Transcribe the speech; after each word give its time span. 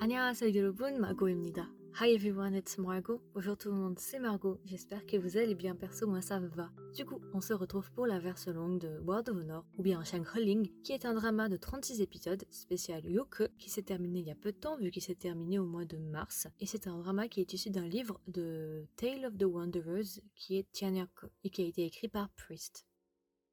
안녕하세요 0.00 0.54
여러분, 0.54 1.00
Margot입니다. 1.00 1.68
Hi 2.00 2.14
everyone, 2.14 2.54
it's 2.54 2.78
Margot. 2.78 3.20
Bonjour 3.34 3.56
tout 3.56 3.70
le 3.70 3.76
monde, 3.76 3.98
c'est 3.98 4.18
Margot. 4.18 4.60
J'espère 4.66 5.06
que 5.06 5.16
vous 5.16 5.38
allez 5.38 5.54
bien, 5.54 5.74
perso, 5.74 6.06
moi 6.06 6.20
ça 6.20 6.38
va. 6.38 6.70
Du 6.94 7.04
coup, 7.04 7.20
on 7.32 7.40
se 7.40 7.54
retrouve 7.54 7.90
pour 7.92 8.06
la 8.06 8.18
version 8.18 8.52
longue 8.52 8.78
de 8.78 9.00
World 9.00 9.30
of 9.30 9.38
Honor, 9.38 9.64
ou 9.78 9.82
bien 9.82 10.04
Shang 10.04 10.24
Ling, 10.36 10.70
qui 10.82 10.92
est 10.92 11.06
un 11.06 11.14
drama 11.14 11.48
de 11.48 11.56
36 11.56 12.02
épisodes, 12.02 12.44
spécial 12.50 13.04
Yoke, 13.06 13.48
qui 13.58 13.70
s'est 13.70 13.82
terminé 13.82 14.20
il 14.20 14.26
y 14.26 14.30
a 14.30 14.34
peu 14.34 14.52
de 14.52 14.58
temps, 14.58 14.76
vu 14.76 14.90
qu'il 14.90 15.02
s'est 15.02 15.14
terminé 15.14 15.58
au 15.58 15.64
mois 15.64 15.86
de 15.86 15.96
mars. 15.96 16.46
Et 16.60 16.66
c'est 16.66 16.86
un 16.86 16.98
drama 16.98 17.26
qui 17.28 17.40
est 17.40 17.52
issu 17.54 17.70
d'un 17.70 17.88
livre 17.88 18.20
de 18.28 18.86
Tale 18.96 19.24
of 19.24 19.38
the 19.38 19.44
Wanderers, 19.44 20.20
qui 20.34 20.56
est 20.56 20.70
Tianyako, 20.72 21.28
et 21.42 21.50
qui 21.50 21.62
a 21.62 21.66
été 21.66 21.84
écrit 21.84 22.08
par 22.08 22.28
Priest. 22.36 22.86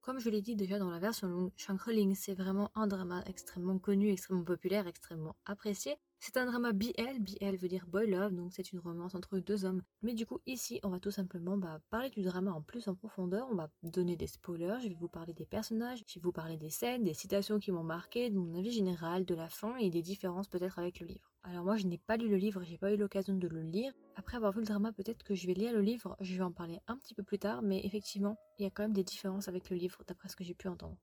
Comme 0.02 0.20
je 0.20 0.30
l'ai 0.30 0.42
dit 0.42 0.58
déjà 0.58 0.80
dans 0.80 0.90
la 0.90 1.00
version 1.00 1.30
longue, 1.30 1.52
Shang 1.56 1.80
Ling, 1.88 2.14
c'est 2.14 2.34
vraiment 2.34 2.72
un 2.76 2.88
drama 2.88 3.24
extrêmement 3.26 3.80
connu, 3.80 4.12
extrêmement 4.12 4.44
populaire, 4.44 4.86
extrêmement 4.86 5.38
apprécié, 5.46 5.96
c'est 6.21 6.37
un 6.37 6.47
drama 6.47 6.73
BL, 6.73 7.21
BL 7.21 7.57
veut 7.57 7.69
dire 7.69 7.87
boy 7.87 8.11
love, 8.11 8.35
donc 8.35 8.53
c'est 8.53 8.73
une 8.73 8.81
romance 8.81 9.15
entre 9.15 9.39
deux 9.39 9.65
hommes. 9.65 9.83
Mais 10.03 10.15
du 10.15 10.27
coup, 10.27 10.41
ici, 10.47 10.81
on 10.83 10.89
va 10.89 10.99
tout 10.99 11.11
simplement 11.11 11.57
bah, 11.57 11.81
parler 11.91 12.11
du 12.11 12.23
drama 12.23 12.53
en 12.53 12.61
plus 12.61 12.89
en 12.89 12.95
profondeur, 12.95 13.47
on 13.51 13.55
va 13.55 13.71
donner 13.83 14.17
des 14.17 14.27
spoilers, 14.27 14.79
je 14.83 14.89
vais 14.89 14.97
vous 14.99 15.09
parler 15.09 15.33
des 15.33 15.47
personnages, 15.47 16.05
je 16.07 16.15
vais 16.15 16.23
vous 16.23 16.33
parler 16.33 16.57
des 16.57 16.71
scènes, 16.71 17.05
des 17.05 17.15
citations 17.15 17.59
qui 17.61 17.71
m'ont 17.71 17.85
marqué, 17.85 18.31
de 18.31 18.37
mon 18.37 18.59
avis 18.59 18.73
général, 18.73 19.25
de 19.25 19.35
la 19.35 19.49
fin 19.49 19.77
et 19.77 19.91
des 19.91 20.03
différences 20.03 20.49
peut-être 20.49 20.79
avec 20.79 21.01
le 21.01 21.07
livre. 21.07 21.33
Alors 21.45 21.65
moi, 21.65 21.77
je 21.77 21.87
n'ai 21.87 21.99
pas 21.99 22.17
lu 22.17 22.29
le 22.29 22.37
livre, 22.37 22.63
j'ai 22.65 22.79
pas 22.79 22.93
eu 22.93 22.97
l'occasion 22.97 23.35
de 23.35 23.49
le 23.49 23.63
lire. 23.63 23.93
Après 24.17 24.37
avoir 24.37 24.53
vu 24.53 24.61
le 24.61 24.67
drama, 24.67 24.93
peut-être 24.93 25.23
que 25.23 25.35
je 25.35 25.47
vais 25.47 25.55
lire 25.55 25.73
le 25.73 25.81
livre, 25.81 26.17
je 26.21 26.35
vais 26.35 26.43
en 26.43 26.53
parler 26.53 26.81
un 26.89 26.97
petit 26.97 27.15
peu 27.15 27.23
plus 27.23 27.39
tard, 27.39 27.63
mais 27.63 27.81
effectivement, 27.85 28.37
il 28.59 28.65
y 28.65 28.67
a 28.67 28.71
quand 28.71 28.83
même 28.83 28.93
des 28.93 29.05
différences 29.05 29.49
avec 29.49 29.71
le 29.71 29.77
livre, 29.77 30.03
d'après 30.07 30.29
ce 30.29 30.37
que 30.37 30.45
j'ai 30.45 30.55
pu 30.55 30.69
entendre. 30.69 30.99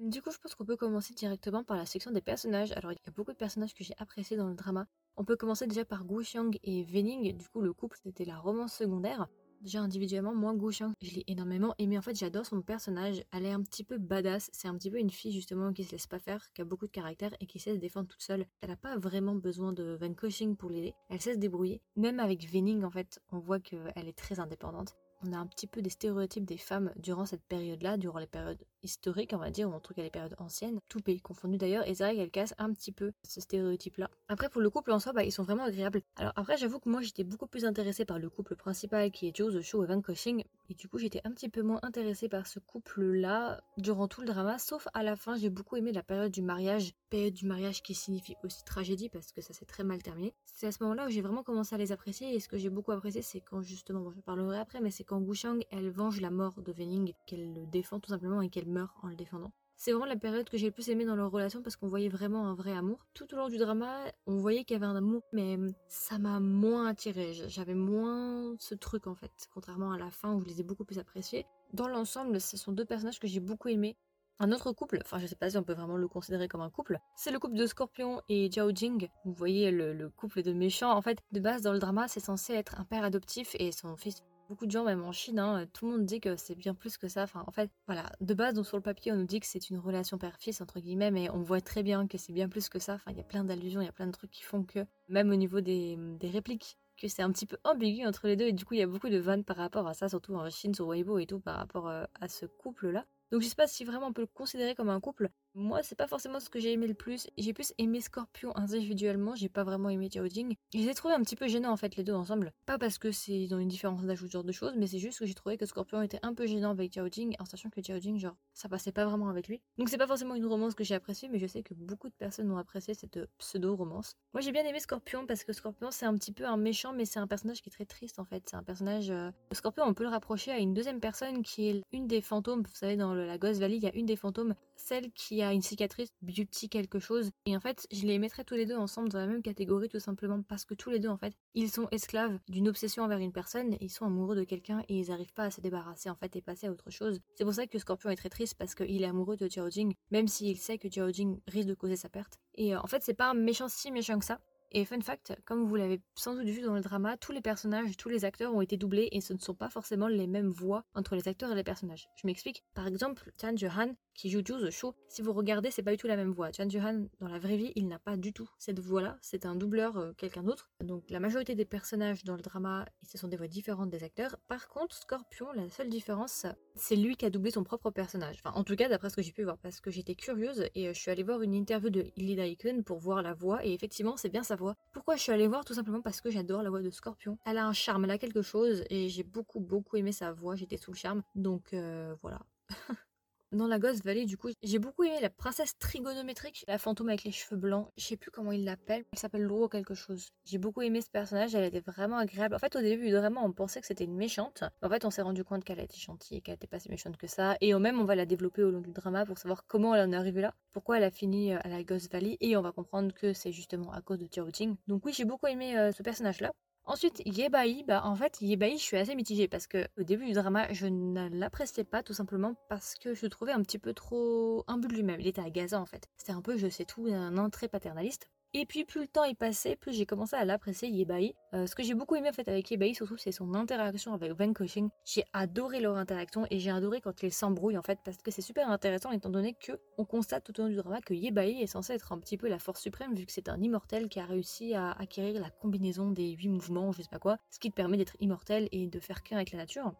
Du 0.00 0.22
coup, 0.22 0.30
je 0.30 0.38
pense 0.38 0.54
qu'on 0.54 0.64
peut 0.64 0.78
commencer 0.78 1.12
directement 1.12 1.62
par 1.62 1.76
la 1.76 1.84
section 1.84 2.10
des 2.10 2.22
personnages. 2.22 2.72
Alors, 2.72 2.90
il 2.90 2.94
y 2.94 3.08
a 3.08 3.10
beaucoup 3.10 3.32
de 3.32 3.36
personnages 3.36 3.74
que 3.74 3.84
j'ai 3.84 3.92
appréciés 3.98 4.34
dans 4.34 4.48
le 4.48 4.54
drama. 4.54 4.86
On 5.18 5.26
peut 5.26 5.36
commencer 5.36 5.66
déjà 5.66 5.84
par 5.84 6.06
Gu 6.06 6.22
Xiang 6.22 6.52
et 6.62 6.84
Vening. 6.84 7.36
Du 7.36 7.46
coup, 7.50 7.60
le 7.60 7.74
couple, 7.74 7.98
c'était 8.02 8.24
la 8.24 8.38
romance 8.38 8.72
secondaire. 8.72 9.28
Déjà 9.60 9.82
individuellement, 9.82 10.34
moi, 10.34 10.54
Gu 10.54 10.70
Xiang, 10.70 10.92
je 11.02 11.16
l'ai 11.16 11.24
énormément 11.26 11.74
aimé. 11.76 11.98
En 11.98 12.00
fait, 12.00 12.18
j'adore 12.18 12.46
son 12.46 12.62
personnage. 12.62 13.22
Elle 13.30 13.44
est 13.44 13.52
un 13.52 13.60
petit 13.60 13.84
peu 13.84 13.98
badass. 13.98 14.48
C'est 14.54 14.68
un 14.68 14.74
petit 14.74 14.90
peu 14.90 14.96
une 14.96 15.10
fille, 15.10 15.32
justement, 15.32 15.70
qui 15.74 15.84
se 15.84 15.92
laisse 15.92 16.06
pas 16.06 16.18
faire, 16.18 16.50
qui 16.54 16.62
a 16.62 16.64
beaucoup 16.64 16.86
de 16.86 16.92
caractère 16.92 17.34
et 17.38 17.46
qui 17.46 17.58
sait 17.58 17.74
se 17.74 17.78
défendre 17.78 18.08
toute 18.08 18.22
seule. 18.22 18.46
Elle 18.62 18.70
n'a 18.70 18.76
pas 18.76 18.96
vraiment 18.96 19.34
besoin 19.34 19.74
de 19.74 19.98
Van 20.00 20.14
Coaching 20.14 20.56
pour 20.56 20.70
l'aider. 20.70 20.94
Elle 21.10 21.20
sait 21.20 21.34
se 21.34 21.38
débrouiller. 21.38 21.82
Même 21.96 22.20
avec 22.20 22.50
Vening, 22.50 22.84
en 22.84 22.90
fait, 22.90 23.20
on 23.32 23.38
voit 23.38 23.60
qu'elle 23.60 24.08
est 24.08 24.16
très 24.16 24.40
indépendante 24.40 24.96
on 25.22 25.32
a 25.32 25.36
un 25.36 25.46
petit 25.46 25.66
peu 25.66 25.82
des 25.82 25.90
stéréotypes 25.90 26.44
des 26.44 26.56
femmes 26.56 26.92
durant 26.96 27.26
cette 27.26 27.42
période-là, 27.42 27.96
durant 27.96 28.18
les 28.18 28.26
périodes 28.26 28.64
historiques, 28.82 29.32
on 29.34 29.38
va 29.38 29.50
dire, 29.50 29.68
ou 29.68 29.72
en 29.72 29.80
tout 29.80 29.92
cas 29.92 30.02
les 30.02 30.10
périodes 30.10 30.34
anciennes, 30.38 30.80
tout 30.88 31.00
pays 31.00 31.20
confondu 31.20 31.58
d'ailleurs, 31.58 31.86
et 31.86 31.94
c'est 31.94 32.04
vrai 32.04 32.16
qu'elle 32.16 32.30
casse 32.30 32.54
un 32.58 32.72
petit 32.72 32.92
peu 32.92 33.12
ce 33.22 33.40
stéréotype-là. 33.40 34.10
Après, 34.28 34.48
pour 34.48 34.62
le 34.62 34.70
couple 34.70 34.92
en 34.92 34.98
soi, 34.98 35.12
bah, 35.12 35.24
ils 35.24 35.32
sont 35.32 35.42
vraiment 35.42 35.64
agréables. 35.64 36.00
Alors 36.16 36.32
après, 36.36 36.56
j'avoue 36.56 36.78
que 36.78 36.88
moi, 36.88 37.02
j'étais 37.02 37.24
beaucoup 37.24 37.46
plus 37.46 37.64
intéressée 37.64 38.04
par 38.04 38.18
le 38.18 38.30
couple 38.30 38.56
principal 38.56 39.10
qui 39.10 39.28
est 39.28 39.36
Joe 39.36 39.54
The 39.54 39.60
Show 39.60 39.84
et 39.84 39.86
Van 39.86 40.00
Cushing, 40.00 40.44
et 40.70 40.74
du 40.74 40.88
coup, 40.88 40.98
j'étais 40.98 41.20
un 41.24 41.32
petit 41.32 41.48
peu 41.48 41.62
moins 41.62 41.80
intéressée 41.82 42.28
par 42.28 42.46
ce 42.46 42.58
couple-là 42.58 43.60
durant 43.76 44.08
tout 44.08 44.22
le 44.22 44.26
drama, 44.26 44.58
sauf 44.58 44.88
à 44.94 45.02
la 45.02 45.16
fin, 45.16 45.36
j'ai 45.36 45.50
beaucoup 45.50 45.76
aimé 45.76 45.92
la 45.92 46.02
période 46.02 46.32
du 46.32 46.42
mariage, 46.42 46.94
période 47.10 47.34
du 47.34 47.44
mariage 47.44 47.82
qui 47.82 47.94
signifie 47.94 48.36
aussi 48.44 48.64
tragédie 48.64 49.08
parce 49.08 49.32
que 49.32 49.40
ça 49.40 49.52
s'est 49.52 49.64
très 49.64 49.84
mal 49.84 50.02
terminé. 50.02 50.32
C'est 50.44 50.66
à 50.68 50.72
ce 50.72 50.82
moment-là 50.82 51.06
où 51.06 51.10
j'ai 51.10 51.20
vraiment 51.20 51.42
commencé 51.42 51.74
à 51.74 51.78
les 51.78 51.92
apprécier, 51.92 52.34
et 52.34 52.40
ce 52.40 52.48
que 52.48 52.56
j'ai 52.56 52.70
beaucoup 52.70 52.92
apprécié, 52.92 53.20
c'est 53.20 53.40
quand 53.40 53.60
justement, 53.62 54.00
bon, 54.00 54.10
je 54.12 54.20
parlerai 54.20 54.58
après, 54.58 54.80
mais 54.80 54.90
c'est 54.90 55.04
quand 55.10 55.20
Gu 55.20 55.34
Shang, 55.34 55.58
elle 55.72 55.90
venge 55.90 56.20
la 56.20 56.30
mort 56.30 56.62
de 56.62 56.70
Vening, 56.70 57.14
qu'elle 57.26 57.52
le 57.52 57.66
défend 57.66 57.98
tout 57.98 58.10
simplement 58.10 58.42
et 58.42 58.48
qu'elle 58.48 58.68
meurt 58.68 58.94
en 59.02 59.08
le 59.08 59.16
défendant. 59.16 59.50
C'est 59.74 59.90
vraiment 59.90 60.06
la 60.06 60.14
période 60.14 60.48
que 60.48 60.56
j'ai 60.56 60.66
le 60.66 60.72
plus 60.72 60.88
aimé 60.88 61.04
dans 61.04 61.16
leur 61.16 61.32
relation 61.32 61.62
parce 61.62 61.74
qu'on 61.74 61.88
voyait 61.88 62.08
vraiment 62.08 62.46
un 62.46 62.54
vrai 62.54 62.70
amour. 62.70 63.04
Tout 63.12 63.34
au 63.34 63.36
long 63.36 63.48
du 63.48 63.58
drama, 63.58 64.04
on 64.28 64.36
voyait 64.36 64.62
qu'il 64.62 64.74
y 64.74 64.76
avait 64.76 64.86
un 64.86 64.94
amour, 64.94 65.22
mais 65.32 65.58
ça 65.88 66.18
m'a 66.18 66.38
moins 66.38 66.86
attiré. 66.86 67.32
J'avais 67.48 67.74
moins 67.74 68.54
ce 68.60 68.76
truc 68.76 69.08
en 69.08 69.16
fait, 69.16 69.32
contrairement 69.52 69.90
à 69.90 69.98
la 69.98 70.12
fin 70.12 70.32
où 70.32 70.40
je 70.42 70.46
les 70.46 70.60
ai 70.60 70.62
beaucoup 70.62 70.84
plus 70.84 71.00
appréciés. 71.00 71.44
Dans 71.72 71.88
l'ensemble, 71.88 72.40
ce 72.40 72.56
sont 72.56 72.70
deux 72.70 72.84
personnages 72.84 73.18
que 73.18 73.26
j'ai 73.26 73.40
beaucoup 73.40 73.66
aimés. 73.66 73.96
Un 74.38 74.52
autre 74.52 74.70
couple, 74.70 75.00
enfin 75.04 75.18
je 75.18 75.26
sais 75.26 75.34
pas 75.34 75.50
si 75.50 75.58
on 75.58 75.64
peut 75.64 75.74
vraiment 75.74 75.96
le 75.96 76.06
considérer 76.06 76.46
comme 76.46 76.60
un 76.60 76.70
couple, 76.70 77.00
c'est 77.16 77.32
le 77.32 77.40
couple 77.40 77.56
de 77.56 77.66
Scorpion 77.66 78.22
et 78.28 78.48
Jiao 78.48 78.70
Jing. 78.70 79.08
Vous 79.24 79.32
voyez 79.32 79.72
le, 79.72 79.92
le 79.92 80.08
couple 80.08 80.44
de 80.44 80.52
méchants. 80.52 80.92
En 80.92 81.02
fait, 81.02 81.18
de 81.32 81.40
base 81.40 81.62
dans 81.62 81.72
le 81.72 81.80
drama, 81.80 82.06
c'est 82.06 82.20
censé 82.20 82.52
être 82.52 82.78
un 82.78 82.84
père 82.84 83.02
adoptif 83.02 83.56
et 83.58 83.72
son 83.72 83.96
fils 83.96 84.22
beaucoup 84.50 84.66
de 84.66 84.72
gens, 84.72 84.84
même 84.84 85.04
en 85.04 85.12
Chine, 85.12 85.38
hein, 85.38 85.64
tout 85.72 85.86
le 85.86 85.92
monde 85.92 86.04
dit 86.04 86.20
que 86.20 86.34
c'est 86.34 86.56
bien 86.56 86.74
plus 86.74 86.98
que 86.98 87.06
ça. 87.06 87.22
Enfin, 87.22 87.44
en 87.46 87.52
fait, 87.52 87.70
voilà, 87.86 88.10
de 88.20 88.34
base, 88.34 88.54
donc 88.54 88.66
sur 88.66 88.76
le 88.76 88.82
papier, 88.82 89.12
on 89.12 89.16
nous 89.16 89.24
dit 89.24 89.38
que 89.38 89.46
c'est 89.46 89.70
une 89.70 89.78
relation 89.78 90.18
père-fils, 90.18 90.60
entre 90.60 90.80
guillemets, 90.80 91.12
mais 91.12 91.30
on 91.30 91.40
voit 91.40 91.60
très 91.60 91.84
bien 91.84 92.08
que 92.08 92.18
c'est 92.18 92.32
bien 92.32 92.48
plus 92.48 92.68
que 92.68 92.80
ça. 92.80 92.94
Enfin, 92.94 93.12
il 93.12 93.16
y 93.16 93.20
a 93.20 93.24
plein 93.24 93.44
d'allusions, 93.44 93.80
il 93.80 93.84
y 93.84 93.88
a 93.88 93.92
plein 93.92 94.08
de 94.08 94.12
trucs 94.12 94.32
qui 94.32 94.42
font 94.42 94.64
que, 94.64 94.80
même 95.08 95.30
au 95.30 95.36
niveau 95.36 95.60
des, 95.60 95.96
répliques, 96.24 96.78
que 96.98 97.06
c'est 97.06 97.22
un 97.22 97.30
petit 97.30 97.46
peu 97.46 97.58
ambigu 97.62 98.04
entre 98.04 98.26
les 98.26 98.34
deux, 98.34 98.46
et 98.46 98.52
du 98.52 98.64
coup, 98.64 98.74
il 98.74 98.80
y 98.80 98.82
a 98.82 98.88
beaucoup 98.88 99.08
de 99.08 99.18
vannes 99.18 99.44
par 99.44 99.56
rapport 99.56 99.86
à 99.86 99.94
ça, 99.94 100.08
surtout 100.08 100.34
en 100.34 100.50
Chine, 100.50 100.74
sur 100.74 100.88
Weibo 100.88 101.18
et 101.18 101.26
tout, 101.26 101.38
par 101.38 101.56
rapport 101.56 101.88
euh, 101.88 102.04
à 102.20 102.26
ce 102.26 102.44
couple-là. 102.46 103.06
Donc 103.30 103.42
je 103.42 103.48
sais 103.48 103.54
pas 103.54 103.66
si 103.66 103.84
vraiment 103.84 104.08
on 104.08 104.12
peut 104.12 104.22
le 104.22 104.26
considérer 104.26 104.74
comme 104.74 104.88
un 104.88 105.00
couple. 105.00 105.30
Moi, 105.54 105.82
c'est 105.82 105.96
pas 105.96 106.06
forcément 106.06 106.38
ce 106.38 106.48
que 106.48 106.60
j'ai 106.60 106.72
aimé 106.72 106.86
le 106.86 106.94
plus. 106.94 107.28
J'ai 107.36 107.52
plus 107.52 107.72
aimé 107.78 108.00
Scorpion 108.00 108.56
individuellement, 108.56 109.34
j'ai 109.34 109.48
pas 109.48 109.64
vraiment 109.64 109.88
aimé 109.88 110.08
Jiao 110.10 110.26
Jing. 110.26 110.54
Je 110.72 110.78
les 110.78 110.88
ai 110.88 110.94
trouvés 110.94 111.14
un 111.14 111.22
petit 111.22 111.34
peu 111.34 111.48
gênants 111.48 111.72
en 111.72 111.76
fait 111.76 111.96
les 111.96 112.04
deux 112.04 112.12
ensemble. 112.12 112.52
Pas 112.66 112.78
parce 112.78 112.98
que 112.98 113.10
c'est 113.10 113.48
dans 113.48 113.58
une 113.58 113.68
différence 113.68 114.04
d'âge 114.04 114.22
ou 114.22 114.26
ce 114.26 114.32
genre 114.32 114.44
de 114.44 114.52
choses, 114.52 114.74
mais 114.76 114.86
c'est 114.86 114.98
juste 114.98 115.18
que 115.18 115.26
j'ai 115.26 115.34
trouvé 115.34 115.56
que 115.56 115.66
Scorpion 115.66 116.02
était 116.02 116.20
un 116.22 116.34
peu 116.34 116.46
gênant 116.46 116.70
avec 116.70 116.92
Jiao 116.92 117.08
Jing, 117.10 117.34
en 117.40 117.44
sachant 117.44 117.68
que 117.68 117.82
Jiao 117.82 117.98
Jing, 117.98 118.18
genre, 118.18 118.36
ça 118.54 118.68
passait 118.68 118.92
pas 118.92 119.04
vraiment 119.04 119.28
avec 119.28 119.48
lui. 119.48 119.60
Donc 119.76 119.88
c'est 119.88 119.98
pas 119.98 120.06
forcément 120.06 120.34
une 120.36 120.46
romance 120.46 120.74
que 120.74 120.84
j'ai 120.84 120.94
appréciée, 120.94 121.28
mais 121.28 121.38
je 121.38 121.46
sais 121.46 121.62
que 121.62 121.74
beaucoup 121.74 122.08
de 122.08 122.14
personnes 122.14 122.50
ont 122.50 122.58
apprécié 122.58 122.94
cette 122.94 123.18
pseudo-romance. 123.38 124.16
Moi 124.34 124.40
j'ai 124.40 124.52
bien 124.52 124.64
aimé 124.64 124.78
Scorpion 124.78 125.26
parce 125.26 125.42
que 125.42 125.52
Scorpion 125.52 125.90
c'est 125.90 126.06
un 126.06 126.14
petit 126.14 126.32
peu 126.32 126.46
un 126.46 126.56
méchant, 126.56 126.92
mais 126.92 127.04
c'est 127.04 127.18
un 127.18 127.26
personnage 127.26 127.60
qui 127.60 127.70
est 127.70 127.72
très 127.72 127.86
triste 127.86 128.20
en 128.20 128.24
fait. 128.24 128.44
C'est 128.48 128.56
un 128.56 128.62
personnage. 128.62 129.10
Euh, 129.10 129.30
Scorpion, 129.52 129.84
on 129.84 129.94
peut 129.94 130.04
le 130.04 130.10
rapprocher 130.10 130.52
à 130.52 130.58
une 130.58 130.74
deuxième 130.74 131.00
personne 131.00 131.42
qui 131.42 131.68
est 131.68 131.82
une 131.92 132.06
des 132.06 132.20
fantômes. 132.20 132.62
Vous 132.62 132.74
savez, 132.74 132.96
dans 132.96 133.14
la 133.24 133.38
Ghost 133.38 133.60
Valley, 133.60 133.76
il 133.76 133.82
y 133.82 133.86
a 133.86 133.94
une 133.94 134.06
des 134.06 134.16
fantômes, 134.16 134.54
celle 134.76 135.10
qui 135.12 135.42
a 135.42 135.52
une 135.52 135.62
cicatrice 135.62 136.08
beauty 136.22 136.68
quelque 136.68 136.98
chose. 136.98 137.30
Et 137.46 137.56
en 137.56 137.60
fait, 137.60 137.86
je 137.92 138.06
les 138.06 138.18
mettrais 138.18 138.44
tous 138.44 138.54
les 138.54 138.66
deux 138.66 138.76
ensemble 138.76 139.08
dans 139.08 139.18
la 139.18 139.26
même 139.26 139.42
catégorie 139.42 139.88
tout 139.88 140.00
simplement 140.00 140.42
parce 140.42 140.64
que 140.64 140.74
tous 140.74 140.90
les 140.90 140.98
deux 140.98 141.08
en 141.08 141.16
fait, 141.16 141.34
ils 141.54 141.70
sont 141.70 141.88
esclaves 141.90 142.38
d'une 142.48 142.68
obsession 142.68 143.04
envers 143.04 143.18
une 143.18 143.32
personne, 143.32 143.76
ils 143.80 143.90
sont 143.90 144.06
amoureux 144.06 144.36
de 144.36 144.44
quelqu'un 144.44 144.82
et 144.88 144.98
ils 144.98 145.08
n'arrivent 145.08 145.32
pas 145.32 145.44
à 145.44 145.50
se 145.50 145.60
débarrasser 145.60 146.10
en 146.10 146.14
fait 146.14 146.34
et 146.36 146.42
passer 146.42 146.66
à 146.66 146.70
autre 146.70 146.90
chose. 146.90 147.20
C'est 147.34 147.44
pour 147.44 147.54
ça 147.54 147.66
que 147.66 147.78
Scorpion 147.78 148.10
est 148.10 148.16
très 148.16 148.30
triste 148.30 148.54
parce 148.58 148.74
qu'il 148.74 149.02
est 149.02 149.06
amoureux 149.06 149.36
de 149.36 149.48
Jiao 149.48 149.68
Jing, 149.70 149.94
même 150.10 150.28
s'il 150.28 150.56
sait 150.56 150.78
que 150.78 150.90
Jiao 150.90 151.10
Jing 151.12 151.40
risque 151.46 151.68
de 151.68 151.74
causer 151.74 151.96
sa 151.96 152.08
perte. 152.08 152.38
Et 152.54 152.74
euh, 152.74 152.80
en 152.80 152.86
fait, 152.86 153.02
c'est 153.02 153.14
pas 153.14 153.34
méchant 153.34 153.68
si 153.68 153.90
méchant 153.90 154.18
que 154.18 154.24
ça. 154.24 154.40
Et 154.72 154.84
fun 154.84 155.00
fact, 155.00 155.36
comme 155.44 155.64
vous 155.64 155.74
l'avez 155.74 156.00
sans 156.14 156.34
doute 156.34 156.46
vu 156.46 156.62
dans 156.62 156.74
le 156.74 156.80
drama, 156.80 157.16
tous 157.16 157.32
les 157.32 157.40
personnages, 157.40 157.96
tous 157.96 158.08
les 158.08 158.24
acteurs 158.24 158.54
ont 158.54 158.60
été 158.60 158.76
doublés 158.76 159.08
et 159.10 159.20
ce 159.20 159.32
ne 159.32 159.38
sont 159.38 159.54
pas 159.54 159.68
forcément 159.68 160.06
les 160.06 160.28
mêmes 160.28 160.50
voix 160.50 160.84
entre 160.94 161.16
les 161.16 161.26
acteurs 161.26 161.50
et 161.50 161.54
les 161.56 161.64
personnages. 161.64 162.08
Je 162.14 162.26
m'explique. 162.26 162.64
Par 162.74 162.86
exemple, 162.86 163.32
Chan 163.40 163.54
Han 163.76 163.94
qui 164.14 164.30
joue 164.30 164.44
Ju 164.44 164.66
The 164.66 164.70
Show, 164.70 164.94
si 165.08 165.22
vous 165.22 165.32
regardez, 165.32 165.70
c'est 165.70 165.82
pas 165.82 165.92
du 165.92 165.96
tout 165.96 166.06
la 166.06 166.16
même 166.16 166.30
voix. 166.30 166.50
Chan 166.52 166.68
Han, 166.74 167.06
dans 167.20 167.28
la 167.28 167.38
vraie 167.38 167.56
vie, 167.56 167.72
il 167.74 167.88
n'a 167.88 167.98
pas 167.98 168.16
du 168.16 168.32
tout 168.32 168.48
cette 168.58 168.78
voix-là. 168.78 169.18
C'est 169.22 169.46
un 169.46 169.56
doubleur, 169.56 169.96
euh, 169.96 170.12
quelqu'un 170.12 170.42
d'autre. 170.42 170.70
Donc 170.84 171.08
la 171.10 171.20
majorité 171.20 171.54
des 171.54 171.64
personnages 171.64 172.22
dans 172.24 172.36
le 172.36 172.42
drama, 172.42 172.84
ce 173.02 173.18
sont 173.18 173.28
des 173.28 173.36
voix 173.36 173.48
différentes 173.48 173.90
des 173.90 174.04
acteurs. 174.04 174.36
Par 174.46 174.68
contre, 174.68 174.94
Scorpion, 174.94 175.50
la 175.52 175.68
seule 175.70 175.88
différence, 175.88 176.46
c'est 176.80 176.96
lui 176.96 177.16
qui 177.16 177.24
a 177.26 177.30
doublé 177.30 177.50
son 177.50 177.62
propre 177.62 177.90
personnage. 177.90 178.40
Enfin, 178.42 178.56
en 178.56 178.64
tout 178.64 178.74
cas, 178.74 178.88
d'après 178.88 179.10
ce 179.10 179.16
que 179.16 179.22
j'ai 179.22 179.32
pu 179.32 179.44
voir, 179.44 179.58
parce 179.58 179.80
que 179.80 179.90
j'étais 179.90 180.14
curieuse 180.14 180.66
et 180.74 180.88
euh, 180.88 180.92
je 180.92 180.98
suis 180.98 181.10
allée 181.10 181.22
voir 181.22 181.42
une 181.42 181.54
interview 181.54 181.90
de 181.90 182.06
Lily 182.16 182.36
Daikun 182.36 182.82
pour 182.82 182.98
voir 182.98 183.22
la 183.22 183.34
voix 183.34 183.64
et 183.64 183.72
effectivement, 183.72 184.16
c'est 184.16 184.28
bien 184.28 184.42
sa 184.42 184.56
voix. 184.56 184.76
Pourquoi 184.92 185.16
je 185.16 185.22
suis 185.22 185.32
allée 185.32 185.46
voir? 185.46 185.64
Tout 185.64 185.74
simplement 185.74 186.00
parce 186.00 186.20
que 186.20 186.30
j'adore 186.30 186.62
la 186.62 186.70
voix 186.70 186.80
de 186.80 186.90
Scorpion. 186.90 187.38
Elle 187.44 187.58
a 187.58 187.66
un 187.66 187.72
charme, 187.72 188.04
elle 188.04 188.10
a 188.10 188.18
quelque 188.18 188.42
chose 188.42 188.84
et 188.90 189.08
j'ai 189.08 189.22
beaucoup 189.22 189.60
beaucoup 189.60 189.96
aimé 189.96 190.12
sa 190.12 190.32
voix. 190.32 190.56
J'étais 190.56 190.76
sous 190.76 190.92
le 190.92 190.96
charme. 190.96 191.22
Donc 191.34 191.72
euh, 191.74 192.14
voilà. 192.22 192.40
Dans 193.52 193.66
la 193.66 193.80
Ghost 193.80 194.04
Valley, 194.04 194.26
du 194.26 194.36
coup, 194.36 194.50
j'ai 194.62 194.78
beaucoup 194.78 195.02
aimé 195.02 195.18
la 195.20 195.28
princesse 195.28 195.76
trigonométrique, 195.76 196.64
la 196.68 196.78
fantôme 196.78 197.08
avec 197.08 197.24
les 197.24 197.32
cheveux 197.32 197.56
blancs. 197.56 197.88
Je 197.96 198.04
sais 198.04 198.16
plus 198.16 198.30
comment 198.30 198.52
il 198.52 198.64
l'appelle. 198.64 199.04
Elle 199.12 199.18
s'appelle 199.18 199.42
Loro 199.42 199.68
quelque 199.68 199.94
chose. 199.94 200.28
J'ai 200.44 200.58
beaucoup 200.58 200.82
aimé 200.82 201.00
ce 201.00 201.10
personnage. 201.10 201.52
Elle 201.56 201.64
était 201.64 201.80
vraiment 201.80 202.18
agréable. 202.18 202.54
En 202.54 202.60
fait, 202.60 202.76
au 202.76 202.80
début, 202.80 203.10
vraiment, 203.10 203.44
on 203.44 203.52
pensait 203.52 203.80
que 203.80 203.88
c'était 203.88 204.04
une 204.04 204.14
méchante. 204.14 204.62
En 204.82 204.88
fait, 204.88 205.04
on 205.04 205.10
s'est 205.10 205.22
rendu 205.22 205.42
compte 205.42 205.64
qu'elle 205.64 205.80
était 205.80 205.98
gentille 205.98 206.36
et 206.36 206.40
qu'elle 206.42 206.54
était 206.54 206.68
pas 206.68 206.78
si 206.78 206.90
méchante 206.90 207.16
que 207.16 207.26
ça. 207.26 207.56
Et 207.60 207.74
au 207.74 207.80
même, 207.80 207.98
on 208.00 208.04
va 208.04 208.14
la 208.14 208.24
développer 208.24 208.62
au 208.62 208.70
long 208.70 208.82
du 208.82 208.92
drama 208.92 209.26
pour 209.26 209.36
savoir 209.36 209.66
comment 209.66 209.96
elle 209.96 210.08
en 210.08 210.12
est 210.12 210.16
arrivée 210.16 210.42
là. 210.42 210.54
Pourquoi 210.72 210.98
elle 210.98 211.04
a 211.04 211.10
fini 211.10 211.52
euh, 211.52 211.58
à 211.64 211.68
la 211.68 211.82
Ghost 211.82 212.12
Valley. 212.12 212.36
Et 212.40 212.56
on 212.56 212.62
va 212.62 212.70
comprendre 212.70 213.12
que 213.12 213.32
c'est 213.32 213.50
justement 213.50 213.90
à 213.90 214.00
cause 214.00 214.18
de 214.20 214.28
Jiao 214.30 214.48
Jing. 214.52 214.76
Donc 214.86 215.04
oui, 215.04 215.12
j'ai 215.12 215.24
beaucoup 215.24 215.48
aimé 215.48 215.76
euh, 215.76 215.90
ce 215.90 216.04
personnage-là. 216.04 216.52
Ensuite, 216.84 217.22
Yebai, 217.24 217.84
bah 217.86 218.02
en 218.04 218.16
fait, 218.16 218.40
Yebai, 218.40 218.72
je 218.72 218.82
suis 218.82 218.96
assez 218.96 219.14
mitigée 219.14 219.46
parce 219.48 219.66
que 219.66 219.86
au 219.96 220.02
début 220.02 220.26
du 220.26 220.32
drama, 220.32 220.72
je 220.72 220.86
ne 220.86 221.28
l'appréciais 221.28 221.84
pas 221.84 222.02
tout 222.02 222.14
simplement 222.14 222.54
parce 222.68 222.94
que 222.96 223.14
je 223.14 223.22
le 223.26 223.30
trouvais 223.30 223.52
un 223.52 223.62
petit 223.62 223.78
peu 223.78 223.94
trop 223.94 224.64
imbu 224.66 224.88
de 224.88 224.94
lui-même. 224.94 225.20
Il 225.20 225.26
était 225.26 225.40
agaçant 225.40 225.80
en 225.80 225.86
fait. 225.86 226.08
C'était 226.16 226.32
un 226.32 226.42
peu 226.42 226.56
je 226.56 226.68
sais 226.68 226.84
tout, 226.84 227.06
un 227.06 227.36
entrée 227.38 227.68
paternaliste. 227.68 228.28
Et 228.52 228.66
puis 228.66 228.84
plus 228.84 229.02
le 229.02 229.06
temps 229.06 229.22
est 229.22 229.36
passé, 229.36 229.76
plus 229.76 229.92
j'ai 229.92 230.06
commencé 230.06 230.34
à 230.34 230.44
l'apprécier 230.44 230.88
Yebai. 230.88 231.36
Euh, 231.54 231.68
ce 231.68 231.76
que 231.76 231.84
j'ai 231.84 231.94
beaucoup 231.94 232.16
aimé 232.16 232.30
en 232.30 232.32
fait 232.32 232.48
avec 232.48 232.68
Yebai, 232.68 232.94
surtout, 232.94 233.16
c'est 233.16 233.30
son 233.30 233.54
interaction 233.54 234.12
avec 234.12 234.32
Van 234.32 234.52
Cushing. 234.52 234.88
J'ai 235.04 235.24
adoré 235.32 235.78
leur 235.78 235.96
interaction 235.96 236.48
et 236.50 236.58
j'ai 236.58 236.72
adoré 236.72 237.00
quand 237.00 237.22
ils 237.22 237.32
s'embrouillent 237.32 237.78
en 237.78 237.82
fait, 237.82 238.00
parce 238.04 238.16
que 238.16 238.32
c'est 238.32 238.42
super 238.42 238.68
intéressant 238.68 239.12
étant 239.12 239.30
donné 239.30 239.54
que 239.54 239.80
on 239.98 240.04
constate 240.04 240.42
tout 240.42 240.58
au 240.58 240.64
long 240.64 240.68
du 240.68 240.74
drama 240.74 241.00
que 241.00 241.14
Yebai 241.14 241.60
est 241.60 241.68
censé 241.68 241.92
être 241.92 242.10
un 242.10 242.18
petit 242.18 242.36
peu 242.36 242.48
la 242.48 242.58
force 242.58 242.80
suprême 242.80 243.14
vu 243.14 243.24
que 243.24 243.32
c'est 243.32 243.48
un 243.48 243.60
immortel 243.62 244.08
qui 244.08 244.18
a 244.18 244.24
réussi 244.24 244.74
à 244.74 244.90
acquérir 244.92 245.40
la 245.40 245.50
combinaison 245.50 246.10
des 246.10 246.30
huit 246.30 246.48
mouvements, 246.48 246.90
je 246.90 247.02
sais 247.02 247.08
pas 247.08 247.20
quoi, 247.20 247.38
ce 247.50 247.60
qui 247.60 247.70
te 247.70 247.76
permet 247.76 247.98
d'être 247.98 248.16
immortel 248.18 248.68
et 248.72 248.88
de 248.88 248.98
faire 248.98 249.22
qu'un 249.22 249.36
avec 249.36 249.52
la 249.52 249.58
nature. 249.58 249.94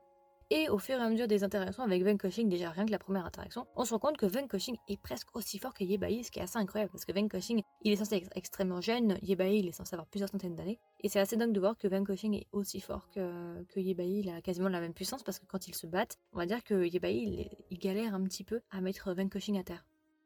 Et 0.52 0.68
au 0.68 0.78
fur 0.78 0.98
et 0.98 1.02
à 1.02 1.08
mesure 1.08 1.28
des 1.28 1.44
interactions 1.44 1.84
avec 1.84 2.02
Cushing, 2.18 2.48
déjà 2.48 2.70
rien 2.70 2.84
que 2.84 2.90
la 2.90 2.98
première 2.98 3.24
interaction, 3.24 3.68
on 3.76 3.84
se 3.84 3.92
rend 3.94 4.00
compte 4.00 4.16
que 4.16 4.26
Cushing 4.26 4.76
est 4.88 5.00
presque 5.00 5.28
aussi 5.36 5.60
fort 5.60 5.72
que 5.72 5.84
Yebai, 5.84 6.24
ce 6.24 6.32
qui 6.32 6.40
est 6.40 6.42
assez 6.42 6.58
incroyable 6.58 6.90
parce 6.90 7.04
que 7.04 7.12
Cushing, 7.12 7.62
il 7.82 7.92
est 7.92 7.96
censé 7.96 8.16
être 8.16 8.30
extrêmement 8.34 8.80
jeune, 8.80 9.16
Yebai, 9.22 9.60
il 9.60 9.68
est 9.68 9.72
censé 9.72 9.94
avoir 9.94 10.08
plusieurs 10.08 10.28
centaines 10.28 10.56
d'années. 10.56 10.80
Et 11.02 11.08
c'est 11.08 11.20
assez 11.20 11.36
dingue 11.36 11.52
de 11.52 11.60
voir 11.60 11.78
que 11.78 11.86
Cushing 11.86 12.34
est 12.34 12.48
aussi 12.50 12.80
fort 12.80 13.08
que, 13.14 13.62
que 13.68 13.78
Yebai, 13.78 14.08
il 14.08 14.28
a 14.28 14.42
quasiment 14.42 14.68
la 14.68 14.80
même 14.80 14.92
puissance 14.92 15.22
parce 15.22 15.38
que 15.38 15.46
quand 15.46 15.68
ils 15.68 15.74
se 15.76 15.86
battent, 15.86 16.18
on 16.32 16.38
va 16.38 16.46
dire 16.46 16.64
que 16.64 16.84
Yebai, 16.84 17.48
il, 17.70 17.78
galère 17.78 18.16
un 18.16 18.24
petit 18.24 18.42
peu 18.42 18.60
à 18.72 18.80
mettre 18.80 19.14
Cushing 19.30 19.56
à 19.56 19.62
terre. 19.62 19.84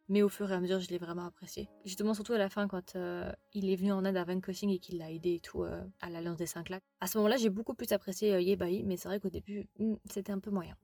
Mais 0.09 0.23
au 0.23 0.29
fur 0.29 0.51
et 0.51 0.55
à 0.55 0.61
mesure, 0.61 0.81
je 0.81 0.91
l'ai 0.91 0.99
vraiment 0.99 1.25
apprécié. 1.25 1.69
Justement, 1.85 2.13
surtout 2.13 2.35
à 2.35 2.39
la 2.39 2.51
fin, 2.51 2.69
quand 2.69 2.95
euh, 2.97 3.33
il 3.55 3.71
est 3.71 3.77
venu 3.77 3.93
en 3.93 4.05
aide 4.05 4.17
à 4.17 4.25
Van 4.25 4.39
Cushing 4.39 4.71
et 4.71 4.79
qu'il 4.79 4.99
l'a 4.99 5.11
aidé 5.11 5.35
et 5.35 5.41
tout 5.41 5.63
euh, 5.63 5.83
à 6.01 6.11
l'Alliance 6.11 6.37
des 6.37 6.47
5 6.47 6.69
lacs. 6.69 6.83
À 7.01 7.07
ce 7.07 7.17
moment-là, 7.19 7.37
j'ai 7.37 7.49
beaucoup 7.49 7.75
plus 7.75 7.91
apprécié 7.93 8.35
euh, 8.35 8.41
Yebai, 8.41 8.83
mais 8.85 8.97
c'est 8.99 9.09
vrai 9.09 9.19
qu'au 9.19 9.31
début, 9.31 9.67
hmm, 9.79 9.95
c'était 10.05 10.33
un 10.33 10.41
peu 10.41 10.51
moyen. 10.51 10.77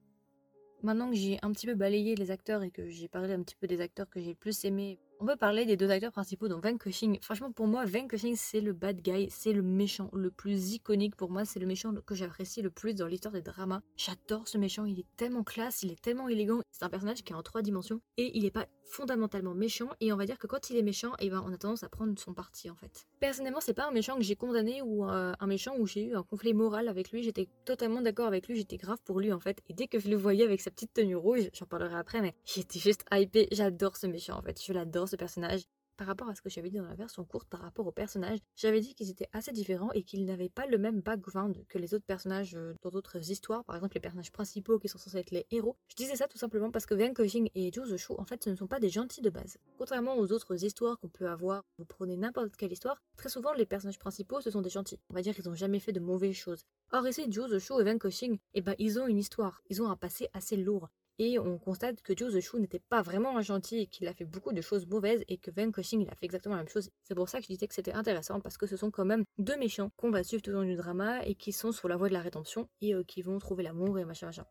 Maintenant 0.83 1.11
que 1.11 1.17
j'ai 1.17 1.39
un 1.43 1.53
petit 1.53 1.67
peu 1.67 1.75
balayé 1.75 2.15
les 2.15 2.31
acteurs 2.31 2.63
et 2.63 2.71
que 2.71 2.89
j'ai 2.89 3.09
parlé 3.09 3.35
un 3.35 3.43
petit 3.43 3.57
peu 3.57 3.67
des 3.67 3.83
acteurs 3.83 4.09
que 4.09 4.21
j'ai 4.21 4.31
le 4.31 4.35
plus 4.35 4.65
aimés 4.65 4.99
on 5.21 5.27
peut 5.27 5.37
parler 5.37 5.67
des 5.67 5.77
deux 5.77 5.91
acteurs 5.91 6.13
principaux, 6.13 6.49
donc 6.49 6.65
Van 6.65 6.77
Cushing. 6.79 7.19
Franchement, 7.21 7.53
pour 7.53 7.67
moi, 7.67 7.85
Van 7.85 8.07
Cushing, 8.09 8.37
c'est 8.37 8.63
le 8.63 8.73
bad 8.73 9.03
guy, 9.03 9.29
c'est 9.31 9.53
le 9.53 9.61
méchant 9.61 10.09
le 10.15 10.31
plus 10.31 10.73
iconique 10.73 11.15
pour 11.15 11.31
moi, 11.31 11.45
c'est 11.45 11.61
le 11.61 11.67
méchant 11.67 11.95
que 12.07 12.15
j'apprécie 12.15 12.63
le 12.63 12.71
plus 12.71 12.95
dans 12.95 13.07
l'histoire 13.07 13.33
des 13.33 13.43
dramas. 13.43 13.83
J'adore 13.97 14.49
ce 14.49 14.57
méchant, 14.57 14.87
il 14.87 14.99
est 14.99 15.07
tellement 15.19 15.45
classe, 15.45 15.83
il 15.83 15.93
est 15.93 16.01
tellement 16.01 16.29
élégant. 16.29 16.61
C'est 16.71 16.85
un 16.85 16.89
personnage 16.89 17.23
qui 17.23 17.35
est 17.35 17.37
en 17.37 17.43
trois 17.43 17.61
dimensions 17.61 18.01
et 18.17 18.35
il 18.35 18.45
n'est 18.45 18.51
pas 18.51 18.67
fondamentalement 18.85 19.55
méchant. 19.55 19.91
Et 20.01 20.11
on 20.11 20.17
va 20.17 20.25
dire 20.25 20.39
que 20.39 20.47
quand 20.47 20.71
il 20.71 20.79
est 20.79 20.83
méchant, 20.83 21.13
eh 21.19 21.29
ben, 21.29 21.45
on 21.47 21.53
a 21.53 21.59
tendance 21.59 21.83
à 21.83 21.91
prendre 21.91 22.19
son 22.19 22.33
parti 22.33 22.71
en 22.71 22.75
fait. 22.75 23.07
Personnellement, 23.21 23.61
c'est 23.61 23.75
pas 23.75 23.87
un 23.87 23.91
méchant 23.91 24.17
que 24.17 24.23
j'ai 24.23 24.35
condamné 24.35 24.81
ou 24.81 25.05
euh, 25.05 25.35
un 25.39 25.47
méchant 25.47 25.77
où 25.79 25.87
j'ai 25.87 26.05
eu 26.05 26.17
un 26.17 26.23
conflit 26.23 26.55
moral 26.55 26.89
avec 26.89 27.13
lui. 27.13 27.23
J'étais 27.23 27.49
totalement 27.67 28.01
d'accord 28.01 28.27
avec 28.27 28.49
lui, 28.49 28.57
j'étais 28.57 28.79
grave 28.79 28.99
pour 29.05 29.21
lui 29.21 29.31
en 29.31 29.41
fait. 29.41 29.61
Et 29.69 29.75
dès 29.75 29.89
que 29.89 29.99
je 29.99 30.09
le 30.09 30.17
voyais 30.17 30.45
avec 30.45 30.63
sa 30.63 30.71
petite 30.71 30.95
tenue 30.95 31.17
rouge, 31.17 31.51
j'en 31.53 31.67
parlerai 31.67 31.97
après, 31.97 32.23
mais 32.23 32.35
j'étais 32.47 32.79
juste 32.79 33.05
hypée. 33.13 33.47
J'adore 33.53 33.99
ce 33.99 34.07
méchant 34.07 34.39
en 34.39 34.43
fait, 34.43 34.59
je 34.65 34.73
l'adore 34.73 35.07
ce 35.07 35.17
personnage. 35.17 35.61
Par 36.01 36.07
rapport 36.07 36.31
à 36.31 36.35
ce 36.35 36.41
que 36.41 36.49
j'avais 36.49 36.71
dit 36.71 36.79
dans 36.79 36.87
la 36.87 36.95
version 36.95 37.27
courte, 37.27 37.47
par 37.51 37.61
rapport 37.61 37.87
aux 37.87 37.93
personnages, 37.93 38.39
j'avais 38.57 38.81
dit 38.81 38.95
qu'ils 38.95 39.11
étaient 39.11 39.29
assez 39.35 39.53
différents 39.53 39.93
et 39.93 40.03
qu'ils 40.03 40.25
n'avaient 40.25 40.49
pas 40.49 40.67
le 40.67 40.79
même 40.79 41.03
background 41.03 41.63
que 41.69 41.77
les 41.77 41.93
autres 41.93 42.07
personnages 42.07 42.55
euh, 42.55 42.73
dans 42.81 42.89
d'autres 42.89 43.31
histoires, 43.31 43.67
par 43.67 43.77
exemple 43.77 43.97
les 43.97 44.01
personnages 44.01 44.33
principaux 44.33 44.79
qui 44.79 44.89
sont 44.89 44.97
censés 44.97 45.19
être 45.19 45.31
les 45.31 45.47
héros. 45.51 45.77
Je 45.89 45.97
disais 45.97 46.17
ça 46.17 46.27
tout 46.27 46.39
simplement 46.39 46.71
parce 46.71 46.87
que 46.87 46.95
Van 46.95 47.13
Cushing 47.13 47.51
et 47.55 47.71
Zhou 47.71 47.99
Shu, 47.99 48.15
en 48.17 48.25
fait, 48.25 48.43
ce 48.43 48.49
ne 48.49 48.55
sont 48.55 48.67
pas 48.67 48.81
des 48.81 48.89
gentils 48.89 49.21
de 49.21 49.29
base. 49.29 49.59
Contrairement 49.77 50.17
aux 50.17 50.33
autres 50.33 50.65
histoires 50.65 50.99
qu'on 51.01 51.11
peut 51.11 51.29
avoir, 51.29 51.65
vous 51.77 51.85
prenez 51.85 52.17
n'importe 52.17 52.57
quelle 52.57 52.73
histoire, 52.73 52.97
très 53.19 53.29
souvent 53.29 53.53
les 53.53 53.67
personnages 53.67 53.99
principaux, 53.99 54.41
ce 54.41 54.51
sont 54.51 54.63
des 54.63 54.71
gentils. 54.71 55.01
On 55.11 55.15
va 55.15 55.21
dire 55.21 55.35
qu'ils 55.35 55.49
n'ont 55.49 55.55
jamais 55.55 55.81
fait 55.81 55.93
de 55.93 56.01
mauvaises 56.01 56.35
choses. 56.35 56.65
Or 56.93 57.07
ici, 57.07 57.31
Zhou 57.31 57.47
Shu 57.59 57.79
et 57.79 57.85
Van 57.85 57.99
Cushing, 57.99 58.39
eh 58.55 58.63
ben, 58.63 58.75
ils 58.79 58.99
ont 58.99 59.07
une 59.07 59.19
histoire, 59.19 59.61
ils 59.69 59.83
ont 59.83 59.91
un 59.91 59.97
passé 59.97 60.31
assez 60.33 60.57
lourd 60.57 60.89
et 61.21 61.39
on 61.39 61.59
constate 61.59 62.01
que 62.01 62.15
the 62.15 62.41
Shoe 62.41 62.59
n'était 62.59 62.79
pas 62.79 63.03
vraiment 63.03 63.37
un 63.37 63.43
gentil 63.43 63.81
et 63.81 63.87
qu'il 63.87 64.09
a 64.09 64.15
fait 64.15 64.25
beaucoup 64.25 64.55
de 64.55 64.63
choses 64.63 64.87
mauvaises 64.87 65.23
et 65.29 65.37
que 65.37 65.51
Van 65.51 65.71
Cushing 65.71 66.01
il 66.01 66.09
a 66.09 66.15
fait 66.15 66.25
exactement 66.25 66.55
la 66.55 66.63
même 66.63 66.71
chose. 66.71 66.89
C'est 67.05 67.15
pour 67.15 67.29
ça 67.29 67.39
que 67.39 67.45
je 67.45 67.49
disais 67.49 67.69
que 67.69 67.75
c'était 67.75 67.93
intéressant 67.93 68.41
parce 68.41 68.57
que 68.57 68.67
ce 68.67 68.79
sont 68.79 68.91
quand 68.91 69.05
même 69.05 69.25
deux 69.37 69.59
méchants 69.59 69.91
qu'on 69.99 70.11
va 70.11 70.25
suivre 70.25 70.43
tout 70.43 70.49
au 70.51 70.55
long 70.55 70.65
du 70.65 70.77
drama 70.77 71.23
et 71.27 71.35
qui 71.35 71.53
sont 71.53 71.73
sur 71.73 71.89
la 71.89 71.99
voie 71.99 72.09
de 72.09 72.15
la 72.15 72.23
rédemption 72.23 72.71
et 72.81 72.95
euh, 72.95 73.05
qui 73.05 73.21
vont 73.21 73.39
trouver 73.39 73.63
l'amour 73.63 73.99
et 73.99 74.07
machin 74.07 74.29
machin. 74.29 74.47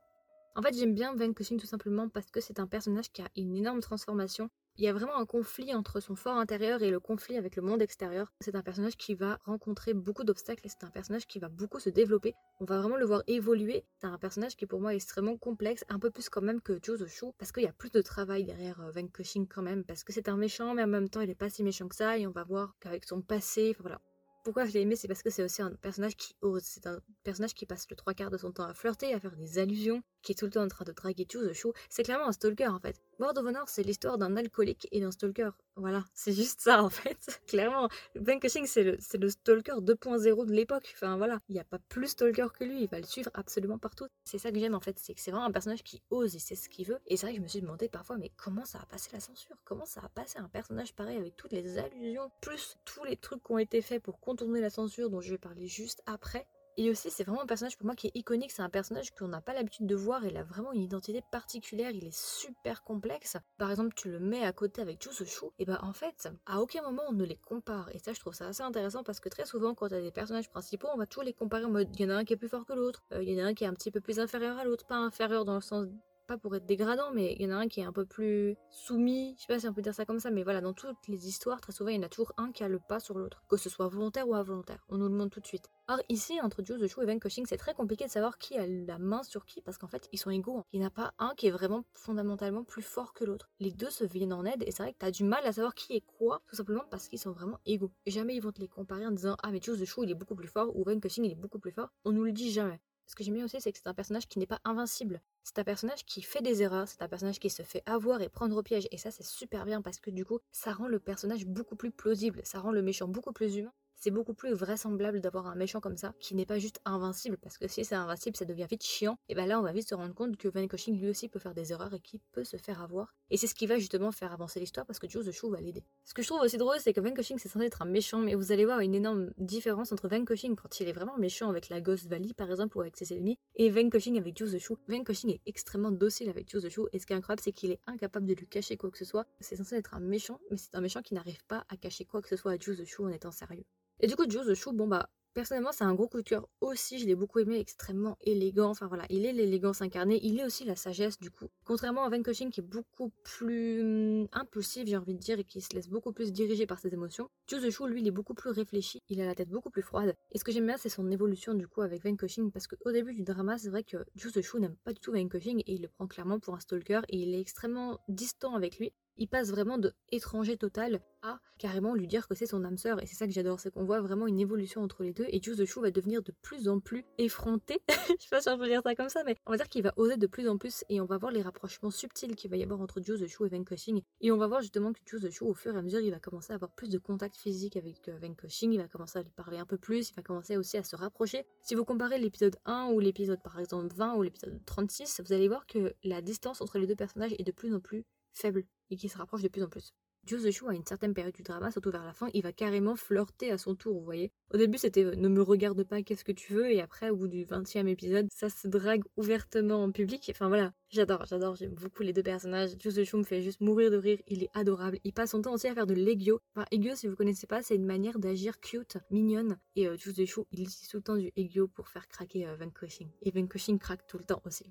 En 0.56 0.62
fait, 0.62 0.78
j'aime 0.78 0.94
bien 0.94 1.16
Van 1.16 1.34
Cushing 1.34 1.60
tout 1.60 1.66
simplement 1.66 2.08
parce 2.08 2.30
que 2.30 2.40
c'est 2.40 2.60
un 2.60 2.68
personnage 2.68 3.12
qui 3.12 3.24
a 3.24 3.30
une 3.36 3.56
énorme 3.56 3.80
transformation 3.80 4.52
il 4.80 4.86
y 4.86 4.88
a 4.88 4.94
vraiment 4.94 5.18
un 5.18 5.26
conflit 5.26 5.76
entre 5.76 6.00
son 6.00 6.16
fort 6.16 6.38
intérieur 6.38 6.82
et 6.82 6.90
le 6.90 7.02
conflit 7.02 7.36
avec 7.36 7.58
le 7.58 7.62
monde 7.62 7.82
extérieur. 7.82 8.32
C'est 8.40 8.56
un 8.56 8.62
personnage 8.62 8.96
qui 8.96 9.14
va 9.14 9.38
rencontrer 9.44 9.94
beaucoup 9.94 10.24
d'obstacles 10.24 10.66
et 10.66 10.70
c'est 10.70 10.86
un 10.86 10.90
personnage 10.90 11.28
qui 11.28 11.38
va 11.38 11.50
beaucoup 11.50 11.82
se 11.82 11.90
développer. 11.90 12.34
On 12.62 12.66
va 12.66 12.80
vraiment 12.80 12.96
le 12.96 13.06
voir 13.06 13.22
évoluer. 13.28 13.84
C'est 14.00 14.08
un 14.08 14.18
personnage 14.18 14.56
qui 14.56 14.66
pour 14.66 14.80
moi 14.80 14.94
est 14.94 14.96
extrêmement 14.96 15.36
complexe, 15.36 15.84
un 15.90 16.00
peu 16.00 16.10
plus 16.12 16.30
quand 16.30 16.42
même 16.42 16.62
que 16.62 16.80
Shoe, 16.82 17.34
parce 17.38 17.52
qu'il 17.52 17.64
y 17.64 17.68
a 17.68 17.74
plus 17.74 17.92
de 17.92 18.02
travail 18.02 18.46
derrière 18.46 18.80
euh, 18.80 18.92
Van 18.92 19.06
Cushing 19.06 19.50
quand 19.50 19.62
même, 19.62 19.84
parce 19.84 20.06
que 20.06 20.14
c'est 20.14 20.30
un 20.30 20.38
méchant, 20.38 20.74
mais 20.74 20.84
en 20.84 20.88
même 20.88 21.10
temps 21.10 21.20
il 21.20 21.30
est 21.30 21.36
pas 21.36 21.50
si 21.50 21.62
méchant 21.62 21.90
que 21.90 21.96
ça, 21.96 22.18
et 22.18 22.26
on 22.26 22.32
va 22.32 22.46
voir 22.46 22.78
qu'avec 22.80 23.04
son 23.04 23.22
passé, 23.22 23.76
voilà, 23.80 24.00
pourquoi 24.44 24.66
je 24.66 24.74
l'ai 24.74 24.82
aimé, 24.82 24.96
c'est 24.96 25.08
parce 25.08 25.22
que 25.22 25.30
c'est 25.30 25.44
aussi 25.44 25.62
un 25.62 25.72
personnage 25.72 26.16
qui 26.16 26.36
ose. 26.42 26.64
C'est 26.64 26.88
un 26.88 27.00
personnage 27.24 27.54
qui 27.54 27.66
passe 27.66 27.86
le 27.90 27.96
trois 27.96 28.14
quarts 28.14 28.32
de 28.32 28.38
son 28.38 28.52
temps 28.52 28.64
à 28.64 28.74
flirter, 28.74 29.14
à 29.14 29.20
faire 29.20 29.36
des 29.36 29.60
allusions, 29.60 30.02
qui 30.22 30.32
est 30.34 30.36
tout 30.36 30.46
le 30.46 30.52
temps 30.52 30.64
en 30.64 30.68
train 30.68 30.86
de 30.86 30.92
draguer 30.92 31.26
tout 31.26 31.46
the 31.46 31.54
show. 31.54 31.74
C'est 31.90 32.04
clairement 32.04 32.28
un 32.28 32.32
stalker 32.32 32.68
en 32.68 32.80
fait. 32.80 33.02
World 33.20 33.38
of 33.38 33.46
Honor, 33.46 33.68
c'est 33.68 33.84
l'histoire 33.84 34.18
d'un 34.18 34.38
alcoolique 34.38 34.88
et 34.92 35.02
d'un 35.02 35.12
stalker. 35.12 35.52
Voilà, 35.76 36.04
c'est 36.14 36.34
juste 36.34 36.62
ça 36.62 36.84
en 36.84 36.90
fait. 36.90 37.42
clairement, 37.48 37.90
Ben 38.16 38.40
Cushing, 38.40 38.66
c'est 38.66 38.84
le, 38.84 38.98
le 39.20 39.30
stalker 39.30 39.82
2.0 39.82 40.46
de 40.46 40.54
l'époque. 40.54 40.92
Enfin 40.96 41.18
voilà, 41.18 41.40
il 41.50 41.54
n'y 41.54 41.60
a 41.60 41.66
pas 41.66 41.80
plus 41.90 42.08
stalker 42.08 42.48
que 42.58 42.64
lui, 42.64 42.84
il 42.84 42.90
va 42.90 43.00
le 43.00 43.06
suivre 43.06 43.32
absolument 43.34 43.78
partout. 43.78 44.08
C'est 44.26 44.38
ça 44.38 44.52
que 44.52 44.60
j'aime 44.60 44.76
en 44.76 44.82
fait, 44.82 44.98
c'est 45.00 45.14
que 45.14 45.22
c'est 45.22 45.32
vraiment 45.32 45.48
un 45.48 45.52
personnage 45.52 45.84
qui 45.84 46.02
ose 46.10 46.36
et 46.36 46.40
sait 46.40 46.56
ce 46.56 46.70
qu'il 46.70 46.86
veut. 46.86 47.00
Et 47.08 47.18
c'est 47.18 47.26
vrai 47.26 47.34
que 47.34 47.40
je 47.40 47.44
me 47.44 47.48
suis 47.48 47.62
demandé 47.62 47.90
parfois, 47.90 48.18
mais 48.18 48.32
comment 48.38 48.66
ça 48.66 48.80
a 48.80 48.86
passé 48.86 49.10
la 49.14 49.20
censure? 49.20 49.56
Comment 49.66 49.86
ça 49.86 50.02
a 50.04 50.10
passé 50.10 50.40
un 50.40 50.50
personnage 50.50 50.94
pareil 50.94 51.18
avec 51.18 51.36
toutes 51.36 51.54
les 51.54 51.78
allusions, 51.78 52.32
plus 52.42 52.78
tous 52.86 53.04
les 53.04 53.18
trucs 53.18 53.44
qui 53.44 53.52
ont 53.52 53.58
été 53.58 53.82
faits 53.82 54.02
pour 54.02 54.20
contourner 54.20 54.62
la 54.62 54.70
censure 54.70 55.10
dont 55.10 55.22
je 55.22 55.32
vais 55.32 55.38
parler 55.38 55.68
juste 55.68 56.02
après? 56.06 56.48
Et 56.80 56.90
aussi, 56.90 57.12
c'est 57.12 57.26
vraiment 57.26 57.42
un 57.42 57.46
personnage 57.46 57.78
pour 57.78 57.88
moi 57.88 57.94
qui 57.94 58.08
est 58.08 58.16
iconique. 58.16 58.52
C'est 58.52 58.62
un 58.62 58.70
personnage 58.70 59.12
qu'on 59.12 59.28
n'a 59.28 59.42
pas 59.42 59.54
l'habitude 59.54 59.86
de 59.86 59.96
voir. 59.96 60.26
Il 60.26 60.38
a 60.38 60.44
vraiment 60.44 60.72
une 60.72 60.82
identité 60.82 61.22
particulière. 61.30 61.92
Il 61.92 62.06
est 62.06 62.18
super 62.18 62.86
complexe. 62.86 63.36
Par 63.58 63.70
exemple, 63.70 63.94
tu 63.98 64.10
le 64.10 64.22
mets 64.22 64.46
à 64.46 64.54
côté 64.54 64.82
avec 64.82 65.04
Chu 65.04 65.26
Chou. 65.26 65.52
Et 65.60 65.66
ben 65.66 65.78
en 65.82 65.92
fait, 65.92 66.30
à 66.46 66.62
aucun 66.62 66.82
moment 66.82 67.02
on 67.10 67.12
ne 67.12 67.26
les 67.26 67.36
compare. 67.36 67.90
Et 67.94 68.00
ça, 68.00 68.14
je 68.14 68.20
trouve 68.22 68.34
ça 68.34 68.48
assez 68.48 68.64
intéressant 68.64 69.04
parce 69.04 69.20
que 69.20 69.28
très 69.28 69.46
souvent, 69.46 69.76
quand 69.76 69.90
tu 69.90 69.96
as 69.96 70.02
des 70.02 70.12
personnages 70.12 70.50
principaux, 70.50 70.88
on 70.94 70.98
va 70.98 71.06
toujours 71.06 71.26
les 71.26 71.34
comparer 71.34 71.66
en 71.66 71.70
mode 71.70 71.90
il 71.96 72.02
y 72.02 72.06
en 72.06 72.12
a 72.12 72.16
un 72.16 72.24
qui 72.24 72.32
est 72.32 72.38
plus 72.38 72.48
fort 72.48 72.66
que 72.66 72.72
l'autre. 72.72 73.04
Euh, 73.12 73.22
il 73.22 73.30
y 73.30 73.42
en 73.42 73.46
a 73.46 73.50
un 73.50 73.54
qui 73.54 73.66
est 73.66 73.68
un 73.68 73.74
petit 73.74 73.92
peu 73.92 74.00
plus 74.00 74.22
inférieur 74.22 74.58
à 74.58 74.64
l'autre. 74.64 74.86
Pas 74.86 74.96
inférieur 74.96 75.44
dans 75.44 75.56
le 75.56 75.62
sens 75.62 75.86
pas 76.30 76.38
pour 76.38 76.56
être 76.56 76.68
dégradant, 76.68 77.12
mais 77.12 77.36
il 77.40 77.42
y 77.42 77.48
en 77.48 77.58
a 77.58 77.60
un 77.60 77.68
qui 77.68 77.80
est 77.80 77.86
un 77.86 77.92
peu 77.92 78.06
plus 78.06 78.56
soumis, 78.70 79.34
je 79.36 79.42
sais 79.42 79.48
pas 79.48 79.60
si 79.60 79.68
on 79.68 79.74
peut 79.74 79.82
dire 79.82 79.96
ça 79.96 80.06
comme 80.06 80.20
ça, 80.20 80.30
mais 80.30 80.44
voilà, 80.44 80.62
dans 80.62 80.74
toutes 80.74 81.08
les 81.08 81.28
histoires, 81.28 81.60
très 81.60 81.74
souvent, 81.74 81.90
il 81.90 81.96
y 81.96 82.00
en 82.00 82.04
a 82.04 82.10
toujours 82.10 82.34
un 82.38 82.52
qui 82.52 82.64
a 82.64 82.68
le 82.68 82.78
pas 82.78 83.00
sur 83.00 83.18
l'autre, 83.18 83.44
que 83.50 83.58
ce 83.58 83.68
soit 83.68 83.88
volontaire 83.88 84.30
ou 84.30 84.36
involontaire. 84.36 84.86
On 84.90 84.98
nous 84.98 85.06
le 85.06 85.12
demande 85.12 85.32
tout 85.32 85.40
de 85.40 85.48
suite. 85.48 85.72
Or, 85.88 86.00
ici, 86.08 86.40
entre 86.40 86.64
Jules 86.64 86.78
de 86.78 86.86
Chou 86.86 87.02
et 87.02 87.08
Van 87.08 87.18
Cushing, 87.18 87.48
c'est 87.48 87.58
très 87.58 87.74
compliqué 87.74 88.06
de 88.06 88.12
savoir 88.12 88.38
qui 88.38 88.60
a 88.60 88.68
la 88.68 89.00
main 89.00 89.24
sur 89.24 89.44
qui, 89.44 89.60
parce 89.62 89.80
qu'en 89.80 89.88
fait, 89.88 90.08
ils 90.12 90.20
sont 90.20 90.30
égaux. 90.30 90.64
Il 90.72 90.82
n'y 90.82 90.86
a 90.86 90.92
pas 90.92 91.16
un 91.18 91.34
qui 91.36 91.48
est 91.48 91.52
vraiment 91.52 91.84
fondamentalement 91.94 92.64
plus 92.64 92.84
fort 92.84 93.14
que 93.14 93.26
l'autre. 93.26 93.50
Les 93.60 93.72
deux 93.72 93.90
se 93.90 94.04
viennent 94.04 94.34
en 94.34 94.46
aide, 94.46 94.62
et 94.68 94.72
c'est 94.72 94.84
vrai 94.84 94.94
que 94.94 95.00
tu 95.00 95.06
as 95.08 95.12
du 95.12 95.24
mal 95.24 95.44
à 95.48 95.52
savoir 95.52 95.74
qui 95.74 95.96
est 95.96 96.04
quoi, 96.20 96.44
tout 96.46 96.56
simplement 96.56 96.84
parce 96.92 97.08
qu'ils 97.08 97.18
sont 97.18 97.32
vraiment 97.32 97.58
égaux. 97.66 97.92
Jamais 98.06 98.36
ils 98.36 98.42
vont 98.42 98.52
te 98.52 98.62
les 98.62 98.68
comparer 98.68 99.08
en 99.08 99.12
disant 99.12 99.36
Ah, 99.42 99.52
mais 99.52 99.60
Jules 99.64 99.80
de 99.80 99.86
Chou, 99.86 100.04
il 100.04 100.12
est 100.12 100.16
beaucoup 100.16 100.36
plus 100.36 100.48
fort, 100.48 100.76
ou 100.78 100.84
Van 100.84 101.00
Cushing, 101.00 101.26
il 101.26 101.32
est 101.32 101.36
beaucoup 101.36 101.58
plus 101.58 101.72
fort. 101.72 101.90
On 102.06 102.12
nous 102.12 102.24
le 102.24 102.34
dit 102.34 102.52
jamais. 102.52 102.80
Ce 103.10 103.16
que 103.16 103.24
j'aime 103.24 103.34
bien 103.34 103.46
aussi, 103.46 103.60
c'est 103.60 103.72
que 103.72 103.80
c'est 103.80 103.88
un 103.88 103.96
personnage 103.96 104.28
qui 104.28 104.38
n'est 104.38 104.46
pas 104.46 104.62
invincible. 104.64 105.20
C'est 105.44 105.60
un 105.60 105.66
personnage 105.66 106.06
qui 106.06 106.22
fait 106.22 106.42
des 106.42 106.62
erreurs, 106.62 106.88
c'est 106.88 107.02
un 107.02 107.10
personnage 107.10 107.40
qui 107.40 107.50
se 107.50 107.64
fait 107.64 107.84
avoir 107.86 108.22
et 108.22 108.30
prendre 108.30 108.56
au 108.56 108.64
piège. 108.64 108.88
Et 108.92 108.98
ça, 108.98 109.12
c'est 109.12 109.26
super 109.26 109.66
bien 109.66 109.82
parce 109.82 110.00
que 110.00 110.12
du 110.12 110.24
coup, 110.24 110.40
ça 110.54 110.72
rend 110.72 110.88
le 110.88 111.00
personnage 111.00 111.46
beaucoup 111.46 111.76
plus 111.76 111.92
plausible, 111.92 112.40
ça 112.46 112.60
rend 112.62 112.72
le 112.72 112.82
méchant 112.82 113.08
beaucoup 113.10 113.34
plus 113.34 113.58
humain 113.58 113.74
c'est 114.00 114.12
beaucoup 114.12 114.34
plus 114.34 114.54
vraisemblable 114.54 115.20
d'avoir 115.20 115.48
un 115.48 115.56
méchant 115.56 115.82
comme 115.82 115.98
ça 115.98 116.14
qui 116.20 116.34
n'est 116.34 116.46
pas 116.46 116.58
juste 116.58 116.80
invincible 116.86 117.38
parce 117.38 117.58
que 117.58 117.68
si 117.68 117.84
c'est 117.84 117.96
invincible 117.96 118.38
ça 118.38 118.46
devient 118.46 118.66
vite 118.70 118.84
chiant 118.84 119.18
et 119.28 119.36
ben 119.36 119.46
là 119.46 119.60
on 119.60 119.62
va 119.62 119.74
vite 119.74 119.90
se 119.90 119.96
rendre 119.96 120.16
compte 120.16 120.38
que 120.38 120.48
Van 120.48 120.66
Cushing 120.68 120.98
lui 120.98 121.10
aussi 121.10 121.28
peut 121.28 121.40
faire 121.40 121.54
des 121.54 121.74
erreurs 121.74 121.94
et 121.94 122.00
qu'il 122.00 122.22
peut 122.32 122.46
se 122.46 122.56
faire 122.56 122.82
avoir 122.82 123.14
et 123.30 123.38
c'est 123.38 123.48
ce 123.48 123.56
qui 123.56 123.68
va 123.68 123.78
justement 123.78 124.12
faire 124.12 124.32
avancer 124.32 124.60
l'histoire 124.60 124.86
parce 124.86 125.00
que 125.00 125.10
Joe 125.10 125.26
the 125.26 125.32
Shoe 125.32 125.52
va 125.52 125.60
l'aider. 125.60 125.84
Ce 126.06 126.14
que 126.14 126.22
je 126.22 126.28
trouve 126.28 126.42
aussi 126.42 126.58
drôle 126.58 126.78
c'est 126.80 126.94
que 126.94 127.02
Van 127.02 127.12
Cushing 127.12 127.38
c'est 127.38 127.50
censé 127.50 127.66
être 127.66 127.82
un 127.82 127.86
méchant 127.86 128.20
mais 128.20 128.36
vous 128.36 128.54
allez 128.54 128.66
voir 128.66 128.80
une 128.80 128.96
énorme 128.96 129.32
différence 129.38 129.92
entre 129.92 130.08
Van 130.08 130.24
Cushing 130.24 130.56
quand 130.56 130.80
il 130.80 130.88
est 130.88 130.94
vraiment 130.94 131.18
méchant 131.18 131.50
avec 131.50 131.68
la 131.68 131.82
Ghost 131.82 132.08
Valley 132.08 132.34
par 132.34 132.50
exemple 132.50 132.78
ou 132.78 132.82
avec 132.82 132.96
ses 132.96 133.14
ennemis 133.14 133.38
et 133.56 133.70
Van 133.70 133.90
Cushing 133.90 134.18
avec 134.18 134.38
Joe 134.38 134.52
the 134.52 134.60
Shoe. 134.60 134.78
Van 134.88 135.04
Cushing 135.04 135.32
est 135.32 135.42
extrêmement 135.46 135.92
docile 135.92 136.30
avec 136.30 136.50
Joe 136.50 136.64
the 136.64 136.70
Shoe 136.70 136.88
et 136.94 137.00
ce 137.00 137.06
qui 137.06 137.12
est 137.12 137.18
incroyable 137.18 137.42
c'est 137.44 137.52
qu'il 137.52 137.72
est 137.72 137.82
incapable 137.86 138.28
de 138.28 138.34
lui 138.34 138.48
cacher 138.48 138.78
quoi 138.78 138.92
que 138.92 138.98
ce 138.98 139.06
soit. 139.06 139.26
C'est 139.42 139.58
censé 139.58 139.76
être 139.76 139.94
un 139.94 140.00
méchant 140.00 140.40
mais 140.50 140.58
c'est 140.58 140.74
un 140.76 140.82
méchant 140.82 141.02
qui 141.02 141.16
n'arrive 141.16 141.44
pas 141.48 141.66
à 141.68 141.76
cacher 141.76 142.06
quoi 142.06 142.22
que 142.22 142.30
ce 142.30 142.38
soit 142.38 142.54
à 142.54 142.58
Joe 142.58 142.78
the 142.78 143.00
en 143.02 143.10
étant 143.10 143.32
sérieux. 143.32 143.66
Et 144.02 144.08
du 144.08 144.16
coup, 144.16 144.26
Joe 144.30 144.46
the 144.46 144.54
Shoe, 144.54 144.72
bon 144.74 144.88
bah, 144.88 145.10
personnellement, 145.34 145.72
c'est 145.72 145.84
un 145.84 145.94
gros 145.94 146.08
coup 146.08 146.18
de 146.18 146.24
cœur 146.24 146.48
aussi. 146.62 147.00
Je 147.00 147.06
l'ai 147.06 147.16
beaucoup 147.16 147.40
aimé, 147.40 147.60
extrêmement 147.60 148.18
élégant. 148.22 148.70
Enfin 148.70 148.88
voilà, 148.88 149.06
il 149.10 149.26
est 149.26 149.34
l'élégance 149.34 149.82
incarnée. 149.82 150.20
Il 150.24 150.40
est 150.40 150.46
aussi 150.46 150.66
la 150.66 150.76
sagesse, 150.76 151.20
du 151.20 151.32
coup. 151.32 151.48
Contrairement 151.66 152.04
à 152.04 152.10
Van 152.10 152.22
Cushing, 152.22 152.50
qui 152.50 152.62
est 152.62 152.64
beaucoup 152.64 153.12
plus 153.24 153.82
hum, 153.82 154.28
impulsif, 154.32 154.88
j'ai 154.88 154.98
envie 154.98 155.14
de 155.14 155.20
dire, 155.20 155.40
et 155.40 155.44
qui 155.44 155.62
se 155.62 155.74
laisse 155.74 155.90
beaucoup 155.90 156.14
plus 156.14 156.32
diriger 156.32 156.66
par 156.66 156.80
ses 156.80 156.94
émotions. 156.94 157.30
Joe 157.48 157.62
the 157.62 157.70
Shoe, 157.70 157.88
lui, 157.88 158.02
il 158.02 158.08
est 158.08 158.12
beaucoup 158.12 158.34
plus 158.34 158.50
réfléchi. 158.50 159.02
Il 159.10 159.22
a 159.22 159.26
la 159.26 159.36
tête 159.36 159.50
beaucoup 159.50 159.70
plus 159.70 159.82
froide. 159.82 160.16
Et 160.32 160.38
ce 160.38 160.44
que 160.44 160.52
j'aime 160.52 160.66
bien, 160.66 160.78
c'est 160.78 160.90
son 160.90 161.10
évolution, 161.12 161.54
du 161.54 161.68
coup, 161.68 161.82
avec 161.82 162.04
Van 162.04 162.16
Cushing. 162.16 162.52
Parce 162.52 162.68
qu'au 162.68 162.92
début 162.92 163.14
du 163.14 163.24
drama, 163.24 163.58
c'est 163.58 163.70
vrai 163.70 163.84
que 163.84 163.98
Joe 164.16 164.32
the 164.32 164.42
Shoe 164.42 164.60
n'aime 164.60 164.76
pas 164.84 164.94
du 164.94 165.00
tout 165.00 165.12
Van 165.12 165.28
Cushing 165.28 165.60
et 165.60 165.74
il 165.74 165.82
le 165.82 165.90
prend 165.90 166.08
clairement 166.08 166.40
pour 166.40 166.56
un 166.56 166.60
stalker. 166.60 167.02
Et 167.10 167.18
il 167.18 167.36
est 167.36 167.42
extrêmement 167.42 168.00
distant 168.08 168.56
avec 168.56 168.78
lui. 168.78 168.94
Il 169.20 169.28
passe 169.28 169.52
vraiment 169.52 169.78
de 169.78 169.94
étranger 170.12 170.58
total 170.58 171.02
à 171.22 171.40
carrément 171.58 171.94
lui 171.94 172.08
dire 172.08 172.28
que 172.28 172.36
c'est 172.36 172.46
son 172.46 172.64
âme 172.64 172.78
sœur. 172.78 173.04
Et 173.04 173.06
c'est 173.06 173.16
ça 173.16 173.28
que 173.28 173.34
j'adore, 173.34 173.60
c'est 173.60 173.70
qu'on 173.70 173.84
voit 173.84 174.00
vraiment 174.00 174.28
une 174.28 174.40
évolution 174.40 174.82
entre 174.82 175.04
les 175.04 175.12
deux. 175.12 175.26
Et 175.28 175.42
Juice 175.44 175.58
the 175.58 175.66
Shoe 175.66 175.82
va 175.82 175.92
devenir 175.92 176.24
de 176.24 176.34
plus 176.42 176.70
en 176.70 176.80
plus 176.80 177.04
effronté. 177.18 177.82
Je 177.90 178.24
sais 178.24 178.30
pas 178.32 178.42
si 178.42 178.48
on 178.50 178.58
peut 178.58 178.68
dire 178.68 178.82
ça 178.82 178.96
comme 178.96 179.10
ça, 179.10 179.24
mais 179.26 179.36
on 179.46 179.52
va 179.52 179.58
dire 179.58 179.68
qu'il 179.68 179.84
va 179.84 179.94
oser 179.98 180.16
de 180.16 180.26
plus 180.26 180.48
en 180.48 180.58
plus. 180.58 180.86
Et 180.88 181.02
on 181.02 181.06
va 181.06 181.18
voir 181.18 181.34
les 181.34 181.42
rapprochements 181.42 181.92
subtils 181.92 182.36
qu'il 182.36 182.50
va 182.50 182.56
y 182.56 182.64
avoir 182.64 182.80
entre 182.80 183.02
Juice 183.02 183.20
the 183.20 183.28
Shoe 183.28 183.46
et 183.46 183.50
Vanquishing. 183.50 184.02
Et 184.22 184.32
on 184.32 184.38
va 184.38 184.48
voir 184.48 184.62
justement 184.62 184.94
que 184.94 185.00
Juice 185.06 185.24
the 185.24 185.30
Shoe, 185.30 185.48
au 185.48 185.54
fur 185.54 185.76
et 185.76 185.78
à 185.78 185.82
mesure, 185.82 186.00
il 186.00 186.12
va 186.12 186.20
commencer 186.20 186.54
à 186.54 186.56
avoir 186.56 186.72
plus 186.72 186.90
de 186.90 186.98
contact 186.98 187.36
physique 187.36 187.76
avec 187.76 188.08
euh, 188.08 188.18
Vanquishing. 188.22 188.72
Il 188.72 188.78
va 188.78 188.88
commencer 188.88 189.20
à 189.20 189.24
lui 189.24 189.32
parler 189.32 189.58
un 189.58 189.66
peu 189.66 189.78
plus. 189.78 190.10
Il 190.12 190.16
va 190.16 190.24
commencer 190.24 190.56
aussi 190.56 190.78
à 190.78 190.84
se 190.84 190.96
rapprocher. 190.96 191.46
Si 191.62 191.76
vous 191.76 191.84
comparez 191.84 192.18
l'épisode 192.20 192.56
1 192.64 192.92
ou 192.94 193.02
l'épisode 193.02 193.42
par 193.44 193.60
exemple 193.60 193.94
20 193.94 194.16
ou 194.16 194.22
l'épisode 194.22 194.58
36, 194.66 195.22
vous 195.26 195.34
allez 195.34 195.50
voir 195.50 195.68
que 195.68 195.94
la 196.06 196.22
distance 196.22 196.62
entre 196.62 196.80
les 196.80 196.88
deux 196.88 196.96
personnages 196.96 197.34
est 197.38 197.44
de 197.44 197.52
plus 197.52 197.74
en 197.76 197.82
plus 197.82 198.06
faible 198.34 198.66
et 198.90 198.96
qui 198.96 199.10
se 199.10 199.18
rapproche 199.18 199.42
de 199.42 199.48
plus 199.48 199.64
en 199.64 199.70
plus. 199.70 199.94
Shoe, 200.28 200.70
à 200.70 200.74
une 200.74 200.86
certaine 200.86 201.14
période 201.14 201.34
du 201.34 201.44
drama, 201.44 201.72
surtout 201.72 201.92
vers 201.92 202.06
la 202.06 202.14
fin, 202.14 202.28
il 202.34 202.44
va 202.44 202.52
carrément 202.52 202.96
flirter 202.96 203.52
à 203.52 203.58
son 203.58 203.76
tour, 203.76 203.98
vous 203.98 204.04
voyez. 204.04 204.32
Au 204.54 204.58
début, 204.58 204.78
c'était 204.78 205.04
euh, 205.04 205.16
ne 205.16 205.28
me 205.28 205.42
regarde 205.42 205.84
pas, 205.84 206.04
qu'est-ce 206.04 206.24
que 206.24 206.32
tu 206.32 206.54
veux, 206.54 206.72
et 206.72 206.82
après, 206.82 207.10
au 207.10 207.16
bout 207.16 207.28
du 207.28 207.46
20e 207.46 207.88
épisode, 207.88 208.28
ça 208.32 208.50
se 208.50 208.68
drague 208.68 209.04
ouvertement 209.18 209.84
en 209.84 209.92
public. 209.92 210.30
Enfin 210.30 210.48
voilà, 210.48 210.74
j'adore, 210.90 211.26
j'adore, 211.26 211.56
j'aime 211.56 211.74
beaucoup 211.74 212.04
les 212.04 212.14
deux 212.14 212.24
personnages. 212.24 212.72
Shoe 212.80 213.18
me 213.18 213.24
fait 213.24 213.42
juste 213.42 213.62
mourir 213.62 213.92
de 213.92 213.98
rire, 213.98 214.20
il 214.28 214.44
est 214.44 214.50
adorable. 214.54 215.00
Il 215.04 215.14
passe 215.14 215.32
son 215.32 215.42
temps 215.42 215.54
aussi 215.54 215.68
à 215.68 215.74
faire 215.74 215.88
de 215.88 215.96
l'ego. 215.96 216.40
Enfin, 216.56 216.68
ego, 216.72 216.96
si 216.96 217.08
vous 217.08 217.16
connaissez 217.16 217.48
pas, 217.48 217.64
c'est 217.64 217.76
une 217.76 217.86
manière 217.86 218.20
d'agir 218.20 218.60
cute, 218.60 218.98
mignonne. 219.10 219.58
Et 219.76 219.88
euh, 219.88 219.98
Shoe, 219.98 220.46
il 220.52 220.62
utilise 220.62 220.88
tout 220.90 220.98
le 220.98 221.04
temps 221.04 221.18
du 221.18 221.32
ego 221.36 221.68
pour 221.68 221.90
faire 221.90 222.08
craquer 222.08 222.48
euh, 222.48 222.56
Vanquishing. 222.56 223.10
Et 223.24 223.32
Vanquishing 223.32 223.80
craque 223.80 224.06
tout 224.06 224.18
le 224.18 224.26
temps 224.26 224.42
aussi. 224.46 224.66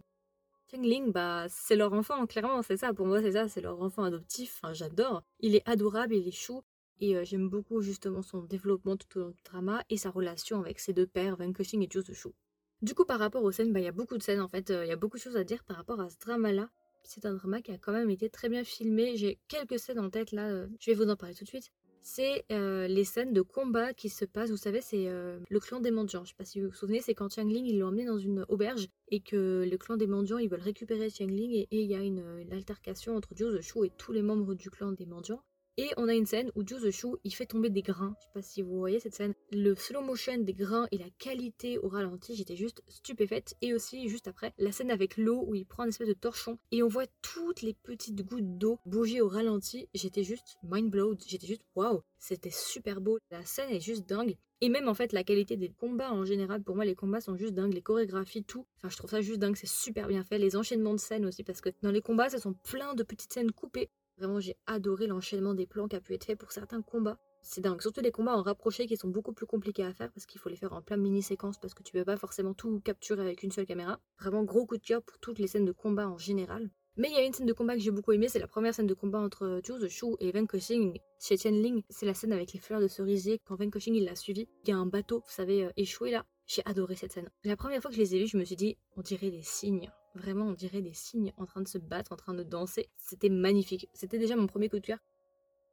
Ling, 0.77 1.13
bah, 1.13 1.47
c'est 1.49 1.77
leur 1.77 1.93
enfant, 1.93 2.27
clairement, 2.27 2.63
c'est 2.63 2.77
ça. 2.77 2.93
Pour 2.93 3.07
moi, 3.07 3.21
c'est 3.21 3.33
ça, 3.33 3.49
c'est 3.49 3.61
leur 3.61 3.81
enfant 3.81 4.05
adoptif. 4.05 4.61
J'adore. 4.73 5.23
Il 5.41 5.55
est 5.55 5.67
adorable, 5.67 6.15
il 6.15 6.29
est 6.29 6.33
chou. 6.33 6.63
Et 7.01 7.17
euh, 7.17 7.25
j'aime 7.25 7.49
beaucoup 7.49 7.81
justement 7.81 8.23
son 8.23 8.43
développement 8.43 8.97
tout 8.97 9.19
au 9.19 9.23
long 9.23 9.31
du 9.31 9.43
drama 9.43 9.85
et 9.89 9.97
sa 9.97 10.11
relation 10.11 10.61
avec 10.61 10.81
ses 10.81 10.93
deux 10.93 11.07
pères, 11.07 11.37
Van 11.37 11.53
Cushing 11.53 11.83
et 11.83 11.89
Joe 11.91 12.05
Chou. 12.13 12.35
Du 12.83 12.95
coup, 12.95 13.05
par 13.05 13.19
rapport 13.19 13.43
aux 13.43 13.53
scènes, 13.53 13.73
bah, 13.73 13.81
il 13.81 13.85
y 13.85 13.89
a 13.89 13.93
beaucoup 13.93 14.19
de 14.19 14.23
scènes 14.23 14.41
en 14.41 14.49
fait. 14.49 14.71
Euh, 14.71 14.85
il 14.85 14.89
y 14.89 14.93
a 14.93 14.97
beaucoup 14.97 15.17
de 15.17 15.23
choses 15.23 15.37
à 15.37 15.45
dire 15.45 15.65
par 15.65 15.77
rapport 15.77 16.01
à 16.01 16.11
ce 16.11 16.19
drama-là. 16.19 16.71
C'est 17.05 17.25
un 17.25 17.35
drama 17.35 17.63
qui 17.63 17.73
a 17.73 17.79
quand 17.79 17.93
même 17.93 18.11
été 18.11 18.29
très 18.29 18.49
bien 18.49 18.65
filmé. 18.65 19.17
J'ai 19.17 19.39
quelques 19.49 19.79
scènes 19.79 20.01
en 20.01 20.11
tête 20.11 20.33
là. 20.33 20.49
Euh, 20.49 20.67
je 20.81 20.91
vais 20.91 20.97
vous 20.97 21.09
en 21.09 21.17
parler 21.17 21.35
tout 21.35 21.45
de 21.45 21.49
suite 21.49 21.71
c'est 22.11 22.47
euh, 22.51 22.89
les 22.89 23.05
scènes 23.05 23.35
de 23.35 23.43
combat 23.43 23.93
qui 23.93 24.09
se 24.09 24.25
passent. 24.25 24.51
Vous 24.51 24.57
savez, 24.57 24.81
c'est 24.81 25.09
euh, 25.09 25.39
le 25.51 25.61
clan 25.61 25.79
des 25.79 25.91
mendiants. 25.91 26.25
Je 26.25 26.31
sais 26.31 26.37
pas 26.39 26.45
si 26.47 26.59
vous 26.59 26.69
vous 26.69 26.75
souvenez, 26.75 27.03
c'est 27.03 27.15
quand 27.15 27.37
Ling 27.37 27.67
il 27.67 27.79
l'a 27.79 27.87
emmené 27.87 28.07
dans 28.07 28.19
une 28.19 28.47
auberge 28.49 28.89
et 29.09 29.21
que 29.21 29.69
le 29.71 29.77
clan 29.77 29.99
des 29.99 30.07
mendiants 30.07 30.39
ils 30.39 30.49
veulent 30.49 30.61
récupérer 30.61 31.09
Ling 31.21 31.53
et 31.53 31.69
il 31.71 31.87
y 31.87 31.95
a 31.95 32.01
une, 32.01 32.25
altercation 32.51 33.15
entre 33.15 33.29
Joe 33.37 33.61
the 33.61 33.85
et 33.85 33.91
tous 33.91 34.13
les 34.13 34.23
membres 34.23 34.55
du 34.55 34.71
clan 34.71 34.93
des 34.93 35.05
mendiants. 35.05 35.43
Et 35.81 35.93
on 35.97 36.09
a 36.09 36.15
une 36.15 36.27
scène 36.27 36.51
où 36.57 36.67
Joe 36.67 36.83
the 36.83 36.91
Shoe, 36.91 37.21
il 37.23 37.33
fait 37.33 37.47
tomber 37.47 37.71
des 37.71 37.83
grains. 37.83 38.17
Je 38.19 38.25
sais 38.25 38.33
pas 38.35 38.43
si 38.43 38.63
vous 38.63 38.77
voyez 38.81 38.99
cette 38.99 39.15
scène. 39.15 39.33
Le 39.53 39.77
slow 39.77 40.03
motion 40.03 40.37
des 40.39 40.53
grains 40.53 40.89
et 40.91 40.99
la 40.99 41.09
qualité 41.21 41.79
au 41.79 41.87
ralenti, 41.87 42.35
j'étais 42.35 42.57
juste 42.57 42.83
stupéfaite. 42.89 43.55
Et 43.63 43.73
aussi, 43.73 44.09
juste 44.09 44.27
après, 44.27 44.53
la 44.59 44.73
scène 44.73 44.91
avec 44.91 45.17
l'eau 45.17 45.45
où 45.47 45.55
il 45.55 45.65
prend 45.65 45.85
une 45.85 45.91
espèce 45.91 46.09
de 46.09 46.15
torchon 46.15 46.59
et 46.73 46.83
on 46.83 46.89
voit 46.89 47.07
toutes 47.23 47.63
les 47.63 47.75
petites 47.75 48.27
gouttes 48.27 48.59
d'eau 48.59 48.81
bouger 48.87 49.21
au 49.21 49.29
ralenti. 49.29 49.89
J'étais 49.95 50.25
juste 50.25 50.57
mind 50.65 50.91
blown. 50.91 51.17
J'étais 51.25 51.47
juste 51.47 51.63
waouh. 51.77 52.03
C'était 52.19 52.51
super 52.51 53.01
beau. 53.01 53.21
La 53.31 53.45
scène 53.45 53.71
est 53.71 53.79
juste 53.79 54.09
dingue. 54.09 54.37
Et 54.61 54.71
même 54.71 54.89
en 54.89 54.95
fait, 54.95 55.13
la 55.13 55.23
qualité 55.23 55.57
des 55.57 55.71
combats 55.71 56.11
en 56.11 56.25
général, 56.25 56.61
pour 56.65 56.75
moi, 56.75 56.87
les 56.87 56.97
combats 56.97 57.21
sont 57.21 57.37
juste 57.37 57.55
dingues. 57.55 57.75
Les 57.75 57.83
chorégraphies, 57.83 58.43
tout. 58.43 58.67
Enfin, 58.79 58.89
je 58.89 58.97
trouve 58.97 59.11
ça 59.11 59.21
juste 59.21 59.39
dingue. 59.39 59.55
C'est 59.55 59.69
super 59.69 60.09
bien 60.09 60.25
fait. 60.25 60.39
Les 60.39 60.57
enchaînements 60.57 60.95
de 60.95 60.99
scènes 60.99 61.25
aussi, 61.25 61.45
parce 61.45 61.61
que 61.61 61.71
dans 61.83 61.93
les 61.93 62.03
combats, 62.03 62.31
ce 62.31 62.39
sont 62.39 62.55
plein 62.65 62.95
de 62.95 63.05
petites 63.05 63.33
scènes 63.33 63.53
coupées 63.53 63.91
Vraiment, 64.19 64.41
j'ai 64.41 64.57
adoré 64.67 65.07
l'enchaînement 65.07 65.55
des 65.55 65.67
plans 65.67 65.89
qui 65.89 65.97
a 65.97 66.01
pu 66.01 66.15
être 66.15 66.25
fait 66.25 66.37
pour 66.37 66.53
certains 66.53 66.83
combats. 66.83 67.19
C'est 67.43 67.61
dingue, 67.61 67.81
surtout 67.81 68.01
les 68.01 68.11
combats 68.11 68.37
en 68.37 68.43
rapproché 68.43 68.87
qui 68.87 68.97
sont 68.97 69.09
beaucoup 69.09 69.33
plus 69.33 69.47
compliqués 69.47 69.85
à 69.85 69.95
faire 69.95 70.11
parce 70.13 70.27
qu'il 70.27 70.41
faut 70.41 70.49
les 70.49 70.57
faire 70.57 70.73
en 70.73 70.83
plein 70.83 70.97
mini-séquence 70.97 71.59
parce 71.59 71.73
que 71.73 71.83
tu 71.85 71.93
peux 71.93 72.05
pas 72.05 72.17
forcément 72.17 72.53
tout 72.53 72.81
capturer 72.81 73.23
avec 73.23 73.43
une 73.45 73.53
seule 73.53 73.67
caméra. 73.67 74.01
Vraiment 74.19 74.43
gros 74.43 74.67
coup 74.67 74.77
de 74.77 74.83
cœur 74.83 75.03
pour 75.03 75.19
toutes 75.19 75.39
les 75.39 75.47
scènes 75.47 75.65
de 75.65 75.73
combat 75.73 76.09
en 76.09 76.19
général. 76.19 76.69
Mais 76.97 77.09
il 77.11 77.15
y 77.15 77.19
a 77.19 77.25
une 77.25 77.33
scène 77.33 77.47
de 77.47 77.53
combat 77.53 77.75
que 77.75 77.81
j'ai 77.81 77.93
beaucoup 77.93 78.11
aimé, 78.11 78.29
c'est 78.29 78.41
la 78.41 78.49
première 78.49 78.75
scène 78.75 78.89
de 78.89 78.95
combat 78.95 79.21
entre 79.21 79.61
Zhu 79.65 79.89
Shu 79.89 80.07
et 80.19 80.33
Van 80.33 80.47
Koxing 80.47 80.99
chez 81.21 81.37
Ling. 81.49 81.85
C'est 81.89 82.07
la 82.07 82.15
scène 82.15 82.33
avec 82.33 82.53
les 82.53 82.59
fleurs 82.59 82.81
de 82.81 82.89
cerisier 82.89 83.41
quand 83.45 83.55
Van 83.55 83.71
Koxing 83.71 83.95
il 83.95 84.05
l'a 84.05 84.17
suivi. 84.17 84.49
Il 84.65 84.71
y 84.71 84.73
a 84.73 84.77
un 84.77 84.87
bateau, 84.87 85.21
vous 85.21 85.33
savez, 85.33 85.65
euh, 85.65 85.71
échoué 85.77 86.11
là. 86.11 86.27
J'ai 86.47 86.63
adoré 86.65 86.97
cette 86.97 87.13
scène. 87.13 87.31
La 87.45 87.57
première 87.57 87.81
fois 87.81 87.91
que 87.91 87.97
je 87.97 88.01
les 88.01 88.17
ai 88.17 88.19
vus, 88.19 88.27
je 88.27 88.37
me 88.37 88.45
suis 88.45 88.57
dit, 88.57 88.77
on 88.97 89.03
dirait 89.03 89.31
des 89.31 89.43
signes. 89.43 89.93
Vraiment, 90.19 90.47
on 90.47 90.53
dirait 90.53 90.83
des 90.83 90.95
signes 90.95 91.33
en 91.37 91.47
train 91.47 91.61
de 91.61 91.69
se 91.69 91.79
battre, 91.79 92.13
en 92.13 92.17
train 92.17 92.35
de 92.35 92.43
danser. 92.43 92.89
C'était 92.97 93.29
magnifique. 93.29 93.89
C'était 93.95 94.19
déjà 94.19 94.37
mon 94.37 94.47
premier 94.47 94.69
coup 94.69 94.79
de 94.79 94.87
cœur. 94.87 94.99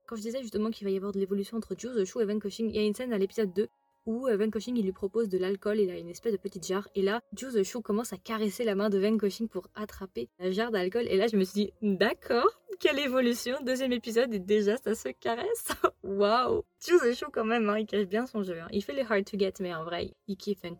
Quand 0.07 0.15
je 0.15 0.21
disais 0.21 0.41
justement 0.41 0.69
qu'il 0.69 0.85
va 0.85 0.91
y 0.91 0.97
avoir 0.97 1.11
de 1.11 1.19
l'évolution 1.19 1.57
entre 1.57 1.75
Juice, 1.77 2.03
Shu 2.05 2.21
et 2.21 2.25
Van 2.25 2.39
Koshing, 2.39 2.69
il 2.69 2.75
y 2.75 2.79
a 2.79 2.83
une 2.83 2.93
scène 2.93 3.11
à 3.11 3.17
l'épisode 3.17 3.53
2 3.53 3.67
où 4.05 4.27
euh, 4.27 4.37
Van 4.37 4.49
Koshing 4.49 4.77
il 4.77 4.83
lui 4.83 4.91
propose 4.91 5.29
de 5.29 5.37
l'alcool, 5.37 5.79
il 5.79 5.89
a 5.89 5.97
une 5.97 6.09
espèce 6.09 6.31
de 6.31 6.37
petite 6.37 6.65
jarre, 6.65 6.87
et 6.95 7.01
là, 7.01 7.21
Juice 7.35 7.63
Shu 7.63 7.81
commence 7.81 8.13
à 8.13 8.17
caresser 8.17 8.63
la 8.63 8.75
main 8.75 8.89
de 8.89 8.99
Van 8.99 9.17
Koshing 9.17 9.47
pour 9.47 9.67
attraper 9.73 10.29
la 10.39 10.51
jarre 10.51 10.71
d'alcool, 10.71 11.07
et 11.09 11.17
là 11.17 11.27
je 11.27 11.37
me 11.37 11.43
suis 11.43 11.65
dit, 11.65 11.73
d'accord, 11.81 12.61
quelle 12.79 12.99
évolution, 12.99 13.57
deuxième 13.63 13.93
épisode, 13.93 14.33
et 14.33 14.39
déjà 14.39 14.77
ça 14.77 14.93
se 14.93 15.09
caresse, 15.09 15.69
waouh 16.03 16.63
Juice 16.85 17.17
Shu 17.17 17.25
quand 17.33 17.45
même, 17.45 17.67
hein, 17.69 17.79
il 17.79 17.87
cache 17.87 18.05
bien 18.05 18.27
son 18.27 18.43
jeu, 18.43 18.59
hein. 18.59 18.67
il 18.71 18.83
fait 18.83 18.93
les 18.93 19.01
hard 19.01 19.25
to 19.25 19.37
get, 19.37 19.53
mais 19.59 19.73
en 19.73 19.83
vrai, 19.83 20.13
il 20.27 20.37
kiffe 20.37 20.61
Van 20.63 20.75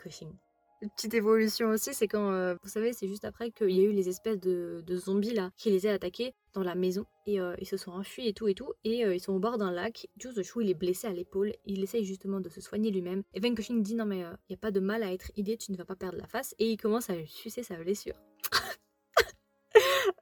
Petite 0.82 1.14
évolution 1.14 1.70
aussi, 1.70 1.94
c'est 1.94 2.08
quand, 2.08 2.32
euh, 2.32 2.56
vous 2.62 2.70
savez, 2.70 2.92
c'est 2.92 3.08
juste 3.08 3.24
après 3.24 3.52
qu'il 3.52 3.72
y 3.72 3.80
a 3.80 3.84
eu 3.84 3.92
les 3.92 4.10
espèces 4.10 4.40
de, 4.40 4.84
zombies 4.90 5.34
là 5.34 5.52
qui 5.58 5.72
les 5.72 5.88
a 5.88 5.94
attaqués 5.94 6.34
dans 6.54 6.64
la 6.64 6.76
maison 6.76 7.06
et 7.26 7.40
euh, 7.40 7.56
ils 7.60 7.68
se 7.68 7.78
sont 7.78 7.92
enfuis 7.92 8.28
et 8.28 8.34
tout 8.34 8.48
et 8.48 8.54
tout 8.54 8.74
et 8.84 9.06
euh, 9.06 9.16
ils 9.16 9.20
sont 9.20 9.34
au 9.34 9.40
bord 9.40 9.58
d'un 9.58 9.72
lac. 9.72 10.08
The 10.20 10.44
Chou 10.44 10.62
il 10.62 10.70
est 10.70 10.74
blessé 10.76 11.08
à 11.08 11.14
l'épaule, 11.14 11.54
il 11.66 11.82
essaye 11.84 12.04
justement 12.04 12.40
de 12.42 12.50
se 12.50 12.62
soigner 12.62 12.92
lui-même. 12.92 13.24
Et 13.34 13.40
Van 13.40 13.52
dit 13.52 13.96
non 13.96 14.06
mais 14.06 14.20
il 14.20 14.50
n'y 14.50 14.56
a 14.56 14.58
pas 14.60 14.72
de 14.72 14.80
mal 14.80 15.02
à 15.04 15.12
être 15.14 15.32
idée, 15.38 15.58
tu 15.58 15.72
ne 15.72 15.78
vas 15.78 15.86
pas 15.86 15.96
perdre 15.96 16.18
la 16.18 16.28
face. 16.28 16.54
Et 16.60 16.72
il 16.72 16.78
commence 16.78 17.10
à 17.10 17.14
sucer 17.26 17.64
sa 17.64 17.76
blessure. 17.76 18.16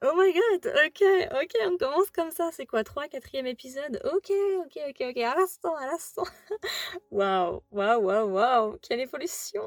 Oh 0.01 0.13
my 0.15 0.33
god, 0.33 0.73
ok, 0.85 1.03
ok, 1.41 1.55
on 1.65 1.77
commence 1.77 2.09
comme 2.11 2.31
ça, 2.31 2.49
c'est 2.51 2.65
quoi, 2.65 2.83
3 2.83 3.07
4 3.07 3.35
épisode? 3.45 4.01
Ok, 4.13 4.31
ok, 4.65 4.79
ok, 4.89 5.05
ok, 5.09 5.17
à 5.17 5.35
l'instant, 5.35 5.75
à 5.75 5.85
l'instant. 5.87 6.23
Waouh, 7.11 7.61
waouh, 7.71 8.01
waouh, 8.01 8.29
waouh, 8.31 8.77
quelle 8.81 9.01
évolution 9.01 9.61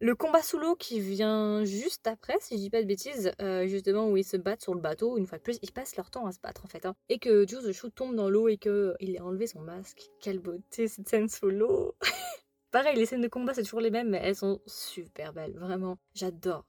le 0.00 0.14
combat 0.14 0.42
sous 0.42 0.58
l'eau 0.58 0.76
qui 0.76 1.00
vient 1.00 1.64
juste 1.64 2.06
après, 2.06 2.36
si 2.40 2.56
je 2.56 2.60
dis 2.60 2.70
pas 2.70 2.82
de 2.82 2.86
bêtises, 2.86 3.32
euh, 3.40 3.66
justement 3.66 4.08
où 4.08 4.16
ils 4.16 4.24
se 4.24 4.36
battent 4.36 4.62
sur 4.62 4.74
le 4.74 4.80
bateau, 4.80 5.18
une 5.18 5.26
fois 5.26 5.38
de 5.38 5.42
plus, 5.42 5.58
ils 5.62 5.72
passent 5.72 5.96
leur 5.96 6.10
temps 6.10 6.26
à 6.26 6.32
se 6.32 6.40
battre 6.40 6.64
en 6.64 6.68
fait. 6.68 6.86
Hein. 6.86 6.94
Et 7.08 7.18
que 7.18 7.46
Juice 7.46 7.64
the 7.64 7.94
tombe 7.94 8.14
dans 8.14 8.30
l'eau 8.30 8.48
et 8.48 8.58
qu'il 8.58 9.16
a 9.18 9.24
enlevé 9.24 9.46
son 9.46 9.60
masque. 9.60 10.02
Quelle 10.20 10.38
beauté 10.38 10.86
cette 10.86 11.08
scène 11.08 11.28
sous 11.28 11.50
l'eau 11.50 11.96
Pareil, 12.70 12.96
les 12.96 13.06
scènes 13.06 13.22
de 13.22 13.28
combat 13.28 13.54
c'est 13.54 13.62
toujours 13.62 13.80
les 13.80 13.90
mêmes, 13.90 14.10
mais 14.10 14.20
elles 14.22 14.36
sont 14.36 14.60
super 14.66 15.32
belles, 15.32 15.56
vraiment. 15.58 15.98
J'adore. 16.14 16.64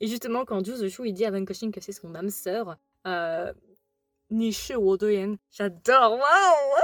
Et 0.00 0.06
justement, 0.06 0.44
quand 0.44 0.64
Juice 0.64 0.80
the 0.80 0.98
il 1.04 1.14
dit 1.14 1.24
à 1.24 1.30
Van 1.30 1.44
Cushing 1.44 1.72
que 1.72 1.80
c'est 1.80 1.92
son 1.92 2.14
âme 2.14 2.28
sœur, 2.28 2.76
euh, 3.06 3.52
Nishu 4.30 4.74
Wodoyen, 4.74 5.36
j'adore, 5.50 6.12
waouh! 6.12 6.82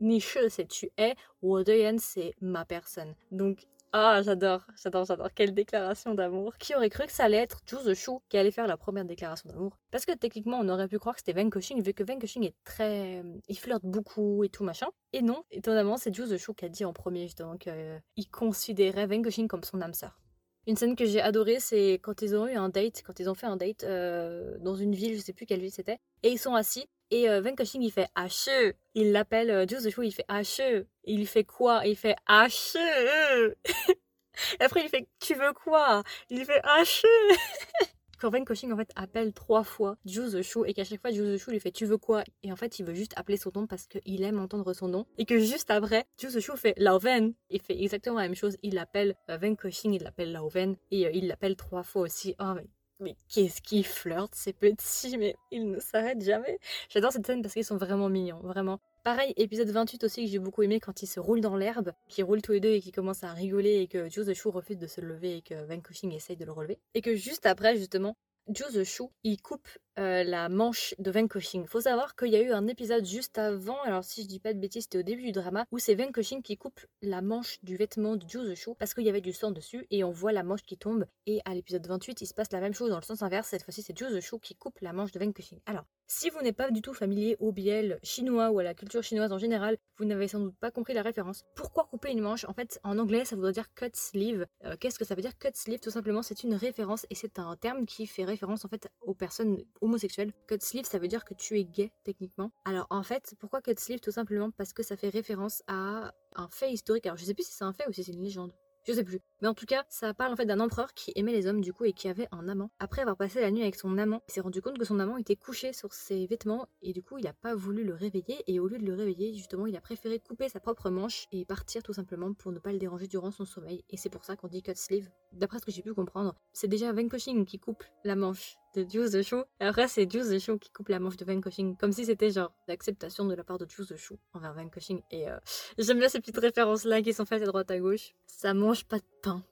Nishu 0.00 0.48
c'est 0.48 0.68
tu 0.68 0.90
es, 0.96 1.16
Wodoyen 1.42 1.98
c'est 1.98 2.34
ma 2.40 2.64
personne. 2.64 3.14
Donc 3.32 3.66
ah, 3.92 4.20
j'adore, 4.22 4.66
j'adore, 4.82 5.04
j'adore. 5.06 5.28
Quelle 5.34 5.54
déclaration 5.54 6.14
d'amour. 6.14 6.56
Qui 6.58 6.74
aurait 6.74 6.90
cru 6.90 7.06
que 7.06 7.12
ça 7.12 7.24
allait 7.24 7.38
être 7.38 7.62
the 7.64 7.94
Shoe 7.94 8.20
qui 8.28 8.36
allait 8.36 8.50
faire 8.50 8.66
la 8.66 8.76
première 8.76 9.04
déclaration 9.04 9.48
d'amour? 9.48 9.78
Parce 9.90 10.04
que 10.04 10.12
techniquement, 10.12 10.58
on 10.60 10.68
aurait 10.68 10.88
pu 10.88 10.98
croire 10.98 11.14
que 11.14 11.22
c'était 11.24 11.40
Van 11.40 11.48
Cushing, 11.48 11.82
vu 11.82 11.94
que 11.94 12.04
Van 12.04 12.18
Cushing 12.18 12.44
est 12.44 12.54
très. 12.64 13.22
Il 13.48 13.58
flirte 13.58 13.84
beaucoup 13.84 14.44
et 14.44 14.50
tout 14.50 14.64
machin. 14.64 14.88
Et 15.12 15.22
non, 15.22 15.42
étonnamment, 15.50 15.96
c'est 15.96 16.10
the 16.10 16.36
Shoe 16.36 16.54
qui 16.54 16.66
a 16.66 16.68
dit 16.68 16.84
en 16.84 16.92
premier 16.92 17.22
justement 17.22 17.56
qu'il 17.56 18.30
considérait 18.30 19.06
Van 19.06 19.22
Cushing 19.22 19.48
comme 19.48 19.64
son 19.64 19.80
âme 19.80 19.94
sœur. 19.94 20.20
Une 20.66 20.76
scène 20.76 20.96
que 20.96 21.06
j'ai 21.06 21.22
adorée, 21.22 21.60
c'est 21.60 21.94
quand 21.94 22.20
ils 22.20 22.36
ont 22.36 22.46
eu 22.46 22.54
un 22.54 22.68
date, 22.68 23.02
quand 23.02 23.18
ils 23.20 23.30
ont 23.30 23.34
fait 23.34 23.46
un 23.46 23.56
date 23.56 23.84
euh, 23.84 24.58
dans 24.58 24.76
une 24.76 24.94
ville, 24.94 25.16
je 25.16 25.22
sais 25.22 25.32
plus 25.32 25.46
quelle 25.46 25.60
ville 25.60 25.72
c'était, 25.72 25.98
et 26.22 26.28
ils 26.28 26.38
sont 26.38 26.54
assis, 26.54 26.86
et 27.10 27.28
euh, 27.28 27.40
Van 27.40 27.54
Cushing 27.54 27.82
il 27.82 27.90
fait 27.90 28.08
H. 28.16 28.74
Il 28.94 29.12
l'appelle 29.12 29.50
euh, 29.50 29.66
Juice 29.66 29.84
il 30.02 30.12
fait 30.12 30.26
H. 30.28 30.84
Il 31.04 31.26
fait 31.26 31.44
quoi? 31.44 31.82
Il 31.86 31.96
fait 31.96 32.16
H. 32.28 32.76
Après 34.60 34.82
il 34.82 34.88
fait 34.88 35.08
Tu 35.20 35.34
veux 35.34 35.52
quoi? 35.52 36.02
Il 36.30 36.44
fait 36.44 36.60
H. 36.60 37.04
Quand 38.20 38.30
Van 38.30 38.44
Cushing 38.44 38.72
en 38.72 38.76
fait 38.76 38.90
appelle 38.96 39.32
trois 39.32 39.62
fois 39.62 39.96
Juice 40.04 40.34
et 40.66 40.74
qu'à 40.74 40.82
chaque 40.84 41.00
fois 41.00 41.12
Juice 41.12 41.46
lui 41.46 41.60
fait 41.60 41.70
Tu 41.70 41.86
veux 41.86 41.98
quoi? 41.98 42.24
Et 42.42 42.52
en 42.52 42.56
fait 42.56 42.78
il 42.78 42.84
veut 42.84 42.94
juste 42.94 43.12
appeler 43.16 43.36
son 43.36 43.52
nom 43.54 43.66
parce 43.66 43.86
qu'il 43.86 44.22
aime 44.22 44.40
entendre 44.40 44.72
son 44.72 44.88
nom. 44.88 45.06
Et 45.18 45.24
que 45.24 45.38
juste 45.38 45.70
après, 45.70 46.04
Juice 46.20 46.38
fait 46.56 46.74
Lauven. 46.78 47.32
Il 47.48 47.62
fait 47.62 47.80
exactement 47.80 48.16
la 48.16 48.22
même 48.22 48.34
chose. 48.34 48.56
Il 48.62 48.74
l'appelle 48.74 49.14
euh, 49.30 49.38
Van 49.38 49.54
Cushing, 49.54 49.94
il 49.94 50.02
l'appelle 50.02 50.32
Lauven. 50.32 50.76
Et 50.90 51.08
il 51.16 51.28
l'appelle 51.28 51.56
trois 51.56 51.84
fois 51.84 52.02
aussi. 52.02 52.34
Oh 52.40 52.54
mais 52.54 52.66
mais 53.00 53.16
qu'est-ce 53.28 53.60
qu'ils 53.62 53.86
flirtent 53.86 54.34
ces 54.34 54.52
petits, 54.52 55.16
mais 55.16 55.36
ils 55.50 55.70
ne 55.70 55.80
s'arrêtent 55.80 56.22
jamais. 56.22 56.58
J'adore 56.88 57.12
cette 57.12 57.26
scène 57.26 57.42
parce 57.42 57.54
qu'ils 57.54 57.64
sont 57.64 57.76
vraiment 57.76 58.08
mignons, 58.08 58.40
vraiment. 58.40 58.80
Pareil, 59.04 59.32
épisode 59.36 59.70
28 59.70 60.04
aussi 60.04 60.24
que 60.24 60.30
j'ai 60.30 60.38
beaucoup 60.38 60.62
aimé 60.62 60.80
quand 60.80 61.02
ils 61.02 61.06
se 61.06 61.20
roulent 61.20 61.40
dans 61.40 61.56
l'herbe, 61.56 61.92
qui 62.08 62.22
roulent 62.22 62.42
tous 62.42 62.52
les 62.52 62.60
deux 62.60 62.72
et 62.72 62.80
qui 62.80 62.92
commencent 62.92 63.24
à 63.24 63.32
rigoler 63.32 63.80
et 63.80 63.86
que 63.86 64.08
Juice 64.08 64.26
the 64.26 64.42
refuse 64.44 64.76
de 64.76 64.86
se 64.86 65.00
lever 65.00 65.38
et 65.38 65.42
que 65.42 65.54
Van 65.66 65.80
Cushing 65.80 66.12
essaye 66.12 66.36
de 66.36 66.44
le 66.44 66.52
relever. 66.52 66.78
Et 66.94 67.00
que 67.00 67.14
juste 67.14 67.46
après, 67.46 67.76
justement, 67.76 68.16
Juice 68.48 68.72
the 68.72 69.02
il 69.24 69.42
coupe 69.42 69.68
euh, 69.98 70.24
la 70.24 70.48
manche 70.48 70.94
de 70.98 71.10
Vanquishing. 71.10 71.66
Faut 71.66 71.82
savoir 71.82 72.16
qu'il 72.16 72.28
y 72.28 72.36
a 72.36 72.40
eu 72.40 72.52
un 72.52 72.66
épisode 72.66 73.04
juste 73.04 73.36
avant, 73.36 73.80
alors 73.82 74.04
si 74.04 74.22
je 74.22 74.28
dis 74.28 74.40
pas 74.40 74.54
de 74.54 74.58
bêtises, 74.58 74.84
c'était 74.84 74.98
au 74.98 75.02
début 75.02 75.22
du 75.22 75.32
drama, 75.32 75.66
où 75.70 75.78
c'est 75.78 75.94
Vanquishing 75.94 76.40
qui 76.42 76.56
coupe 76.56 76.80
la 77.02 77.20
manche 77.20 77.58
du 77.62 77.76
vêtement 77.76 78.16
de 78.16 78.26
Juice 78.26 78.58
Show 78.58 78.74
parce 78.74 78.94
qu'il 78.94 79.04
y 79.04 79.08
avait 79.10 79.20
du 79.20 79.32
sang 79.32 79.50
dessus 79.50 79.86
et 79.90 80.02
on 80.04 80.10
voit 80.10 80.32
la 80.32 80.44
manche 80.44 80.62
qui 80.62 80.78
tombe. 80.78 81.04
Et 81.26 81.40
à 81.44 81.54
l'épisode 81.54 81.86
28, 81.86 82.22
il 82.22 82.26
se 82.26 82.34
passe 82.34 82.50
la 82.52 82.60
même 82.60 82.74
chose 82.74 82.90
dans 82.90 82.96
le 82.96 83.02
sens 83.02 83.22
inverse. 83.22 83.48
Cette 83.48 83.64
fois-ci, 83.64 83.82
c'est 83.82 83.96
Juice 83.96 84.18
Show 84.20 84.38
qui 84.38 84.54
coupe 84.54 84.78
la 84.80 84.92
manche 84.92 85.12
de 85.12 85.18
Vanquishing. 85.18 85.60
Alors, 85.66 85.84
si 86.08 86.30
vous 86.30 86.40
n'êtes 86.40 86.56
pas 86.56 86.70
du 86.70 86.80
tout 86.80 86.94
familier 86.94 87.36
au 87.38 87.52
biel 87.52 87.98
chinois 88.02 88.50
ou 88.50 88.58
à 88.58 88.62
la 88.62 88.74
culture 88.74 89.02
chinoise 89.02 89.30
en 89.30 89.38
général, 89.38 89.76
vous 89.98 90.06
n'avez 90.06 90.26
sans 90.26 90.40
doute 90.40 90.56
pas 90.58 90.70
compris 90.70 90.94
la 90.94 91.02
référence. 91.02 91.44
Pourquoi 91.54 91.84
couper 91.84 92.10
une 92.10 92.20
manche? 92.20 92.46
En 92.46 92.54
fait, 92.54 92.80
en 92.82 92.98
anglais, 92.98 93.26
ça 93.26 93.36
voudrait 93.36 93.52
dire 93.52 93.72
cut 93.74 93.90
sleeve. 93.92 94.46
Euh, 94.64 94.76
qu'est-ce 94.80 94.98
que 94.98 95.04
ça 95.04 95.14
veut 95.14 95.20
dire 95.22 95.38
cut 95.38 95.50
sleeve? 95.52 95.80
Tout 95.80 95.90
simplement, 95.90 96.22
c'est 96.22 96.42
une 96.42 96.54
référence 96.54 97.06
et 97.10 97.14
c'est 97.14 97.38
un 97.38 97.56
terme 97.56 97.84
qui 97.84 98.06
fait 98.06 98.24
référence 98.24 98.64
en 98.64 98.68
fait 98.68 98.88
aux 99.02 99.14
personnes 99.14 99.62
homosexuelles. 99.82 100.32
Cut 100.46 100.58
sleeve, 100.60 100.86
ça 100.86 100.98
veut 100.98 101.08
dire 101.08 101.24
que 101.24 101.34
tu 101.34 101.58
es 101.58 101.64
gay 101.64 101.92
techniquement. 102.04 102.50
Alors 102.64 102.86
en 102.88 103.02
fait, 103.02 103.34
pourquoi 103.38 103.60
cut 103.60 103.74
sleeve? 103.76 104.00
Tout 104.00 104.10
simplement 104.10 104.50
parce 104.50 104.72
que 104.72 104.82
ça 104.82 104.96
fait 104.96 105.10
référence 105.10 105.62
à 105.66 106.14
un 106.34 106.48
fait 106.48 106.72
historique. 106.72 107.06
Alors 107.06 107.18
je 107.18 107.24
sais 107.24 107.34
plus 107.34 107.44
si 107.44 107.52
c'est 107.52 107.64
un 107.64 107.74
fait 107.74 107.86
ou 107.86 107.92
si 107.92 108.02
c'est 108.02 108.12
une 108.12 108.22
légende. 108.22 108.52
Je 108.88 108.94
sais 108.94 109.04
plus. 109.04 109.20
Mais 109.42 109.48
en 109.48 109.52
tout 109.52 109.66
cas, 109.66 109.84
ça 109.90 110.14
parle 110.14 110.32
en 110.32 110.36
fait 110.36 110.46
d'un 110.46 110.60
empereur 110.60 110.94
qui 110.94 111.12
aimait 111.14 111.32
les 111.32 111.46
hommes 111.46 111.60
du 111.60 111.74
coup 111.74 111.84
et 111.84 111.92
qui 111.92 112.08
avait 112.08 112.26
un 112.32 112.48
amant. 112.48 112.70
Après 112.78 113.02
avoir 113.02 113.18
passé 113.18 113.38
la 113.38 113.50
nuit 113.50 113.60
avec 113.60 113.74
son 113.74 113.98
amant, 113.98 114.22
il 114.26 114.32
s'est 114.32 114.40
rendu 114.40 114.62
compte 114.62 114.78
que 114.78 114.84
son 114.86 114.98
amant 114.98 115.18
était 115.18 115.36
couché 115.36 115.74
sur 115.74 115.92
ses 115.92 116.26
vêtements 116.26 116.68
et 116.80 116.94
du 116.94 117.02
coup 117.02 117.18
il 117.18 117.24
n'a 117.24 117.34
pas 117.34 117.54
voulu 117.54 117.84
le 117.84 117.92
réveiller 117.92 118.42
et 118.46 118.58
au 118.60 118.66
lieu 118.66 118.78
de 118.78 118.86
le 118.86 118.94
réveiller, 118.94 119.34
justement, 119.34 119.66
il 119.66 119.76
a 119.76 119.82
préféré 119.82 120.20
couper 120.20 120.48
sa 120.48 120.58
propre 120.58 120.88
manche 120.88 121.26
et 121.32 121.44
partir 121.44 121.82
tout 121.82 121.92
simplement 121.92 122.32
pour 122.32 122.50
ne 122.50 122.58
pas 122.58 122.72
le 122.72 122.78
déranger 122.78 123.08
durant 123.08 123.30
son 123.30 123.44
sommeil. 123.44 123.84
Et 123.90 123.98
c'est 123.98 124.08
pour 124.08 124.24
ça 124.24 124.36
qu'on 124.36 124.48
dit 124.48 124.62
cut 124.62 124.72
sleeve. 124.74 125.10
D'après 125.32 125.58
ce 125.58 125.66
que 125.66 125.70
j'ai 125.70 125.82
pu 125.82 125.92
comprendre, 125.92 126.34
c'est 126.54 126.68
déjà 126.68 126.90
Vanquishing 126.90 127.44
qui 127.44 127.58
coupe 127.58 127.84
la 128.04 128.16
manche 128.16 128.56
de 128.74 128.86
Juice 128.88 129.12
the 129.12 129.22
Show. 129.22 129.44
Et 129.60 129.64
après, 129.64 129.88
c'est 129.88 130.10
Juice 130.10 130.28
the 130.30 130.38
Show 130.38 130.58
qui 130.58 130.70
coupe 130.70 130.88
la 130.88 130.98
manche 130.98 131.16
de 131.16 131.24
Vanquishing. 131.24 131.76
Comme 131.76 131.92
si 131.92 132.04
c'était 132.04 132.30
genre 132.30 132.52
l'acceptation 132.66 133.24
de 133.26 133.34
la 133.34 133.44
part 133.44 133.58
de 133.58 133.66
Juice 133.68 133.88
the 133.88 133.96
Show 133.96 134.18
envers 134.32 134.54
Vanquishing. 134.54 135.00
Et 135.10 135.28
euh, 135.28 135.38
j'aime 135.78 135.98
bien 135.98 136.08
ces 136.08 136.20
petites 136.20 136.38
références-là 136.38 137.02
qui 137.02 137.12
sont 137.12 137.24
faites 137.24 137.42
à 137.42 137.46
droite 137.46 137.70
à 137.70 137.78
gauche. 137.78 138.14
Ça 138.26 138.54
mange 138.54 138.84
pas 138.84 138.98
de 138.98 139.04
pain. 139.22 139.42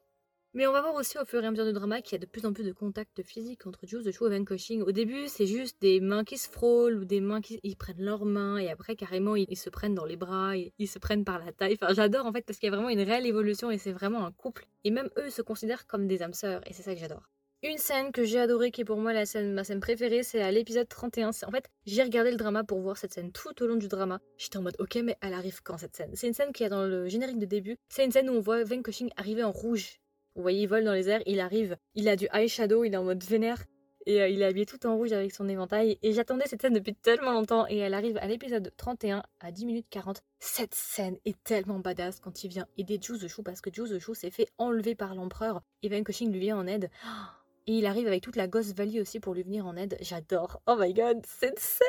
Mais 0.56 0.66
on 0.66 0.73
va 0.73 0.80
voir 0.80 0.94
aussi 0.94 1.18
au 1.18 1.25
fur 1.26 1.44
et 1.44 1.46
à 1.46 1.50
mesure 1.50 1.66
du 1.66 1.75
drama 1.75 2.00
qu'il 2.00 2.12
y 2.12 2.14
a 2.16 2.18
de 2.18 2.25
plus 2.25 2.46
en 2.46 2.54
plus 2.54 2.64
de 2.64 2.73
contacts 2.73 3.23
physiques 3.23 3.66
entre 3.66 3.87
Juice 3.87 4.04
the 4.04 4.11
Show 4.11 4.28
et 4.28 4.38
Vanquishing. 4.38 4.80
Au 4.80 4.90
début, 4.90 5.28
c'est 5.28 5.46
juste 5.46 5.76
des 5.82 6.00
mains 6.00 6.25
qui 6.25 6.38
se 6.38 6.49
frôlent 6.49 6.96
ou 6.96 7.04
des 7.04 7.20
mains 7.20 7.42
qui 7.42 7.61
ils 7.62 7.76
prennent 7.76 8.02
leurs 8.02 8.25
mains 8.25 8.56
et 8.56 8.70
après, 8.70 8.96
carrément, 8.96 9.37
ils, 9.37 9.54
se 9.54 9.68
prennent 9.68 9.94
dans 9.94 10.06
les 10.06 10.16
bras, 10.16 10.56
ils, 10.56 10.73
ils 10.78 10.88
se 10.88 10.99
prennent 10.99 11.26
par 11.26 11.38
la 11.38 11.52
taille. 11.52 11.76
Enfin, 11.78 11.92
j'adore 11.92 12.25
en 12.25 12.32
fait 12.32 12.40
parce 12.40 12.58
qu'il 12.58 12.70
y 12.70 12.73
a 12.73 12.75
vraiment 12.75 12.88
une 12.88 13.02
réelle 13.02 13.26
évolution 13.26 13.70
et 13.70 13.76
c'est 13.76 13.92
vraiment 13.92 14.25
un 14.25 14.32
couple. 14.32 14.66
Et 14.85 14.90
même 14.90 15.11
eux 15.18 15.28
se 15.28 15.42
considèrent 15.42 15.87
comme 15.87 16.06
des 16.06 16.23
âmes 16.23 16.32
sœurs 16.32 16.62
et 16.66 16.73
c'est 16.73 16.82
ça 16.82 16.94
que 16.94 17.00
j'adore. 17.00 17.28
Une 17.68 17.78
scène 17.78 18.12
que 18.12 18.23
j'ai 18.23 18.38
adorée, 18.38 18.70
qui 18.70 18.82
est 18.82 18.85
pour 18.85 18.99
moi 18.99 19.12
la 19.12 19.26
scène, 19.26 19.52
ma 19.52 19.64
scène 19.64 19.80
préférée, 19.80 20.23
c'est 20.23 20.40
à 20.40 20.52
l'épisode 20.52 20.88
31. 20.88 21.30
En 21.30 21.50
fait, 21.50 21.68
j'ai 21.85 22.04
regardé 22.04 22.30
le 22.30 22.37
drama 22.37 22.62
pour 22.62 22.78
voir 22.78 22.96
cette 22.96 23.12
scène 23.12 23.32
tout 23.32 23.61
au 23.61 23.66
long 23.66 23.75
du 23.75 23.88
drama. 23.88 24.20
J'étais 24.38 24.58
en 24.58 24.62
mode, 24.62 24.76
ok, 24.78 24.94
mais 25.02 25.16
elle 25.20 25.32
arrive 25.32 25.61
quand 25.64 25.76
cette 25.76 25.96
scène? 25.96 26.12
C'est 26.14 26.28
une 26.28 26.32
scène 26.32 26.52
qui 26.52 26.62
est 26.62 26.68
dans 26.68 26.85
le 26.85 27.08
générique 27.08 27.40
de 27.40 27.44
début. 27.44 27.76
C'est 27.88 28.04
une 28.04 28.12
scène 28.12 28.30
où 28.30 28.35
on 28.35 28.40
voit 28.40 28.62
Vanquishing 28.62 29.11
arriver 29.16 29.42
en 29.42 29.50
rouge. 29.50 29.99
Vous 30.37 30.42
voyez, 30.42 30.62
il 30.62 30.68
vole 30.68 30.85
dans 30.85 30.92
les 30.92 31.08
airs, 31.08 31.23
il 31.26 31.40
arrive, 31.40 31.76
il 31.96 32.08
a 32.08 32.14
du 32.14 32.28
eyeshadow, 32.32 32.85
il 32.85 32.94
est 32.94 32.99
en 32.99 33.02
mode 33.02 33.25
vénère. 33.25 33.64
Et 34.08 34.23
euh, 34.23 34.28
il 34.28 34.42
est 34.42 34.44
habillé 34.44 34.64
tout 34.64 34.87
en 34.87 34.94
rouge 34.94 35.12
avec 35.12 35.35
son 35.35 35.49
éventail. 35.49 35.99
Et 36.04 36.12
j'attendais 36.12 36.46
cette 36.46 36.62
scène 36.62 36.75
depuis 36.75 36.94
tellement 36.94 37.32
longtemps. 37.32 37.66
Et 37.68 37.78
elle 37.78 37.94
arrive 37.94 38.16
à 38.18 38.28
l'épisode 38.28 38.73
31 38.76 39.25
à 39.40 39.50
10 39.50 39.66
minutes 39.66 39.87
40. 39.90 40.23
Cette 40.38 40.76
scène 40.76 41.18
est 41.25 41.42
tellement 41.42 41.80
badass 41.80 42.20
quand 42.20 42.44
il 42.44 42.49
vient 42.49 42.68
aider 42.78 43.00
the 43.00 43.26
Shoe 43.26 43.42
parce 43.44 43.61
que 43.61 43.70
the 43.70 43.99
Shoe 43.99 44.14
s'est 44.14 44.30
fait 44.30 44.46
enlever 44.56 44.94
par 44.94 45.16
l'empereur. 45.16 45.62
Et 45.82 45.88
Vanquishing 45.88 46.30
lui 46.30 46.38
vient 46.38 46.56
en 46.56 46.68
aide. 46.68 46.90
Et 47.66 47.78
il 47.78 47.87
arrive 47.87 48.06
avec 48.06 48.23
toute 48.23 48.37
la 48.37 48.46
Ghost 48.46 48.76
Valley 48.76 49.00
aussi 49.00 49.18
pour 49.18 49.35
lui 49.35 49.42
venir 49.42 49.66
en 49.66 49.76
aide. 49.76 49.96
J'adore. 50.00 50.62
Oh 50.66 50.76
my 50.78 50.94
god, 50.94 51.25
cette 51.26 51.58
scène 51.58 51.87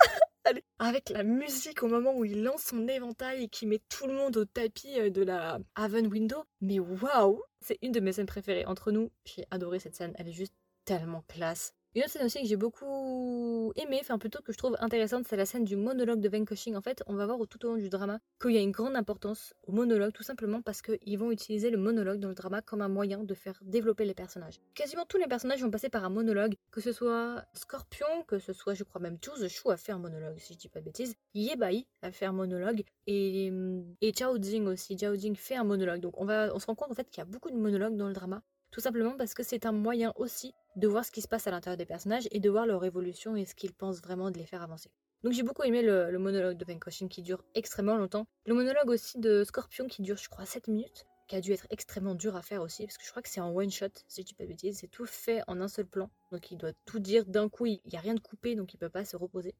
Avec 0.78 1.08
la 1.08 1.22
musique 1.22 1.82
au 1.82 1.88
moment 1.88 2.14
où 2.14 2.24
il 2.26 2.42
lance 2.42 2.64
son 2.64 2.86
éventail 2.86 3.44
et 3.44 3.48
qui 3.48 3.66
met 3.66 3.80
tout 3.88 4.06
le 4.06 4.12
monde 4.12 4.36
au 4.36 4.44
tapis 4.44 5.00
euh, 5.00 5.08
de 5.08 5.22
la 5.22 5.58
Haven 5.74 6.08
Window. 6.08 6.44
Mais 6.60 6.78
waouh 6.78 7.42
C'est 7.60 7.78
une 7.80 7.92
de 7.92 8.00
mes 8.00 8.12
scènes 8.12 8.26
préférées. 8.26 8.66
Entre 8.66 8.92
nous, 8.92 9.10
j'ai 9.24 9.46
adoré 9.50 9.78
cette 9.78 9.96
scène. 9.96 10.12
Elle 10.18 10.28
est 10.28 10.32
juste 10.32 10.54
tellement 10.84 11.24
classe. 11.28 11.74
Une 11.94 12.02
autre 12.02 12.10
scène 12.10 12.26
aussi 12.26 12.42
que 12.42 12.48
j'ai 12.48 12.56
beaucoup 12.56 13.72
aimé, 13.76 13.98
enfin 14.00 14.18
plutôt 14.18 14.40
que 14.42 14.52
je 14.52 14.58
trouve 14.58 14.76
intéressante, 14.80 15.26
c'est 15.28 15.36
la 15.36 15.46
scène 15.46 15.64
du 15.64 15.76
monologue 15.76 16.18
de 16.18 16.28
Vanquishing. 16.28 16.74
En 16.74 16.80
fait, 16.82 17.04
on 17.06 17.14
va 17.14 17.24
voir 17.24 17.38
tout 17.48 17.64
au 17.64 17.68
long 17.68 17.76
du 17.76 17.88
drama 17.88 18.18
qu'il 18.42 18.50
y 18.50 18.58
a 18.58 18.60
une 18.60 18.72
grande 18.72 18.96
importance 18.96 19.54
au 19.62 19.70
monologue, 19.70 20.12
tout 20.12 20.24
simplement 20.24 20.60
parce 20.60 20.82
qu'ils 20.82 21.16
vont 21.18 21.30
utiliser 21.30 21.70
le 21.70 21.78
monologue 21.78 22.18
dans 22.18 22.30
le 22.30 22.34
drama 22.34 22.62
comme 22.62 22.80
un 22.80 22.88
moyen 22.88 23.22
de 23.22 23.34
faire 23.34 23.60
développer 23.62 24.04
les 24.04 24.14
personnages. 24.14 24.60
Quasiment 24.74 25.04
tous 25.06 25.18
les 25.18 25.28
personnages 25.28 25.62
vont 25.62 25.70
passer 25.70 25.88
par 25.88 26.04
un 26.04 26.10
monologue, 26.10 26.56
que 26.72 26.80
ce 26.80 26.90
soit 26.90 27.44
Scorpion, 27.52 28.24
que 28.26 28.40
ce 28.40 28.52
soit, 28.52 28.74
je 28.74 28.82
crois 28.82 29.00
même, 29.00 29.16
Juice 29.22 29.46
Shu 29.46 29.70
a 29.70 29.76
fait 29.76 29.92
un 29.92 29.98
monologue, 29.98 30.36
si 30.38 30.54
je 30.54 30.58
dis 30.58 30.68
pas 30.68 30.80
de 30.80 30.86
bêtises. 30.86 31.14
Yebai 31.34 31.86
a 32.02 32.10
fait 32.10 32.26
un 32.26 32.32
monologue, 32.32 32.82
et, 33.06 33.52
et 34.00 34.12
Chao 34.12 34.36
Jing 34.42 34.66
aussi. 34.66 34.98
Chao 34.98 35.14
Jing 35.14 35.36
fait 35.36 35.54
un 35.54 35.64
monologue. 35.64 36.00
Donc 36.00 36.20
on, 36.20 36.24
va, 36.24 36.52
on 36.52 36.58
se 36.58 36.66
rend 36.66 36.74
compte 36.74 36.90
en 36.90 36.94
fait 36.94 37.08
qu'il 37.08 37.18
y 37.18 37.22
a 37.22 37.24
beaucoup 37.24 37.50
de 37.52 37.56
monologues 37.56 37.96
dans 37.96 38.08
le 38.08 38.14
drama, 38.14 38.42
tout 38.74 38.80
simplement 38.80 39.16
parce 39.16 39.34
que 39.34 39.44
c'est 39.44 39.66
un 39.66 39.72
moyen 39.72 40.12
aussi 40.16 40.52
de 40.74 40.88
voir 40.88 41.04
ce 41.04 41.12
qui 41.12 41.22
se 41.22 41.28
passe 41.28 41.46
à 41.46 41.52
l'intérieur 41.52 41.76
des 41.76 41.86
personnages 41.86 42.26
et 42.32 42.40
de 42.40 42.50
voir 42.50 42.66
leur 42.66 42.84
évolution 42.84 43.36
et 43.36 43.44
ce 43.44 43.54
qu'ils 43.54 43.72
pensent 43.72 44.02
vraiment 44.02 44.32
de 44.32 44.36
les 44.38 44.46
faire 44.46 44.62
avancer. 44.62 44.90
Donc 45.22 45.32
j'ai 45.32 45.44
beaucoup 45.44 45.62
aimé 45.62 45.80
le, 45.80 46.18
monologue 46.18 46.56
de 46.56 46.64
Vanquishing 46.64 47.08
qui 47.08 47.22
dure 47.22 47.44
extrêmement 47.54 47.96
longtemps. 47.96 48.26
Le 48.46 48.54
monologue 48.54 48.90
aussi 48.90 49.20
de 49.20 49.44
Scorpion 49.44 49.86
qui 49.86 50.02
dure 50.02 50.16
je 50.16 50.28
crois 50.28 50.44
7 50.44 50.66
minutes, 50.66 51.06
qui 51.28 51.36
a 51.36 51.40
dû 51.40 51.52
être 51.52 51.68
extrêmement 51.70 52.16
dur 52.16 52.34
à 52.34 52.42
faire 52.42 52.62
aussi, 52.62 52.84
parce 52.84 52.98
que 52.98 53.04
je 53.04 53.10
crois 53.10 53.22
que 53.22 53.28
c'est 53.28 53.40
en 53.40 53.54
one 53.54 53.70
shot, 53.70 53.86
si 54.08 54.22
je 54.22 54.26
dis 54.26 54.34
pas 54.34 54.42
de 54.42 54.48
bêtises, 54.48 54.78
c'est 54.80 54.88
tout 54.88 55.06
fait 55.06 55.42
en 55.46 55.60
un 55.60 55.68
seul 55.68 55.86
plan. 55.86 56.10
Donc 56.32 56.50
il 56.50 56.58
doit 56.58 56.72
tout 56.84 56.98
dire 56.98 57.26
d'un 57.26 57.48
coup, 57.48 57.66
il 57.66 57.80
n'y 57.92 57.96
a 57.96 58.00
rien 58.00 58.14
de 58.14 58.20
coupé, 58.20 58.56
donc 58.56 58.74
il 58.74 58.76
peut 58.76 58.88
pas 58.88 59.04
se 59.04 59.16
reposer. 59.16 59.54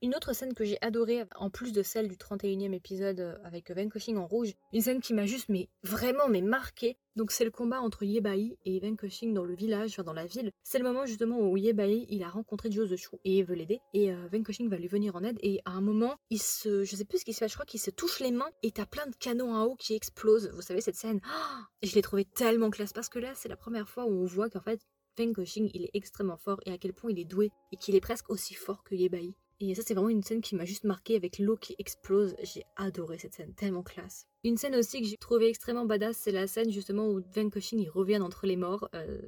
Une 0.00 0.14
autre 0.14 0.32
scène 0.32 0.54
que 0.54 0.64
j'ai 0.64 0.78
adorée, 0.80 1.24
en 1.34 1.50
plus 1.50 1.72
de 1.72 1.82
celle 1.82 2.06
du 2.06 2.14
31e 2.14 2.72
épisode 2.72 3.18
euh, 3.18 3.34
avec 3.42 3.72
Vanquishing 3.72 4.16
en 4.16 4.28
rouge, 4.28 4.54
une 4.72 4.80
scène 4.80 5.00
qui 5.00 5.12
m'a 5.12 5.26
juste 5.26 5.48
mais 5.48 5.68
vraiment 5.82 6.28
mais 6.28 6.40
marqué. 6.40 6.96
Donc 7.16 7.32
c'est 7.32 7.44
le 7.44 7.50
combat 7.50 7.80
entre 7.80 8.04
Yebai 8.04 8.56
et 8.64 8.78
Vanquishing 8.78 9.34
dans 9.34 9.42
le 9.42 9.56
village, 9.56 9.96
dans 9.96 10.12
la 10.12 10.24
ville. 10.24 10.52
C'est 10.62 10.78
le 10.78 10.84
moment 10.84 11.04
justement 11.04 11.40
où 11.40 11.56
Yebai 11.56 12.06
il 12.10 12.22
a 12.22 12.28
rencontré 12.28 12.70
Joe 12.70 12.88
the 12.88 12.96
Chou 12.96 13.18
et 13.24 13.42
veut 13.42 13.56
l'aider 13.56 13.80
et 13.92 14.12
euh, 14.12 14.28
va 14.30 14.76
lui 14.76 14.86
venir 14.86 15.16
en 15.16 15.24
aide 15.24 15.38
et 15.42 15.60
à 15.64 15.72
un 15.72 15.80
moment 15.80 16.14
il 16.30 16.40
se, 16.40 16.84
je 16.84 16.94
sais 16.94 17.04
plus 17.04 17.18
ce 17.18 17.24
qui 17.24 17.32
se 17.32 17.40
passe, 17.40 17.50
je 17.50 17.56
crois 17.56 17.66
qu'il 17.66 17.80
se 17.80 17.90
touche 17.90 18.20
les 18.20 18.30
mains 18.30 18.50
et 18.62 18.70
t'as 18.70 18.86
plein 18.86 19.06
de 19.08 19.16
canons 19.16 19.56
à 19.56 19.64
eau 19.64 19.74
qui 19.74 19.94
explosent. 19.94 20.52
Vous 20.54 20.62
savez 20.62 20.80
cette 20.80 20.94
scène, 20.94 21.20
je 21.82 21.92
l'ai 21.96 22.02
trouvé 22.02 22.24
tellement 22.24 22.70
classe 22.70 22.92
parce 22.92 23.08
que 23.08 23.18
là 23.18 23.32
c'est 23.34 23.48
la 23.48 23.56
première 23.56 23.88
fois 23.88 24.04
où 24.04 24.12
on 24.12 24.26
voit 24.26 24.48
qu'en 24.48 24.60
fait 24.60 24.80
Vanquishing 25.18 25.72
il 25.74 25.86
est 25.86 25.90
extrêmement 25.94 26.36
fort 26.36 26.60
et 26.66 26.70
à 26.70 26.78
quel 26.78 26.92
point 26.92 27.10
il 27.10 27.18
est 27.18 27.24
doué 27.24 27.50
et 27.72 27.76
qu'il 27.76 27.96
est 27.96 28.00
presque 28.00 28.30
aussi 28.30 28.54
fort 28.54 28.84
que 28.84 28.94
Yebai. 28.94 29.34
Et 29.60 29.74
ça, 29.74 29.82
c'est 29.84 29.94
vraiment 29.94 30.08
une 30.08 30.22
scène 30.22 30.40
qui 30.40 30.54
m'a 30.54 30.64
juste 30.64 30.84
marqué 30.84 31.16
avec 31.16 31.38
l'eau 31.38 31.56
qui 31.56 31.74
explose. 31.78 32.36
J'ai 32.42 32.64
adoré 32.76 33.18
cette 33.18 33.34
scène, 33.34 33.54
tellement 33.54 33.82
classe. 33.82 34.28
Une 34.44 34.56
scène 34.56 34.76
aussi 34.76 35.00
que 35.00 35.08
j'ai 35.08 35.16
trouvé 35.16 35.48
extrêmement 35.48 35.84
badass, 35.84 36.16
c'est 36.16 36.30
la 36.30 36.46
scène 36.46 36.70
justement 36.70 37.08
où 37.08 37.20
Vankoshin 37.34 37.78
il 37.78 37.90
revient 37.90 38.18
d'entre 38.18 38.46
les 38.46 38.56
morts. 38.56 38.88
Euh, 38.94 39.18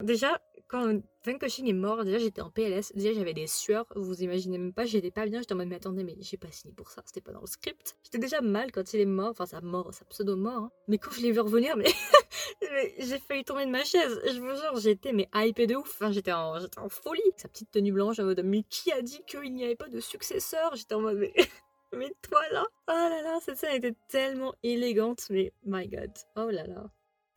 déjà, 0.00 0.40
quand 0.68 1.00
Vankoshin 1.24 1.66
est 1.66 1.72
mort, 1.72 2.04
déjà 2.04 2.18
j'étais 2.18 2.40
en 2.40 2.50
PLS, 2.50 2.92
déjà 2.94 3.12
j'avais 3.12 3.34
des 3.34 3.48
sueurs, 3.48 3.86
vous 3.96 4.22
imaginez 4.22 4.58
même 4.58 4.72
pas, 4.72 4.84
j'étais 4.84 5.10
pas 5.10 5.26
bien, 5.26 5.40
j'étais 5.40 5.54
en 5.54 5.56
mode 5.56 5.68
mais 5.68 5.76
attendez, 5.76 6.04
mais 6.04 6.16
j'ai 6.20 6.36
pas 6.36 6.50
signé 6.52 6.72
pour 6.72 6.90
ça, 6.90 7.02
c'était 7.04 7.20
pas 7.20 7.32
dans 7.32 7.40
le 7.40 7.48
script. 7.48 7.96
J'étais 8.04 8.18
déjà 8.18 8.40
mal 8.40 8.70
quand 8.70 8.94
il 8.94 9.00
est 9.00 9.06
mort, 9.06 9.30
enfin 9.30 9.46
sa 9.46 9.60
mort, 9.60 9.92
sa 9.92 10.04
pseudo-mort, 10.04 10.62
hein. 10.62 10.70
mais 10.86 10.98
quand 10.98 11.10
je 11.10 11.22
l'ai 11.22 11.32
vu 11.32 11.40
revenir, 11.40 11.76
mais, 11.76 11.86
j'ai 12.98 13.18
failli 13.18 13.44
tomber 13.44 13.66
de 13.66 13.70
ma 13.70 13.84
chaise, 13.84 14.20
je 14.24 14.40
vous 14.40 14.48
jure, 14.48 14.76
j'étais 14.78 15.12
mais 15.12 15.28
hypé 15.34 15.66
de 15.66 15.76
ouf, 15.76 15.88
enfin, 15.88 16.12
j'étais 16.12 16.32
en, 16.32 16.56
en 16.76 16.88
folie. 16.88 17.20
Sa 17.36 17.48
petite 17.48 17.70
tenue 17.70 17.92
blanche 17.92 18.18
en 18.18 18.24
mode 18.24 18.42
mais 18.44 18.62
qui 18.64 18.92
a 18.92 19.02
dit 19.02 19.22
qu'il 19.26 19.54
n'y 19.54 19.64
avait 19.64 19.76
pas 19.76 19.88
de 19.88 20.00
successeur? 20.00 20.74
J'étais 20.76 20.94
en 20.94 21.00
mode 21.00 21.18
mais... 21.18 21.32
mais 21.92 22.12
toi 22.22 22.40
là? 22.52 22.64
Oh 22.88 22.92
là 22.92 23.22
là, 23.22 23.38
cette 23.40 23.58
scène 23.58 23.76
était 23.76 23.96
tellement 24.08 24.54
élégante, 24.62 25.26
mais 25.30 25.52
my 25.64 25.88
god, 25.88 26.10
oh 26.36 26.50
là 26.50 26.66
là. 26.66 26.90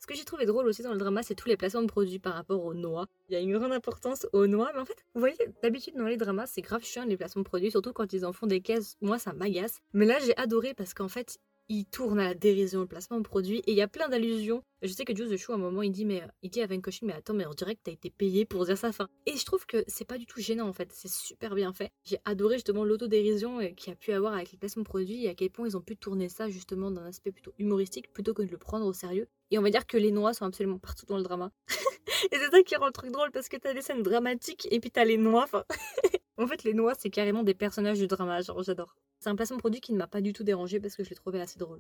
Ce 0.03 0.08
que 0.08 0.15
j'ai 0.15 0.25
trouvé 0.25 0.45
drôle 0.45 0.67
aussi 0.67 0.82
dans 0.82 0.91
le 0.91 0.97
drama, 0.97 1.23
c'est 1.23 1.34
tous 1.34 1.47
les 1.47 1.56
placements 1.56 1.82
de 1.82 1.88
produits 1.88 2.19
par 2.19 2.34
rapport 2.34 2.65
aux 2.65 2.73
noix. 2.73 3.06
Il 3.29 3.36
y 3.36 3.38
a 3.38 3.39
une 3.39 3.58
grande 3.58 3.71
importance 3.71 4.27
aux 4.34 4.47
noix, 4.47 4.69
mais 4.73 4.82
en 4.82 4.86
fait, 4.86 4.97
vous 5.13 5.21
voyez, 5.21 5.38
d'habitude 5.62 5.95
dans 5.95 6.08
les 6.08 6.17
dramas, 6.17 6.45
c'est 6.45 6.62
grave 6.62 6.84
chiant 6.84 7.06
les 7.06 7.15
placements 7.15 7.41
de 7.41 7.47
produits, 7.47 7.71
surtout 7.71 7.93
quand 7.93 8.12
ils 8.12 8.25
en 8.25 8.34
font 8.34 8.45
des 8.45 8.60
caisses. 8.60 8.97
Moi, 8.99 9.17
ça 9.17 9.32
m'agace. 9.32 9.79
Mais 9.93 10.06
là, 10.06 10.19
j'ai 10.19 10.36
adoré 10.36 10.73
parce 10.73 10.93
qu'en 10.93 11.08
fait, 11.08 11.39
il 11.73 11.86
tourne 11.86 12.19
à 12.19 12.25
la 12.25 12.33
dérision 12.36 12.81
le 12.81 12.86
placement 12.86 13.17
de 13.17 13.23
produit 13.23 13.59
et 13.65 13.71
il 13.71 13.77
y 13.77 13.81
a 13.81 13.88
plein 13.88 14.07
d'allusions. 14.07 14.63
Je 14.83 14.91
sais 14.91 15.05
que 15.05 15.15
Juice 15.15 15.29
the 15.29 15.38
Show 15.38 15.53
à 15.53 15.55
un 15.55 15.59
moment 15.59 15.81
il 15.81 15.91
dit 15.91 16.05
mais 16.05 16.21
il 16.43 16.49
dit 16.51 16.62
à 16.62 16.67
Vankoshi 16.67 17.05
mais 17.05 17.13
attends 17.13 17.33
mais 17.33 17.45
dirait 17.57 17.75
que 17.75 17.81
t'as 17.83 17.91
été 17.91 18.09
payé 18.09 18.45
pour 18.45 18.65
dire 18.65 18.77
ça 18.77 18.91
fin. 18.91 19.07
Et 19.25 19.38
je 19.38 19.45
trouve 19.45 19.65
que 19.65 19.83
c'est 19.88 20.05
pas 20.05 20.17
du 20.17 20.25
tout 20.25 20.39
gênant 20.39 20.67
en 20.67 20.73
fait, 20.73 20.91
c'est 20.93 21.09
super 21.09 21.55
bien 21.55 21.73
fait. 21.73 21.91
J'ai 22.03 22.19
adoré 22.25 22.55
justement 22.55 22.83
l'autodérision 22.83 23.59
euh, 23.59 23.69
qu'il 23.69 23.89
y 23.89 23.93
a 23.93 23.95
pu 23.95 24.12
avoir 24.12 24.33
avec 24.33 24.51
les 24.51 24.57
placements 24.57 24.83
de 24.83 24.88
produits 24.88 25.25
et 25.25 25.29
à 25.29 25.36
quel 25.36 25.49
point 25.49 25.67
ils 25.67 25.75
ont 25.75 25.81
pu 25.81 25.97
tourner 25.97 26.29
ça 26.29 26.49
justement 26.49 26.91
d'un 26.91 27.05
aspect 27.05 27.31
plutôt 27.31 27.53
humoristique 27.57 28.13
plutôt 28.13 28.33
que 28.33 28.43
de 28.43 28.51
le 28.51 28.57
prendre 28.57 28.86
au 28.86 28.93
sérieux. 28.93 29.27
Et 29.51 29.60
on 29.60 29.62
va 29.62 29.69
dire 29.69 29.86
que 29.86 29.97
les 29.97 30.12
noix 30.12 30.34
sont 30.34 30.45
absolument 30.45 30.79
partout 30.79 31.06
dans 31.06 31.17
le 31.17 31.23
drama. 31.23 31.51
et 32.32 32.38
c'est 32.38 32.49
ça 32.49 32.63
qui 32.63 32.75
rend 32.75 32.88
le 32.88 32.91
truc 32.91 33.12
drôle 33.12 33.32
parce 33.32 33.49
que 33.49 33.58
t'as 33.58 33.73
des 33.73 33.82
scènes 33.82 34.03
dramatiques 34.03 34.67
et 34.71 34.79
puis 34.79 34.91
t'as 34.91 35.06
les 35.06 35.17
noix. 35.17 35.47
En 36.36 36.47
fait 36.47 36.63
les 36.63 36.73
noix 36.73 36.93
c'est 36.97 37.12
carrément 37.12 37.43
des 37.43 37.53
personnages 37.53 37.99
du 37.99 38.08
drama, 38.08 38.41
genre 38.41 38.63
j'adore. 38.63 38.95
C'est 39.19 39.29
un 39.29 39.36
placement 39.36 39.60
produit 39.60 39.82
qui 39.82 39.93
ne 39.93 39.99
m'a 39.99 40.08
pas 40.08 40.19
du 40.19 40.34
tout 40.34 40.43
dérangé 40.43 40.79
parce 40.79 40.95
que 40.95 41.03
je 41.03 41.10
l'ai 41.12 41.15
trouvé 41.15 41.39
assez 41.39 41.60
drôle. 41.60 41.79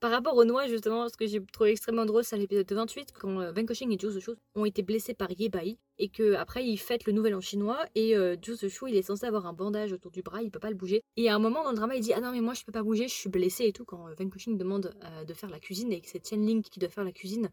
Par 0.00 0.12
rapport 0.12 0.36
au 0.36 0.44
noix, 0.44 0.68
justement, 0.68 1.08
ce 1.08 1.16
que 1.16 1.26
j'ai 1.26 1.44
trouvé 1.44 1.72
extrêmement 1.72 2.06
drôle, 2.06 2.22
c'est 2.22 2.36
l'épisode 2.36 2.70
28, 2.70 3.12
quand 3.18 3.40
euh, 3.40 3.52
et 3.52 3.98
Zhou 3.98 4.10
Zhou 4.20 4.34
ont 4.54 4.64
été 4.64 4.82
blessés 4.82 5.12
par 5.12 5.28
Bai, 5.28 5.76
et 5.98 6.08
que 6.08 6.34
après 6.34 6.64
ils 6.64 6.76
fêtent 6.76 7.04
le 7.06 7.12
nouvel 7.12 7.34
an 7.34 7.40
chinois, 7.40 7.84
et 7.96 8.16
euh, 8.16 8.36
Zhou 8.40 8.86
il 8.86 8.96
est 8.96 9.02
censé 9.02 9.26
avoir 9.26 9.46
un 9.46 9.52
bandage 9.52 9.92
autour 9.92 10.12
du 10.12 10.22
bras, 10.22 10.40
il 10.40 10.52
peut 10.52 10.60
pas 10.60 10.70
le 10.70 10.76
bouger. 10.76 11.02
Et 11.16 11.28
à 11.28 11.34
un 11.34 11.40
moment 11.40 11.64
dans 11.64 11.70
le 11.70 11.76
drama, 11.76 11.96
il 11.96 12.00
dit 12.00 12.12
Ah 12.12 12.20
non, 12.20 12.30
mais 12.30 12.40
moi 12.40 12.54
je 12.54 12.64
peux 12.64 12.70
pas 12.70 12.84
bouger, 12.84 13.08
je 13.08 13.14
suis 13.14 13.28
blessé 13.28 13.64
et 13.64 13.72
tout, 13.72 13.84
quand 13.84 14.06
euh, 14.06 14.14
demande 14.56 14.94
euh, 15.02 15.24
de 15.24 15.34
faire 15.34 15.50
la 15.50 15.58
cuisine, 15.58 15.92
et 15.92 16.00
que 16.00 16.08
c'est 16.08 16.24
Chen 16.24 16.46
Ling 16.46 16.62
qui 16.62 16.78
doit 16.78 16.90
faire 16.90 17.04
la 17.04 17.12
cuisine. 17.12 17.50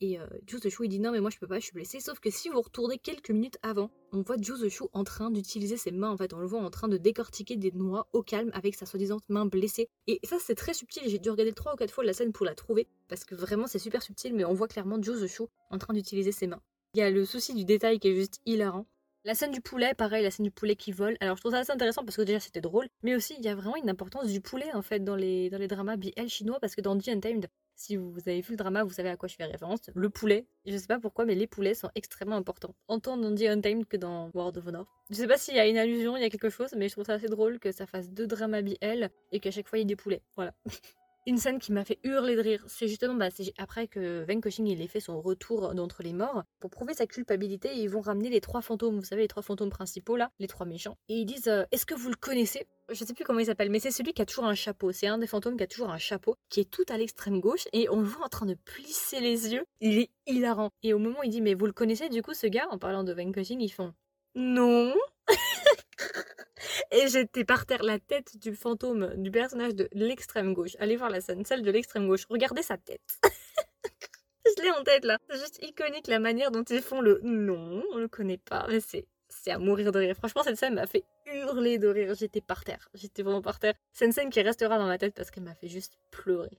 Et 0.00 0.18
euh, 0.18 0.26
Zhu 0.48 0.70
Shu 0.70 0.84
il 0.84 0.88
dit 0.88 1.00
non 1.00 1.10
mais 1.10 1.20
moi 1.20 1.30
je 1.30 1.38
peux 1.38 1.46
pas, 1.46 1.58
je 1.58 1.64
suis 1.64 1.72
blessé. 1.72 2.00
Sauf 2.00 2.20
que 2.20 2.30
si 2.30 2.48
vous 2.48 2.60
retournez 2.60 2.98
quelques 2.98 3.30
minutes 3.30 3.58
avant, 3.62 3.90
on 4.12 4.20
voit 4.20 4.36
Zhu 4.36 4.68
Shu 4.68 4.84
en 4.92 5.04
train 5.04 5.30
d'utiliser 5.30 5.76
ses 5.76 5.90
mains 5.90 6.10
en 6.10 6.16
fait. 6.16 6.34
On 6.34 6.38
le 6.38 6.46
voit 6.46 6.60
en 6.60 6.70
train 6.70 6.88
de 6.88 6.98
décortiquer 6.98 7.56
des 7.56 7.72
noix 7.72 8.08
au 8.12 8.22
calme 8.22 8.50
avec 8.52 8.74
sa 8.74 8.84
soi-disant 8.84 9.20
main 9.28 9.46
blessée. 9.46 9.88
Et 10.06 10.20
ça 10.24 10.36
c'est 10.38 10.54
très 10.54 10.74
subtil. 10.74 11.04
J'ai 11.06 11.18
dû 11.18 11.30
regarder 11.30 11.52
trois 11.52 11.72
ou 11.72 11.76
quatre 11.76 11.92
fois 11.92 12.04
la 12.04 12.12
scène 12.12 12.32
pour 12.32 12.44
la 12.44 12.54
trouver 12.54 12.88
parce 13.08 13.24
que 13.24 13.34
vraiment 13.34 13.66
c'est 13.66 13.78
super 13.78 14.02
subtil. 14.02 14.34
Mais 14.34 14.44
on 14.44 14.52
voit 14.52 14.68
clairement 14.68 15.02
Zhu 15.02 15.26
Shu 15.28 15.44
en 15.70 15.78
train 15.78 15.94
d'utiliser 15.94 16.32
ses 16.32 16.46
mains. 16.46 16.60
Il 16.94 16.98
y 16.98 17.02
a 17.02 17.10
le 17.10 17.24
souci 17.24 17.54
du 17.54 17.64
détail 17.64 17.98
qui 17.98 18.08
est 18.08 18.14
juste 18.14 18.40
hilarant. 18.44 18.86
La 19.24 19.34
scène 19.34 19.50
du 19.50 19.60
poulet, 19.60 19.92
pareil, 19.92 20.22
la 20.22 20.30
scène 20.30 20.44
du 20.44 20.52
poulet 20.52 20.76
qui 20.76 20.92
vole. 20.92 21.16
Alors 21.20 21.36
je 21.36 21.42
trouve 21.42 21.52
ça 21.52 21.58
assez 21.58 21.72
intéressant 21.72 22.04
parce 22.04 22.16
que 22.16 22.22
déjà 22.22 22.38
c'était 22.38 22.60
drôle, 22.60 22.86
mais 23.02 23.16
aussi 23.16 23.34
il 23.38 23.44
y 23.44 23.48
a 23.48 23.56
vraiment 23.56 23.76
une 23.76 23.90
importance 23.90 24.28
du 24.28 24.40
poulet 24.40 24.72
en 24.72 24.82
fait 24.82 25.00
dans 25.00 25.16
les, 25.16 25.50
dans 25.50 25.58
les 25.58 25.66
dramas 25.66 25.96
BL 25.96 26.28
chinois 26.28 26.58
parce 26.60 26.76
que 26.76 26.80
dans 26.80 26.96
The 26.96 27.08
Untamed, 27.08 27.48
si 27.76 27.96
vous 27.96 28.18
avez 28.26 28.40
vu 28.40 28.52
le 28.52 28.56
drama, 28.56 28.82
vous 28.82 28.90
savez 28.90 29.10
à 29.10 29.16
quoi 29.16 29.28
je 29.28 29.36
fais 29.36 29.44
référence. 29.44 29.90
Le 29.94 30.10
poulet, 30.10 30.46
je 30.64 30.76
sais 30.76 30.86
pas 30.86 30.98
pourquoi, 30.98 31.24
mais 31.24 31.34
les 31.34 31.46
poulets 31.46 31.74
sont 31.74 31.90
extrêmement 31.94 32.36
importants. 32.36 32.74
Autant 32.88 33.16
dans 33.16 33.34
The 33.34 33.42
Untamed 33.42 33.86
que 33.86 33.96
dans 33.96 34.30
World 34.34 34.56
of 34.56 34.66
Honor. 34.66 34.86
Je 35.10 35.16
sais 35.16 35.28
pas 35.28 35.38
s'il 35.38 35.54
y 35.54 35.60
a 35.60 35.66
une 35.66 35.78
allusion, 35.78 36.16
il 36.16 36.22
y 36.22 36.26
a 36.26 36.30
quelque 36.30 36.50
chose, 36.50 36.74
mais 36.76 36.88
je 36.88 36.94
trouve 36.94 37.04
ça 37.04 37.14
assez 37.14 37.28
drôle 37.28 37.58
que 37.58 37.70
ça 37.72 37.86
fasse 37.86 38.10
deux 38.10 38.26
dramas 38.26 38.62
BL 38.62 39.10
et 39.30 39.40
qu'à 39.40 39.50
chaque 39.50 39.68
fois 39.68 39.78
il 39.78 39.82
y 39.82 39.84
ait 39.84 39.86
des 39.86 39.96
poulets. 39.96 40.22
Voilà. 40.34 40.54
Une 41.28 41.38
scène 41.38 41.58
qui 41.58 41.72
m'a 41.72 41.84
fait 41.84 41.98
hurler 42.04 42.36
de 42.36 42.40
rire, 42.40 42.64
c'est 42.68 42.86
justement 42.86 43.14
bah, 43.14 43.30
après 43.58 43.88
que 43.88 44.22
Ven 44.22 44.40
Koching 44.40 44.68
il 44.68 44.80
ait 44.80 44.86
fait 44.86 45.00
son 45.00 45.20
retour 45.20 45.74
d'entre 45.74 46.04
les 46.04 46.12
morts. 46.12 46.44
Pour 46.60 46.70
prouver 46.70 46.94
sa 46.94 47.08
culpabilité, 47.08 47.74
ils 47.74 47.90
vont 47.90 48.00
ramener 48.00 48.30
les 48.30 48.40
trois 48.40 48.62
fantômes, 48.62 48.96
vous 48.96 49.04
savez, 49.04 49.22
les 49.22 49.28
trois 49.28 49.42
fantômes 49.42 49.70
principaux 49.70 50.16
là, 50.16 50.30
les 50.38 50.46
trois 50.46 50.66
méchants. 50.66 50.96
Et 51.08 51.14
ils 51.14 51.24
disent 51.26 51.48
euh, 51.48 51.64
Est-ce 51.72 51.84
que 51.84 51.96
vous 51.96 52.10
le 52.10 52.14
connaissez? 52.14 52.68
Je 52.90 53.04
sais 53.04 53.12
plus 53.12 53.24
comment 53.24 53.40
il 53.40 53.46
s'appelle, 53.46 53.70
mais 53.70 53.80
c'est 53.80 53.90
celui 53.90 54.12
qui 54.12 54.22
a 54.22 54.26
toujours 54.26 54.44
un 54.44 54.54
chapeau. 54.54 54.92
C'est 54.92 55.08
un 55.08 55.18
des 55.18 55.26
fantômes 55.26 55.56
qui 55.56 55.64
a 55.64 55.66
toujours 55.66 55.90
un 55.90 55.98
chapeau, 55.98 56.36
qui 56.48 56.60
est 56.60 56.70
tout 56.70 56.84
à 56.88 56.96
l'extrême 56.96 57.40
gauche, 57.40 57.66
et 57.72 57.88
on 57.88 57.96
le 57.96 58.06
voit 58.06 58.26
en 58.26 58.28
train 58.28 58.46
de 58.46 58.54
plisser 58.54 59.18
les 59.18 59.52
yeux. 59.52 59.64
Il 59.80 59.98
est 59.98 60.10
hilarant. 60.28 60.70
Et 60.84 60.94
au 60.94 61.00
moment 61.00 61.18
où 61.20 61.24
il 61.24 61.30
dit 61.30 61.40
Mais 61.40 61.54
vous 61.54 61.66
le 61.66 61.72
connaissez 61.72 62.08
du 62.08 62.22
coup, 62.22 62.34
ce 62.34 62.46
gars, 62.46 62.68
en 62.70 62.78
parlant 62.78 63.02
de 63.02 63.12
Ven 63.12 63.32
Koching, 63.32 63.60
ils 63.60 63.68
font 63.68 63.92
Non 64.36 64.94
Et 66.90 67.08
j'étais 67.08 67.44
par 67.44 67.66
terre, 67.66 67.82
la 67.82 67.98
tête 67.98 68.36
du 68.38 68.54
fantôme, 68.54 69.14
du 69.16 69.30
personnage 69.30 69.74
de 69.74 69.88
l'extrême 69.92 70.54
gauche. 70.54 70.76
Allez 70.78 70.96
voir 70.96 71.10
la 71.10 71.20
scène, 71.20 71.44
celle 71.44 71.62
de 71.62 71.70
l'extrême 71.70 72.06
gauche. 72.06 72.24
Regardez 72.28 72.62
sa 72.62 72.76
tête. 72.76 73.20
Je 74.46 74.62
l'ai 74.62 74.70
en 74.70 74.82
tête 74.84 75.04
là. 75.04 75.18
C'est 75.28 75.38
juste 75.38 75.58
iconique 75.62 76.06
la 76.06 76.18
manière 76.18 76.50
dont 76.50 76.62
ils 76.62 76.82
font 76.82 77.00
le 77.00 77.20
non, 77.22 77.82
on 77.92 77.98
le 77.98 78.08
connaît 78.08 78.38
pas. 78.38 78.66
Mais 78.68 78.80
c'est, 78.80 79.06
c'est 79.28 79.50
à 79.50 79.58
mourir 79.58 79.92
de 79.92 79.98
rire. 79.98 80.16
Franchement, 80.16 80.42
cette 80.42 80.56
scène 80.56 80.74
m'a 80.74 80.86
fait 80.86 81.04
hurler 81.26 81.78
de 81.78 81.88
rire. 81.88 82.14
J'étais 82.14 82.40
par 82.40 82.64
terre. 82.64 82.88
J'étais 82.94 83.22
vraiment 83.22 83.42
par 83.42 83.58
terre. 83.58 83.74
C'est 83.92 84.06
une 84.06 84.12
scène 84.12 84.30
qui 84.30 84.40
restera 84.40 84.78
dans 84.78 84.86
ma 84.86 84.98
tête 84.98 85.14
parce 85.14 85.30
qu'elle 85.30 85.44
m'a 85.44 85.54
fait 85.54 85.68
juste 85.68 85.98
pleurer. 86.10 86.58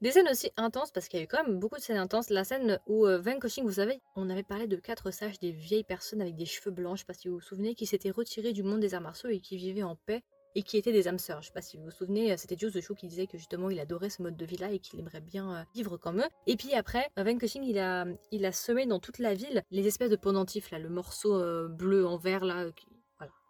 Des 0.00 0.12
scènes 0.12 0.28
aussi 0.30 0.50
intenses, 0.56 0.90
parce 0.92 1.08
qu'il 1.08 1.18
y 1.18 1.20
a 1.20 1.24
eu 1.24 1.28
quand 1.28 1.44
même 1.44 1.58
beaucoup 1.58 1.76
de 1.76 1.82
scènes 1.82 1.98
intenses. 1.98 2.30
La 2.30 2.42
scène 2.42 2.80
où 2.86 3.06
euh, 3.06 3.18
Van 3.18 3.38
Coaching, 3.38 3.64
vous 3.64 3.72
savez, 3.72 4.00
on 4.16 4.30
avait 4.30 4.42
parlé 4.42 4.66
de 4.66 4.76
quatre 4.76 5.10
sages, 5.10 5.38
des 5.38 5.50
vieilles 5.50 5.84
personnes 5.84 6.22
avec 6.22 6.36
des 6.36 6.46
cheveux 6.46 6.70
blancs, 6.70 6.96
je 6.96 7.00
sais 7.00 7.06
pas 7.06 7.12
si 7.12 7.28
vous 7.28 7.34
vous 7.34 7.40
souvenez, 7.42 7.74
qui 7.74 7.84
s'étaient 7.84 8.10
retirées 8.10 8.54
du 8.54 8.62
monde 8.62 8.80
des 8.80 8.94
arts 8.94 9.02
martiaux 9.02 9.28
et 9.28 9.40
qui 9.40 9.58
vivaient 9.58 9.82
en 9.82 9.96
paix 9.96 10.22
et 10.54 10.62
qui 10.62 10.78
étaient 10.78 10.92
des 10.92 11.06
âmes 11.06 11.18
sœurs. 11.18 11.42
Je 11.42 11.48
sais 11.48 11.52
pas 11.52 11.60
si 11.60 11.76
vous 11.76 11.84
vous 11.84 11.90
souvenez, 11.90 12.32
euh, 12.32 12.36
c'était 12.38 12.56
Joe 12.56 12.72
The 12.72 12.80
Show 12.80 12.94
qui 12.94 13.08
disait 13.08 13.26
que 13.26 13.36
justement 13.36 13.68
il 13.68 13.78
adorait 13.78 14.08
ce 14.08 14.22
mode 14.22 14.38
de 14.38 14.44
vie-là 14.46 14.72
et 14.72 14.78
qu'il 14.78 14.98
aimerait 14.98 15.20
bien 15.20 15.54
euh, 15.54 15.62
vivre 15.74 15.98
comme 15.98 16.20
eux. 16.20 16.28
Et 16.46 16.56
puis 16.56 16.72
après, 16.72 17.06
Van 17.18 17.36
Cushing 17.36 17.62
il 17.62 17.78
a, 17.78 18.06
il 18.32 18.46
a 18.46 18.52
semé 18.52 18.86
dans 18.86 19.00
toute 19.00 19.18
la 19.18 19.34
ville 19.34 19.62
les 19.70 19.86
espèces 19.86 20.10
de 20.10 20.16
pendentifs 20.16 20.70
là, 20.70 20.78
le 20.78 20.88
morceau 20.88 21.68
bleu 21.68 22.06
en 22.06 22.16
vert 22.16 22.44
là, 22.46 22.66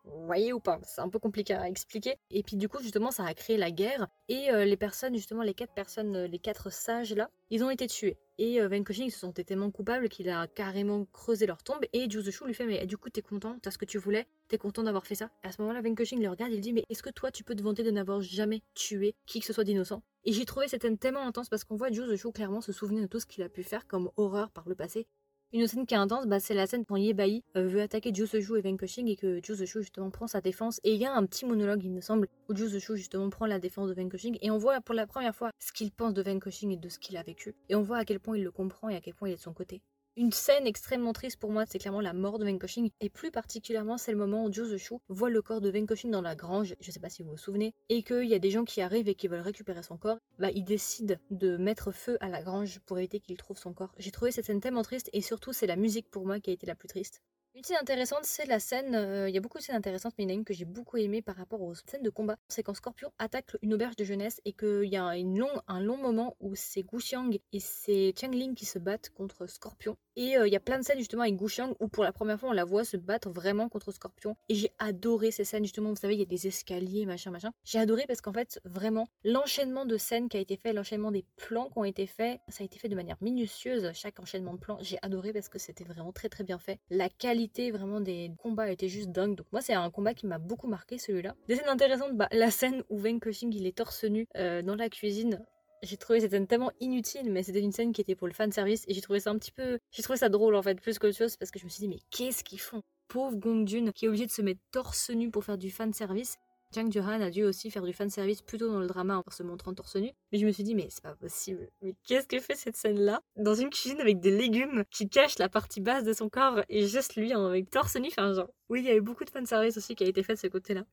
vous 0.05 0.27
voyez 0.27 0.53
ou 0.53 0.61
pas 0.61 0.81
C'est 0.83 1.01
un 1.01 1.09
peu 1.09 1.19
compliqué 1.19 1.55
à 1.55 1.69
expliquer. 1.69 2.17
Et 2.31 2.43
puis 2.43 2.57
du 2.57 2.69
coup, 2.69 2.81
justement, 2.83 3.11
ça 3.11 3.25
a 3.25 3.35
créé 3.35 3.57
la 3.57 3.71
guerre. 3.71 4.09
Et 4.29 4.51
euh, 4.51 4.65
les 4.65 4.77
personnes, 4.77 5.15
justement, 5.15 5.43
les 5.43 5.55
quatre 5.55 5.75
personnes, 5.75 6.17
euh, 6.17 6.27
les 6.27 6.39
quatre 6.39 6.71
sages 6.73 7.15
là, 7.15 7.31
ils 7.51 7.65
ont 7.65 7.71
été 7.71 7.87
tués. 7.87 8.17
Et 8.39 8.61
euh, 8.61 8.69
Van 8.69 8.77
ils 8.77 9.11
se 9.11 9.19
sont 9.19 9.33
tellement 9.33 9.71
coupables 9.71 10.09
qu'il 10.09 10.31
a 10.31 10.47
carrément 10.47 11.05
creusé 11.13 11.47
leur 11.47 11.63
tombe. 11.63 11.85
Et 11.93 12.09
Shu 12.09 12.47
lui 12.47 12.55
fait 12.55 12.65
Mais 12.65 12.87
du 12.87 12.97
coup, 12.97 13.11
t'es 13.11 13.23
content 13.23 13.59
T'as 13.61 13.71
ce 13.71 13.79
que 13.79 13.85
tu 13.85 13.99
voulais 13.99 14.27
T'es 14.49 14.59
content 14.59 14.83
d'avoir 14.83 15.07
fait 15.07 15.15
ça 15.15 15.31
Et 15.45 15.49
à 15.49 15.53
ce 15.53 15.61
moment-là, 15.63 15.83
Van 15.83 15.91
le 15.91 16.29
regarde, 16.29 16.53
il 16.53 16.61
dit 16.61 16.73
Mais 16.73 16.85
est-ce 16.89 17.03
que 17.03 17.11
toi, 17.11 17.31
tu 17.31 17.45
peux 17.45 17.55
te 17.55 17.63
vanter 17.63 17.83
de 17.83 17.91
n'avoir 17.91 18.21
jamais 18.23 18.63
tué 18.75 19.15
qui 19.27 19.41
que 19.41 19.47
ce 19.47 19.53
soit 19.53 19.65
d'innocent? 19.65 20.03
Et 20.25 20.33
j'ai 20.33 20.45
trouvé 20.45 20.69
cette 20.69 20.83
scène 20.83 20.99
tellement 20.99 21.27
intense 21.27 21.49
parce 21.49 21.65
qu'on 21.65 21.77
voit 21.77 21.91
Shu 21.93 22.33
clairement 22.33 22.61
se 22.61 22.73
souvenir 22.73 23.03
de 23.03 23.09
tout 23.09 23.21
ce 23.21 23.27
qu'il 23.27 23.43
a 23.43 23.49
pu 23.49 23.63
faire 23.63 23.87
comme 23.87 24.11
horreur 24.17 24.51
par 24.51 24.69
le 24.69 24.75
passé. 24.75 25.07
Une 25.53 25.67
scène 25.67 25.85
qui 25.85 25.95
est 25.95 25.97
intense, 25.97 26.27
bah, 26.29 26.39
c'est 26.39 26.55
la 26.55 26.69
scène 26.69 26.85
quand 26.85 26.95
Yebai 26.95 27.43
euh, 27.57 27.67
veut 27.67 27.81
attaquer 27.81 28.15
Jiu 28.15 28.25
Sejou 28.25 28.55
et 28.55 28.61
Vanquishing 28.61 29.09
et 29.09 29.17
que 29.17 29.41
Jiu 29.43 29.57
Sejou 29.57 29.81
justement 29.81 30.09
prend 30.09 30.29
sa 30.29 30.41
défense. 30.41 30.81
Et 30.85 30.95
il 30.95 31.01
y 31.01 31.07
a 31.07 31.13
un 31.13 31.27
petit 31.27 31.45
monologue, 31.45 31.83
il 31.83 31.91
me 31.91 32.01
semble, 32.01 32.29
où 32.49 32.55
Jiu 32.55 32.69
Sejou 32.69 32.95
justement 32.95 33.29
prend 33.31 33.47
la 33.47 33.59
défense 33.59 33.89
de 33.89 33.95
Vanquishing 33.95 34.39
et 34.43 34.53
on 34.53 34.59
voit 34.59 34.81
pour 34.81 34.95
la 34.95 35.09
première 35.09 35.35
fois 35.35 35.51
ce 35.59 35.73
qu'il 35.73 35.91
pense 35.91 36.15
de 36.15 36.23
Vanquishing 36.23 36.71
et 36.71 36.77
de 36.77 36.89
ce 36.89 37.01
qu'il 37.01 37.17
a 37.17 37.25
vécu. 37.25 37.57
Et 37.69 37.75
on 37.75 37.83
voit 37.83 37.97
à 37.97 38.05
quel 38.05 38.21
point 38.21 38.37
il 38.37 38.45
le 38.45 38.53
comprend 38.53 38.91
et 38.91 38.95
à 38.95 39.01
quel 39.01 39.15
point 39.15 39.29
il 39.29 39.33
est 39.33 39.37
de 39.37 39.41
son 39.41 39.53
côté. 39.53 39.83
Une 40.17 40.33
scène 40.33 40.67
extrêmement 40.67 41.13
triste 41.13 41.39
pour 41.39 41.51
moi, 41.51 41.65
c'est 41.67 41.79
clairement 41.79 42.01
la 42.01 42.13
mort 42.13 42.39
de 42.39 42.45
Venkoshing, 42.45 42.91
et 43.01 43.09
plus 43.09 43.31
particulièrement 43.31 43.97
c'est 43.97 44.11
le 44.11 44.19
moment 44.19 44.45
où 44.45 44.53
Joe 44.53 44.77
Shu 44.77 44.95
voit 45.09 45.31
le 45.31 45.41
corps 45.41 45.61
de 45.61 45.71
Venkoshing 45.71 46.11
dans 46.11 46.21
la 46.21 46.35
grange, 46.35 46.75
je 46.81 46.91
sais 46.91 46.99
pas 46.99 47.09
si 47.09 47.23
vous 47.23 47.31
vous 47.31 47.37
souvenez, 47.39 47.75
et 47.89 48.03
qu'il 48.03 48.27
y 48.27 48.35
a 48.35 48.41
des 48.41 48.51
gens 48.51 48.65
qui 48.65 48.83
arrivent 48.83 49.09
et 49.09 49.15
qui 49.15 49.29
veulent 49.29 49.41
récupérer 49.41 49.83
son 49.85 49.97
corps, 49.97 50.19
bah 50.39 50.51
il 50.51 50.65
décide 50.65 51.21
de 51.31 51.57
mettre 51.57 51.93
feu 51.93 52.19
à 52.21 52.29
la 52.29 52.43
grange 52.43 52.81
pour 52.81 52.99
éviter 52.99 53.21
qu'il 53.21 53.37
trouve 53.37 53.57
son 53.57 53.73
corps. 53.73 53.95
J'ai 53.99 54.11
trouvé 54.11 54.33
cette 54.33 54.47
scène 54.47 54.61
tellement 54.61 54.83
triste, 54.83 55.11
et 55.13 55.23
surtout 55.23 55.53
c'est 55.53 55.69
la 55.69 55.77
musique 55.77 56.11
pour 56.11 56.27
moi 56.27 56.41
qui 56.41 56.51
a 56.51 56.53
été 56.53 56.67
la 56.67 56.75
plus 56.75 56.89
triste. 56.89 57.23
Une 57.57 57.65
scène 57.65 57.79
intéressante, 57.81 58.25
c'est 58.25 58.47
la 58.47 58.61
scène. 58.61 58.95
Euh, 58.95 59.29
il 59.29 59.35
y 59.35 59.39
a 59.39 59.41
beaucoup 59.41 59.59
de 59.59 59.63
scènes 59.63 59.77
intéressantes, 59.77 60.15
mais 60.17 60.25
il 60.25 60.29
y 60.29 60.31
en 60.31 60.35
a 60.35 60.39
une 60.39 60.45
que 60.45 60.55
j'ai 60.55 60.65
beaucoup 60.65 60.97
aimée 60.99 61.21
par 61.21 61.35
rapport 61.35 61.61
aux 61.61 61.75
scènes 61.75 62.03
de 62.03 62.11
combat. 62.11 62.37
C'est 62.49 62.63
quand 62.63 62.75
Scorpion 62.75 63.13
attaque 63.19 63.57
une 63.61 63.75
auberge 63.75 63.97
de 63.97 64.05
jeunesse 64.05 64.41
et 64.45 64.53
qu'il 64.53 64.85
y 64.85 64.97
a 64.97 65.05
un 65.05 65.81
long 65.81 65.97
moment 65.97 66.37
où 66.39 66.55
c'est 66.55 66.83
Gu 66.83 66.99
Xiang 66.99 67.31
et 67.53 67.61
c'est 67.61 68.15
Ling 68.31 68.55
qui 68.55 68.67
se 68.67 68.79
battent 68.79 69.11
contre 69.11 69.47
Scorpion. 69.47 69.97
Et 70.17 70.37
euh, 70.37 70.47
il 70.47 70.53
y 70.53 70.57
a 70.57 70.61
plein 70.61 70.79
de 70.79 70.85
scènes 70.85 70.99
justement 70.99 71.23
avec 71.23 71.37
Gu 71.37 71.47
Xiang 71.47 71.75
où 71.81 71.89
pour 71.89 72.05
la 72.05 72.13
première 72.13 72.39
fois 72.39 72.51
on 72.51 72.53
la 72.53 72.65
voit 72.65 72.85
se 72.85 72.97
battre 72.97 73.31
vraiment 73.31 73.69
contre 73.69 73.93
Scorpion. 73.93 74.37
Et 74.49 74.55
j'ai 74.55 74.73
adoré 74.79 75.31
ces 75.31 75.45
scènes 75.45 75.65
justement. 75.65 75.91
Vous 75.91 75.97
savez, 75.97 76.15
il 76.15 76.21
y 76.21 76.23
a 76.23 76.27
des 76.27 76.47
escaliers, 76.47 77.07
machin, 77.07 77.31
machin. 77.31 77.51
J'ai 77.65 77.79
adoré 77.79 78.05
parce 78.07 78.21
qu'en 78.21 78.33
fait, 78.33 78.61
vraiment, 78.65 79.09
l'enchaînement 79.25 79.87
de 79.87 79.97
scènes 79.97 80.29
qui 80.29 80.37
a 80.37 80.41
été 80.41 80.57
fait, 80.57 80.73
l'enchaînement 80.73 81.11
des 81.11 81.25
plans 81.37 81.69
qui 81.71 81.79
ont 81.79 81.85
été 81.85 82.07
faits, 82.07 82.41
ça 82.49 82.63
a 82.63 82.65
été 82.65 82.79
fait 82.79 82.89
de 82.89 82.97
manière 82.97 83.17
minutieuse. 83.21 83.91
Chaque 83.95 84.21
enchaînement 84.21 84.55
de 84.55 84.59
plans, 84.59 84.79
j'ai 84.81 84.99
adoré 85.03 85.33
parce 85.33 85.49
que 85.49 85.59
c'était 85.59 85.85
vraiment 85.85 86.13
très 86.13 86.29
très 86.29 86.45
bien 86.45 86.59
fait. 86.59 86.79
La 86.91 87.09
qualité 87.09 87.71
vraiment 87.71 88.01
des 88.01 88.33
combats 88.39 88.71
était 88.71 88.89
juste 88.89 89.11
dingue. 89.11 89.37
Donc 89.37 89.47
moi 89.53 89.61
c'est 89.61 89.75
un 89.75 89.91
combat 89.91 90.15
qui 90.15 90.27
m'a 90.27 90.39
beaucoup 90.39 90.67
marqué 90.67 90.99
celui-là. 90.99 91.35
Des 91.49 91.57
scènes 91.57 91.69
intéressantes, 91.69 92.17
bah, 92.17 92.29
la 92.33 92.51
scène 92.51 92.83
où 92.89 92.99
Ven 92.99 93.21
Kushing 93.21 93.55
il 93.55 93.67
est 93.67 93.77
torse 93.77 94.05
nu 94.05 94.27
euh, 94.37 94.63
dans 94.63 94.75
la 94.75 94.89
cuisine. 94.89 95.45
J'ai 95.83 95.97
trouvé 95.97 96.21
cette 96.21 96.33
scène 96.33 96.47
tellement 96.47 96.73
inutile, 96.81 97.31
mais 97.33 97.43
c'était 97.43 97.61
une 97.61 97.73
scène 97.73 97.93
qui 97.93 98.01
était 98.01 98.15
pour 98.15 98.27
le 98.27 98.35
fan 98.35 98.53
service 98.53 98.85
et 98.87 98.95
j'ai 98.95 99.01
trouvé 99.01 99.21
ça 99.21 99.31
un 99.31 99.39
petit 99.39 99.53
peu, 99.53 99.79
j'ai 99.91 100.03
trouvé 100.03 100.19
ça 100.19 100.29
drôle 100.29 100.55
en 100.55 100.63
fait 100.63 100.81
plus 100.81 100.99
qu'autre 100.99 101.17
chose 101.17 101.37
parce 101.37 101.51
que 101.51 101.59
je 101.59 101.65
me 101.65 101.71
suis 101.71 101.81
dit 101.81 101.89
mais 101.89 102.01
qu'est-ce 102.11 102.45
qu'ils 102.45 102.61
font? 102.61 102.83
Pauvre 103.09 103.37
Gong 103.37 103.67
Jun 103.67 103.91
qui 103.93 104.05
est 104.05 104.09
obligé 104.09 104.27
de 104.27 104.31
se 104.31 104.43
mettre 104.43 104.61
torse 104.71 105.11
nu 105.11 105.31
pour 105.31 105.45
faire 105.45 105.59
du 105.59 105.71
fan 105.71 105.93
service 105.93 106.37
Jang 106.73 106.89
Johan 106.93 107.21
a 107.21 107.31
dû 107.31 107.43
aussi 107.43 107.69
faire 107.69 107.83
du 107.83 107.93
fanservice 107.93 108.43
plutôt 108.43 108.71
dans 108.71 108.79
le 108.79 108.87
drama 108.87 109.21
en 109.27 109.31
se 109.33 109.43
montrant 109.43 109.75
torse 109.75 109.97
nu. 109.97 110.13
Mais 110.31 110.39
je 110.39 110.47
me 110.47 110.53
suis 110.53 110.63
dit, 110.63 110.77
mais 110.77 110.87
c'est 110.89 111.03
pas 111.03 111.17
possible. 111.17 111.69
Mais 111.83 111.97
qu'est-ce 112.05 112.29
que 112.29 112.39
fait 112.39 112.55
cette 112.55 112.77
scène-là? 112.77 113.21
Dans 113.35 113.57
une 113.57 113.71
cuisine 113.71 114.01
avec 114.01 114.21
des 114.21 114.31
légumes 114.31 114.85
qui 114.89 115.09
cachent 115.09 115.41
la 115.41 115.49
partie 115.49 115.81
basse 115.81 116.05
de 116.05 116.13
son 116.13 116.29
corps 116.29 116.61
et 116.69 116.87
juste 116.87 117.17
lui 117.17 117.33
avec 117.33 117.71
torse 117.71 117.97
nu. 117.97 118.07
Enfin, 118.07 118.33
genre. 118.35 118.51
Oui, 118.69 118.83
il 118.83 118.87
y 118.87 118.91
a 118.91 118.95
eu 118.95 119.01
beaucoup 119.01 119.25
de 119.25 119.31
fanservice 119.31 119.77
aussi 119.77 119.97
qui 119.97 120.05
a 120.05 120.07
été 120.07 120.23
fait 120.23 120.35
de 120.35 120.39
ce 120.39 120.47
côté-là. 120.47 120.85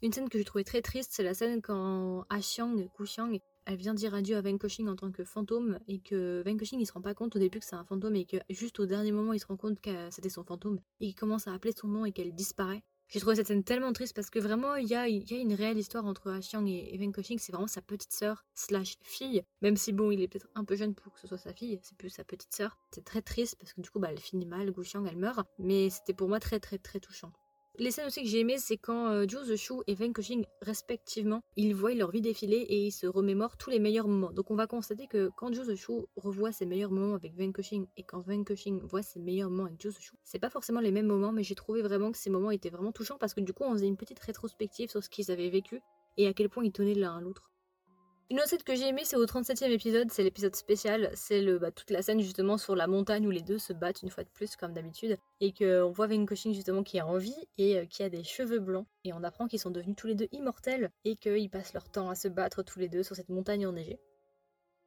Une 0.00 0.10
scène 0.10 0.30
que 0.30 0.38
j'ai 0.38 0.44
trouvée 0.44 0.64
très 0.64 0.80
triste, 0.80 1.10
c'est 1.12 1.22
la 1.22 1.34
scène 1.34 1.60
quand 1.60 2.24
Xiang, 2.32 2.88
Ku 2.96 3.04
Xiang, 3.04 3.38
elle 3.70 3.76
vient 3.76 3.94
dire 3.94 4.14
adieu 4.14 4.36
à 4.36 4.40
Vanquishing 4.40 4.88
en 4.88 4.96
tant 4.96 5.12
que 5.12 5.22
fantôme 5.22 5.78
et 5.86 6.00
que 6.00 6.42
Vanquishing 6.44 6.80
il 6.80 6.86
se 6.86 6.92
rend 6.92 7.00
pas 7.00 7.14
compte 7.14 7.36
au 7.36 7.38
début 7.38 7.60
que 7.60 7.64
c'est 7.64 7.76
un 7.76 7.84
fantôme 7.84 8.16
et 8.16 8.24
que 8.24 8.36
juste 8.50 8.80
au 8.80 8.86
dernier 8.86 9.12
moment 9.12 9.32
il 9.32 9.38
se 9.38 9.46
rend 9.46 9.56
compte 9.56 9.80
que 9.80 10.10
c'était 10.10 10.28
son 10.28 10.42
fantôme 10.42 10.80
et 10.98 11.06
qu'il 11.06 11.14
commence 11.14 11.46
à 11.46 11.54
appeler 11.54 11.72
son 11.72 11.86
nom 11.86 12.04
et 12.04 12.10
qu'elle 12.10 12.34
disparaît. 12.34 12.82
J'ai 13.08 13.20
trouvé 13.20 13.36
cette 13.36 13.46
scène 13.46 13.62
tellement 13.62 13.92
triste 13.92 14.14
parce 14.14 14.30
que 14.30 14.38
vraiment, 14.38 14.76
il 14.76 14.88
y 14.88 14.94
a, 14.94 15.08
y 15.08 15.34
a 15.34 15.36
une 15.36 15.54
réelle 15.54 15.78
histoire 15.78 16.04
entre 16.04 16.38
Xiang 16.38 16.66
et 16.68 16.94
Evan 16.94 17.10
Koching. 17.10 17.40
C'est 17.40 17.50
vraiment 17.50 17.66
sa 17.66 17.82
petite 17.82 18.12
sœur 18.12 18.44
slash 18.54 18.98
fille. 19.02 19.42
Même 19.62 19.76
si, 19.76 19.92
bon, 19.92 20.12
il 20.12 20.22
est 20.22 20.28
peut-être 20.28 20.48
un 20.54 20.64
peu 20.64 20.76
jeune 20.76 20.94
pour 20.94 21.12
que 21.12 21.18
ce 21.18 21.26
soit 21.26 21.36
sa 21.36 21.52
fille, 21.52 21.80
c'est 21.82 21.96
plus 21.96 22.10
sa 22.10 22.22
petite 22.22 22.54
sœur. 22.54 22.78
C'est 22.92 23.04
très 23.04 23.20
triste 23.20 23.56
parce 23.58 23.72
que 23.72 23.80
du 23.80 23.90
coup, 23.90 23.98
bah, 23.98 24.10
elle 24.12 24.20
finit 24.20 24.46
mal, 24.46 24.70
Gu 24.70 24.82
Xiang, 24.82 25.06
elle 25.06 25.16
meurt. 25.16 25.44
Mais 25.58 25.90
c'était 25.90 26.14
pour 26.14 26.28
moi 26.28 26.38
très, 26.38 26.60
très, 26.60 26.78
très 26.78 27.00
touchant. 27.00 27.32
Les 27.80 27.90
scènes 27.90 28.08
aussi 28.08 28.22
que 28.22 28.28
j'ai 28.28 28.40
aimées, 28.40 28.58
c'est 28.58 28.76
quand 28.76 29.08
euh, 29.08 29.26
Zhu 29.26 29.56
Shu 29.56 29.72
et 29.86 29.94
Wen 29.94 30.12
Kuxing, 30.12 30.44
respectivement, 30.60 31.40
ils 31.56 31.74
voient 31.74 31.94
leur 31.94 32.10
vie 32.10 32.20
défiler 32.20 32.58
et 32.58 32.88
ils 32.88 32.90
se 32.92 33.06
remémorent 33.06 33.56
tous 33.56 33.70
les 33.70 33.78
meilleurs 33.78 34.06
moments. 34.06 34.32
Donc 34.32 34.50
on 34.50 34.54
va 34.54 34.66
constater 34.66 35.06
que 35.06 35.30
quand 35.34 35.50
Zhu 35.54 35.74
Shu 35.78 35.92
revoit 36.14 36.52
ses 36.52 36.66
meilleurs 36.66 36.90
moments 36.90 37.14
avec 37.14 37.32
Wen 37.38 37.54
Kuxing 37.54 37.86
et 37.96 38.02
quand 38.02 38.20
Wen 38.26 38.44
Kuxing 38.44 38.82
voit 38.82 39.00
ses 39.00 39.18
meilleurs 39.18 39.48
moments 39.48 39.64
avec 39.64 39.80
Zhu 39.80 39.92
Shu, 39.98 40.12
c'est 40.24 40.38
pas 40.38 40.50
forcément 40.50 40.80
les 40.80 40.90
mêmes 40.90 41.06
moments, 41.06 41.32
mais 41.32 41.42
j'ai 41.42 41.54
trouvé 41.54 41.80
vraiment 41.80 42.12
que 42.12 42.18
ces 42.18 42.28
moments 42.28 42.50
étaient 42.50 42.68
vraiment 42.68 42.92
touchants 42.92 43.16
parce 43.18 43.32
que 43.32 43.40
du 43.40 43.54
coup 43.54 43.64
on 43.64 43.72
faisait 43.72 43.86
une 43.86 43.96
petite 43.96 44.20
rétrospective 44.20 44.90
sur 44.90 45.02
ce 45.02 45.08
qu'ils 45.08 45.30
avaient 45.30 45.48
vécu 45.48 45.80
et 46.18 46.26
à 46.26 46.34
quel 46.34 46.50
point 46.50 46.66
ils 46.66 46.72
tenaient 46.72 46.92
l'un 46.92 47.16
à 47.16 47.20
l'autre. 47.22 47.50
Une 48.30 48.38
autre 48.38 48.48
scène 48.48 48.62
que 48.62 48.76
j'ai 48.76 48.86
aimée, 48.86 49.02
c'est 49.04 49.16
au 49.16 49.26
37e 49.26 49.72
épisode, 49.72 50.12
c'est 50.12 50.22
l'épisode 50.22 50.54
spécial, 50.54 51.10
c'est 51.14 51.44
bah, 51.58 51.72
toute 51.72 51.90
la 51.90 52.00
scène 52.00 52.20
justement 52.20 52.58
sur 52.58 52.76
la 52.76 52.86
montagne 52.86 53.26
où 53.26 53.30
les 53.32 53.42
deux 53.42 53.58
se 53.58 53.72
battent 53.72 54.02
une 54.02 54.10
fois 54.10 54.22
de 54.22 54.28
plus 54.28 54.54
comme 54.54 54.72
d'habitude 54.72 55.16
et 55.40 55.52
qu'on 55.52 55.90
voit 55.90 56.06
Venkoshin 56.06 56.52
justement 56.52 56.84
qui 56.84 56.98
est 56.98 57.02
en 57.02 57.18
vie 57.18 57.34
et 57.58 57.78
euh, 57.78 57.86
qui 57.86 58.04
a 58.04 58.08
des 58.08 58.22
cheveux 58.22 58.60
blancs 58.60 58.86
et 59.02 59.12
on 59.12 59.24
apprend 59.24 59.48
qu'ils 59.48 59.58
sont 59.58 59.72
devenus 59.72 59.96
tous 59.96 60.06
les 60.06 60.14
deux 60.14 60.28
immortels 60.30 60.90
et 61.04 61.16
qu'ils 61.16 61.50
passent 61.50 61.74
leur 61.74 61.90
temps 61.90 62.08
à 62.08 62.14
se 62.14 62.28
battre 62.28 62.62
tous 62.62 62.78
les 62.78 62.88
deux 62.88 63.02
sur 63.02 63.16
cette 63.16 63.30
montagne 63.30 63.66
enneigée. 63.66 63.98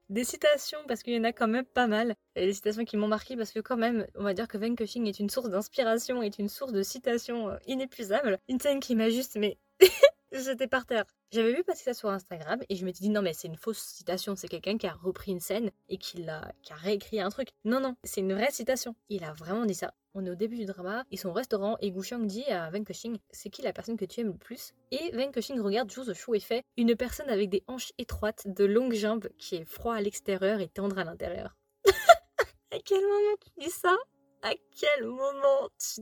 Des 0.08 0.23
citations, 0.23 0.79
parce 0.88 1.03
qu'il 1.03 1.13
y 1.13 1.19
en 1.19 1.25
a 1.25 1.34
quand 1.34 1.47
même 1.49 1.65
pas 1.65 1.88
mal. 1.88 2.15
Et 2.38 2.45
des 2.45 2.53
citations 2.53 2.86
qui 2.86 2.95
m'ont 2.95 3.08
marqué 3.08 3.36
parce 3.36 3.51
que 3.51 3.60
quand 3.60 3.77
même, 3.77 4.08
on 4.15 4.23
va 4.23 4.34
dire 4.34 4.47
que 4.47 4.58
Venkoshin 4.58 5.03
est 5.03 5.19
une 5.19 5.29
source 5.29 5.49
d'inspiration, 5.49 6.21
est 6.21 6.39
une 6.39 6.49
source 6.49 6.71
de 6.71 6.82
citations 6.82 7.49
euh, 7.49 7.58
inépuisable. 7.67 8.39
Une 8.47 8.62
scène 8.62 8.79
qui 8.79 8.95
m'a 8.95 9.10
juste 9.10 9.36
mais 9.36 9.58
J'étais 10.34 10.67
par 10.67 10.88
terre. 10.88 11.06
J'avais 11.32 11.54
vu 11.54 11.63
passer 11.63 11.84
ça 11.84 11.93
sur 11.93 12.10
Instagram 12.10 12.60
et 12.67 12.76
je 12.76 12.84
m'étais 12.86 13.02
dit 13.02 13.10
non 13.10 13.22
mais 13.22 13.34
c'est 13.34 13.48
une 13.48 13.56
fausse 13.56 13.78
citation, 13.78 14.36
c'est 14.36 14.48
quelqu'un 14.48 14.80
qui 14.80 14.88
a 14.88 14.93
repris 14.93 15.32
une 15.32 15.39
scène 15.39 15.69
et 15.89 15.98
qui, 15.98 16.28
a, 16.28 16.52
réécrit 16.72 17.22
un 17.22 17.30
truc. 17.30 17.50
Non 17.65 17.80
non, 17.80 17.96
c'est 18.04 18.22
une 18.22 18.34
vraie 18.34 18.50
citation. 18.50 18.96
Il 19.10 19.24
a 19.24 19.34
vraiment 19.34 19.67
dit 19.67 19.76
ça. 19.76 19.93
On 20.15 20.26
est 20.26 20.32
au 20.32 20.36
début 20.36 20.58
du 20.58 20.65
drama, 20.65 21.06
ils 21.12 21.19
sont 21.19 21.30
au 21.30 21.34
restaurant 21.34 21.78
et 21.82 21.91
Gu 21.91 22.02
dit 22.26 22.46
à 22.46 22.72
Wen 22.72 22.84
Kexing 22.84 23.19
c'est 23.30 23.52
qui 23.52 23.62
la 23.62 23.74
personne 23.74 23.96
que 23.96 24.06
tu 24.06 24.22
aimes 24.22 24.32
le 24.32 24.38
plus? 24.38 24.74
Et 24.89 25.15
Wen 25.15 25.32
Kexing 25.32 25.60
regarde 25.60 25.91
Zhu 25.91 26.15
Shu 26.15 26.36
et 26.36 26.39
fait 26.39 26.63
une 26.78 26.96
personne 26.96 27.30
avec 27.30 27.50
des 27.50 27.63
hanches 27.67 27.93
étroites, 28.00 28.48
de 28.48 28.65
longues 28.65 28.96
jambes, 28.96 29.30
qui 29.38 29.58
est 29.58 29.65
froid 29.65 29.93
à 29.93 30.02
l'extérieur 30.02 30.62
et 30.62 30.67
tendre 30.67 30.98
à 30.98 31.04
l'intérieur. 31.04 31.56
à 32.72 32.80
quel 32.84 33.02
moment 33.02 33.36
tu 33.39 33.65
dis 33.65 33.72
ça? 33.72 33.96
À 34.41 34.54
quel 34.80 35.06
moment 35.06 35.69
tu 35.78 36.02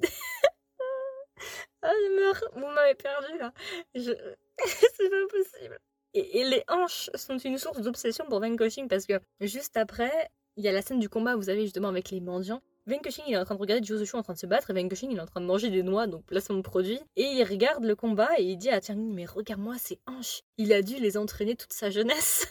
ah, 1.81 1.91
je 1.91 2.15
meurs. 2.15 2.43
Vous 2.53 2.67
m'avez 2.73 2.95
perdu 2.95 3.37
là. 3.37 3.53
C'est 3.95 5.09
pas 5.09 5.27
possible. 5.29 5.79
Et, 6.13 6.43
les 6.43 6.63
hanches 6.67 7.09
sont 7.15 7.37
une 7.37 7.57
source 7.57 7.79
d'obsession 7.79 8.25
pour 8.25 8.41
Van 8.41 8.55
parce 8.89 9.05
que 9.05 9.19
juste 9.39 9.77
après, 9.77 10.29
il 10.57 10.65
y 10.65 10.67
a 10.67 10.71
la 10.71 10.81
scène 10.81 10.99
du 10.99 11.09
combat, 11.09 11.35
vous 11.35 11.43
savez, 11.43 11.63
justement, 11.63 11.87
avec 11.87 12.11
les 12.11 12.19
mendiants. 12.19 12.61
Van 12.87 12.97
il 13.27 13.33
est 13.33 13.37
en 13.37 13.45
train 13.45 13.55
de 13.55 13.59
regarder 13.59 13.85
Josué 13.85 14.17
en 14.17 14.23
train 14.23 14.33
de 14.33 14.39
se 14.39 14.47
battre 14.47 14.71
et 14.71 14.73
Van 14.73 14.79
il 14.79 15.17
est 15.17 15.21
en 15.21 15.25
train 15.25 15.39
de 15.39 15.45
manger 15.45 15.69
des 15.69 15.83
noix, 15.83 16.07
donc 16.07 16.25
placement 16.25 16.57
de 16.57 16.61
produit. 16.61 16.99
Et 17.15 17.23
il 17.23 17.43
regarde 17.43 17.85
le 17.85 17.95
combat 17.95 18.29
et 18.37 18.43
il 18.43 18.57
dit 18.57 18.69
à 18.69 18.81
Tiang 18.81 18.97
mais 18.97 19.25
regarde-moi 19.25 19.75
ces 19.77 19.99
hanches. 20.07 20.41
Il 20.57 20.73
a 20.73 20.81
dû 20.81 20.95
les 20.95 21.15
entraîner 21.15 21.55
toute 21.55 21.73
sa 21.73 21.91
jeunesse. 21.91 22.47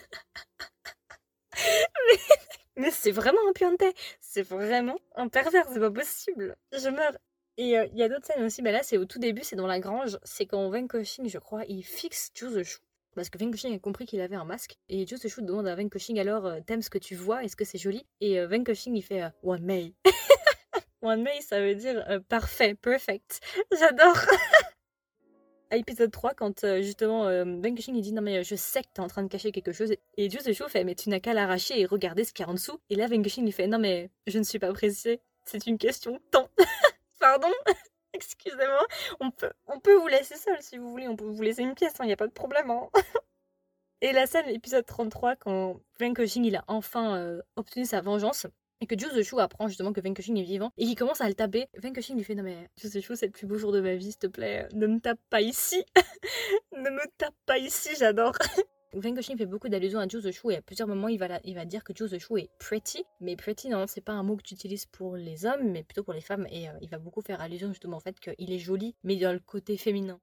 mais, 2.77 2.91
c'est 2.93 3.11
vraiment 3.11 3.41
un 3.49 3.53
pianté. 3.53 3.93
C'est 4.21 4.43
vraiment 4.43 4.99
un 5.17 5.29
pervers, 5.29 5.67
c'est 5.73 5.81
pas 5.81 5.91
possible. 5.91 6.57
Je 6.73 6.89
meurs. 6.89 7.17
Et 7.61 7.77
euh, 7.77 7.87
il 7.93 7.99
y 7.99 8.03
a 8.03 8.09
d'autres 8.09 8.25
scènes 8.25 8.43
aussi, 8.43 8.63
mais 8.63 8.73
là 8.73 8.83
c'est 8.83 8.97
au 8.97 9.05
tout 9.05 9.19
début, 9.19 9.43
c'est 9.45 9.55
dans 9.55 9.67
la 9.67 9.81
grange, 9.81 10.19
c'est 10.25 10.47
quand 10.47 10.71
Venkoshin, 10.71 11.25
je 11.27 11.37
crois, 11.37 11.63
il 11.69 11.83
fixe 11.83 12.31
Zhu 12.35 12.65
Shu. 12.65 12.79
Parce 13.15 13.29
que 13.29 13.37
Venkoshin 13.37 13.75
a 13.75 13.79
compris 13.79 14.07
qu'il 14.07 14.23
avait 14.23 14.37
un 14.37 14.47
masque. 14.47 14.79
Et 14.89 15.07
Zhu 15.07 15.19
Shu 15.29 15.43
demande 15.43 15.69
à 15.69 15.75
Venkoshin 15.75 16.17
alors, 16.17 16.47
euh, 16.47 16.61
t'aimes 16.67 16.81
ce 16.81 16.89
que 16.89 16.97
tu 16.97 17.15
vois? 17.15 17.45
Est-ce 17.45 17.57
que 17.57 17.67
c'est 17.67 17.77
joli? 17.77 18.07
Et 18.23 18.41
euh, 18.41 18.49
il 18.51 19.03
fait 19.03 19.25
One 19.43 19.63
May. 19.63 19.93
One 21.03 21.23
May 21.23 21.43
ça 21.43 21.61
veut 21.61 21.75
dire 21.75 22.03
parfait, 22.31 22.75
perfect. 22.75 23.41
J'adore. 23.79 24.17
à 25.71 25.77
épisode 25.77 26.11
3, 26.11 26.33
quand 26.33 26.65
justement 26.81 27.25
Venkoshin 27.61 27.93
il 27.95 28.01
dit 28.01 28.15
non 28.15 28.23
mais 28.23 28.43
je 28.43 28.55
sais 28.55 28.81
que 28.81 28.89
t'es 28.95 29.01
en 29.01 29.09
train 29.09 29.23
de 29.23 29.29
cacher 29.29 29.53
quelque 29.53 29.73
chose. 29.73 29.93
Et 30.17 30.31
Zhu 30.31 30.39
Shu 30.55 30.65
fait 30.71 30.85
mais 30.85 30.95
tu 30.95 31.11
n'as 31.11 31.21
qu'à 31.21 31.35
l'arracher 31.35 31.79
et 31.79 31.85
regarder 31.85 32.25
ce 32.25 32.33
qu'il 32.33 32.47
y 32.47 32.49
a 32.49 32.51
en 32.51 32.55
dessous. 32.55 32.81
Et 32.89 32.95
là 32.95 33.07
Venkoshin 33.07 33.45
il 33.45 33.53
fait 33.53 33.67
non 33.67 33.79
mais 33.79 34.09
je 34.27 34.39
ne 34.39 34.45
suis 34.45 34.59
pas 34.59 34.73
pressé. 34.73 35.21
C'est 35.45 35.67
une 35.67 35.77
question 35.77 36.13
de 36.13 36.23
temps. 36.31 36.49
Pardon? 37.21 37.53
Excusez-moi. 38.15 38.87
On 39.21 39.31
peut, 39.31 39.95
vous 39.95 40.09
laisser 40.09 40.37
seul 40.37 40.61
si 40.61 40.79
vous 40.79 40.91
voulez. 40.91 41.07
On 41.07 41.17
peut 41.17 41.27
vous 41.27 41.43
laisser 41.43 41.63
une 41.63 41.75
pièce, 41.75 41.95
il 41.99 42.03
hein, 42.03 42.07
n'y 42.07 42.13
a 42.13 42.17
pas 42.17 42.27
de 42.27 42.33
problème. 42.33 42.71
Hein. 42.71 42.89
Et 44.03 44.13
la 44.13 44.27
scène, 44.27 44.47
l'épisode 44.47 44.87
33, 44.87 45.37
quand 45.37 45.81
Venkoshin 46.01 46.43
il 46.43 46.57
a 46.57 46.65
enfin 46.69 47.17
euh, 47.19 47.43
obtenu 47.57 47.85
sa 47.85 48.01
vengeance, 48.01 48.47
et 48.81 48.87
que 48.87 48.97
Shu 49.23 49.39
apprend 49.39 49.69
justement 49.69 49.93
que 49.93 50.01
Venkoshin 50.01 50.37
est 50.37 50.43
vivant, 50.43 50.73
et 50.79 50.87
qu'il 50.87 50.97
commence 50.97 51.21
à 51.21 51.29
le 51.29 51.35
taper, 51.35 51.69
Venkoshin 51.77 52.15
lui 52.15 52.25
fait 52.25 52.35
Non 52.35 52.43
mais 52.43 52.71
Shu 52.79 52.89
c'est 52.89 53.27
le 53.27 53.33
plus 53.33 53.47
beau 53.47 53.59
jour 53.59 53.73
de 53.73 53.81
ma 53.83 53.95
vie, 53.97 54.13
s'il 54.13 54.17
te 54.19 54.27
plaît, 54.27 54.67
ne 54.73 54.87
me 54.87 55.01
tape 55.01 55.21
pas 55.29 55.43
ici. 55.43 55.85
ne 56.73 56.89
me 56.89 57.07
tape 57.19 57.35
pas 57.45 57.59
ici, 57.59 57.91
j'adore. 57.99 58.33
Venkoshin 58.93 59.37
fait 59.37 59.47
beaucoup 59.47 59.69
d'allusions 59.69 60.01
à 60.01 60.09
Zhu 60.09 60.33
Shu 60.33 60.51
et 60.53 60.57
à 60.57 60.63
plusieurs 60.63 60.89
moments 60.89 61.09
il 61.09 61.19
va, 61.19 61.39
il 61.45 61.55
va 61.55 61.65
dire 61.65 61.85
que 61.85 61.93
Zhu 61.95 62.19
Shu 62.19 62.41
est 62.41 62.51
pretty, 62.59 63.05
mais 63.21 63.37
pretty 63.37 63.69
non 63.69 63.87
c'est 63.87 64.01
pas 64.01 64.13
un 64.13 64.23
mot 64.23 64.37
que 64.37 64.43
tu 64.43 64.55
utilises 64.55 64.87
pour 64.87 65.17
les 65.17 65.47
hommes 65.47 65.71
mais 65.71 65.85
plutôt 65.85 66.03
pour 66.03 66.15
les 66.15 66.21
femmes 66.21 66.47
et 66.51 66.69
euh, 66.69 66.73
il 66.81 66.89
va 66.89 66.99
beaucoup 66.99 67.23
faire 67.23 67.41
allusion 67.41 67.69
justement 67.69 67.99
au 67.99 68.01
fait 68.01 68.19
qu'il 68.19 68.53
est 68.53 68.59
joli 68.59 68.95
mais 69.05 69.17
dans 69.17 69.33
le 69.33 69.39
côté 69.39 69.77
féminin. 69.77 70.21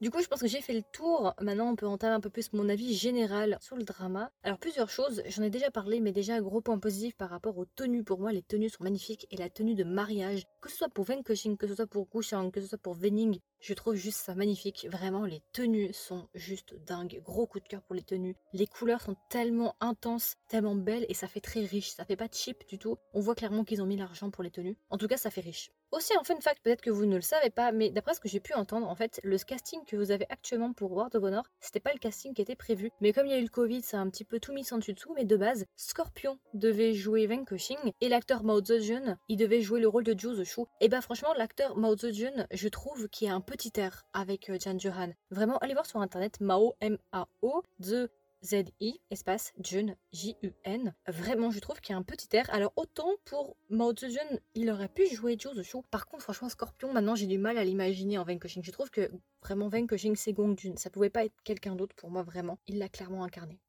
Du 0.00 0.10
coup, 0.10 0.22
je 0.22 0.28
pense 0.28 0.40
que 0.40 0.46
j'ai 0.46 0.62
fait 0.62 0.72
le 0.72 0.82
tour. 0.94 1.34
Maintenant, 1.42 1.68
on 1.68 1.76
peut 1.76 1.86
entamer 1.86 2.14
un 2.14 2.20
peu 2.20 2.30
plus 2.30 2.54
mon 2.54 2.70
avis 2.70 2.94
général 2.94 3.58
sur 3.60 3.76
le 3.76 3.82
drama. 3.82 4.32
Alors, 4.42 4.58
plusieurs 4.58 4.88
choses. 4.88 5.22
J'en 5.26 5.42
ai 5.42 5.50
déjà 5.50 5.70
parlé, 5.70 6.00
mais 6.00 6.10
déjà, 6.10 6.40
gros 6.40 6.62
point 6.62 6.78
positif 6.78 7.14
par 7.16 7.28
rapport 7.28 7.58
aux 7.58 7.66
tenues. 7.66 8.02
Pour 8.02 8.18
moi, 8.18 8.32
les 8.32 8.40
tenues 8.40 8.70
sont 8.70 8.82
magnifiques. 8.82 9.26
Et 9.30 9.36
la 9.36 9.50
tenue 9.50 9.74
de 9.74 9.84
mariage, 9.84 10.46
que 10.62 10.70
ce 10.70 10.76
soit 10.78 10.88
pour 10.88 11.04
Venkoshin, 11.04 11.56
que 11.56 11.66
ce 11.66 11.74
soit 11.74 11.86
pour 11.86 12.08
Gushang, 12.08 12.50
que 12.50 12.62
ce 12.62 12.68
soit 12.68 12.78
pour 12.78 12.94
Vening, 12.94 13.40
je 13.60 13.74
trouve 13.74 13.94
juste 13.94 14.20
ça 14.20 14.34
magnifique. 14.34 14.88
Vraiment, 14.90 15.26
les 15.26 15.42
tenues 15.52 15.92
sont 15.92 16.28
juste 16.34 16.74
dingues. 16.86 17.20
Gros 17.22 17.46
coup 17.46 17.60
de 17.60 17.68
cœur 17.68 17.82
pour 17.82 17.94
les 17.94 18.02
tenues. 18.02 18.36
Les 18.54 18.66
couleurs 18.66 19.02
sont 19.02 19.16
tellement 19.28 19.76
intenses, 19.80 20.36
tellement 20.48 20.76
belles 20.76 21.04
et 21.10 21.14
ça 21.14 21.28
fait 21.28 21.40
très 21.40 21.60
riche. 21.60 21.90
Ça 21.90 22.06
fait 22.06 22.16
pas 22.16 22.28
cheap 22.32 22.66
du 22.68 22.78
tout. 22.78 22.96
On 23.12 23.20
voit 23.20 23.34
clairement 23.34 23.64
qu'ils 23.64 23.82
ont 23.82 23.86
mis 23.86 23.98
l'argent 23.98 24.30
pour 24.30 24.42
les 24.42 24.50
tenues. 24.50 24.78
En 24.88 24.96
tout 24.96 25.08
cas, 25.08 25.18
ça 25.18 25.30
fait 25.30 25.42
riche. 25.42 25.70
Aussi, 25.92 26.14
un 26.16 26.22
fun 26.22 26.40
fact, 26.40 26.62
peut-être 26.62 26.82
que 26.82 26.90
vous 26.90 27.04
ne 27.04 27.16
le 27.16 27.20
savez 27.20 27.50
pas, 27.50 27.72
mais 27.72 27.90
d'après 27.90 28.14
ce 28.14 28.20
que 28.20 28.28
j'ai 28.28 28.38
pu 28.38 28.54
entendre, 28.54 28.88
en 28.88 28.94
fait, 28.94 29.20
le 29.24 29.36
casting 29.38 29.84
que 29.84 29.96
vous 29.96 30.12
avez 30.12 30.24
actuellement 30.30 30.72
pour 30.72 30.92
World 30.92 31.16
of 31.16 31.24
Honor, 31.24 31.42
c'était 31.58 31.80
pas 31.80 31.92
le 31.92 31.98
casting 31.98 32.32
qui 32.32 32.42
était 32.42 32.54
prévu. 32.54 32.92
Mais 33.00 33.12
comme 33.12 33.26
il 33.26 33.32
y 33.32 33.34
a 33.34 33.38
eu 33.38 33.42
le 33.42 33.48
Covid, 33.48 33.82
ça 33.82 33.98
a 33.98 34.00
un 34.00 34.08
petit 34.08 34.24
peu 34.24 34.38
tout 34.38 34.52
mis 34.52 34.62
sans 34.62 34.78
dessus 34.78 34.94
dessous, 34.94 35.12
mais 35.16 35.24
de 35.24 35.36
base, 35.36 35.66
Scorpion 35.76 36.38
devait 36.54 36.94
jouer 36.94 37.26
Wen 37.26 37.44
Koshing 37.44 37.92
et 38.00 38.08
l'acteur 38.08 38.44
Mao 38.44 38.64
Zedong, 38.64 39.16
il 39.28 39.36
devait 39.36 39.62
jouer 39.62 39.80
le 39.80 39.88
rôle 39.88 40.04
de 40.04 40.16
Zhou 40.16 40.44
Shu. 40.44 40.60
Et 40.80 40.88
bah 40.88 41.00
franchement, 41.00 41.34
l'acteur 41.36 41.76
Mao 41.76 41.96
Zedong, 41.96 42.46
je 42.52 42.68
trouve 42.68 43.08
qu'il 43.08 43.28
a 43.28 43.34
un 43.34 43.40
petit 43.40 43.72
air 43.74 44.04
avec 44.12 44.48
euh, 44.48 44.58
Jan 44.60 44.78
Johan. 44.78 45.12
Vraiment, 45.32 45.58
allez 45.58 45.74
voir 45.74 45.86
sur 45.86 46.00
internet 46.00 46.40
Mao 46.40 46.74
M-A-O, 46.80 47.62
The 47.82 48.08
Z-I, 48.42 49.00
espace 49.10 49.52
Jun, 49.60 49.94
J-U-N. 50.12 50.94
Vraiment, 51.06 51.50
je 51.50 51.60
trouve 51.60 51.80
qu'il 51.80 51.92
y 51.92 51.96
a 51.96 51.98
un 51.98 52.02
petit 52.02 52.34
air. 52.34 52.48
Alors, 52.52 52.72
autant 52.76 53.10
pour 53.24 53.56
Mao 53.68 53.94
Zedong, 53.94 54.40
il 54.54 54.70
aurait 54.70 54.88
pu 54.88 55.06
jouer 55.14 55.36
Zhou 55.38 55.62
Shu. 55.62 55.78
Par 55.90 56.06
contre, 56.06 56.22
franchement, 56.22 56.48
Scorpion, 56.48 56.92
maintenant, 56.92 57.14
j'ai 57.14 57.26
du 57.26 57.38
mal 57.38 57.58
à 57.58 57.64
l'imaginer 57.64 58.18
en 58.18 58.24
Vanquishing. 58.24 58.62
Je 58.64 58.70
trouve 58.70 58.90
que 58.90 59.10
vraiment 59.42 59.68
Vanquishing, 59.68 60.16
c'est 60.16 60.32
Gong 60.32 60.56
Jun. 60.58 60.74
Ça 60.76 60.90
pouvait 60.90 61.10
pas 61.10 61.24
être 61.24 61.34
quelqu'un 61.44 61.76
d'autre 61.76 61.94
pour 61.96 62.10
moi, 62.10 62.22
vraiment. 62.22 62.58
Il 62.66 62.78
l'a 62.78 62.88
clairement 62.88 63.24
incarné. 63.24 63.60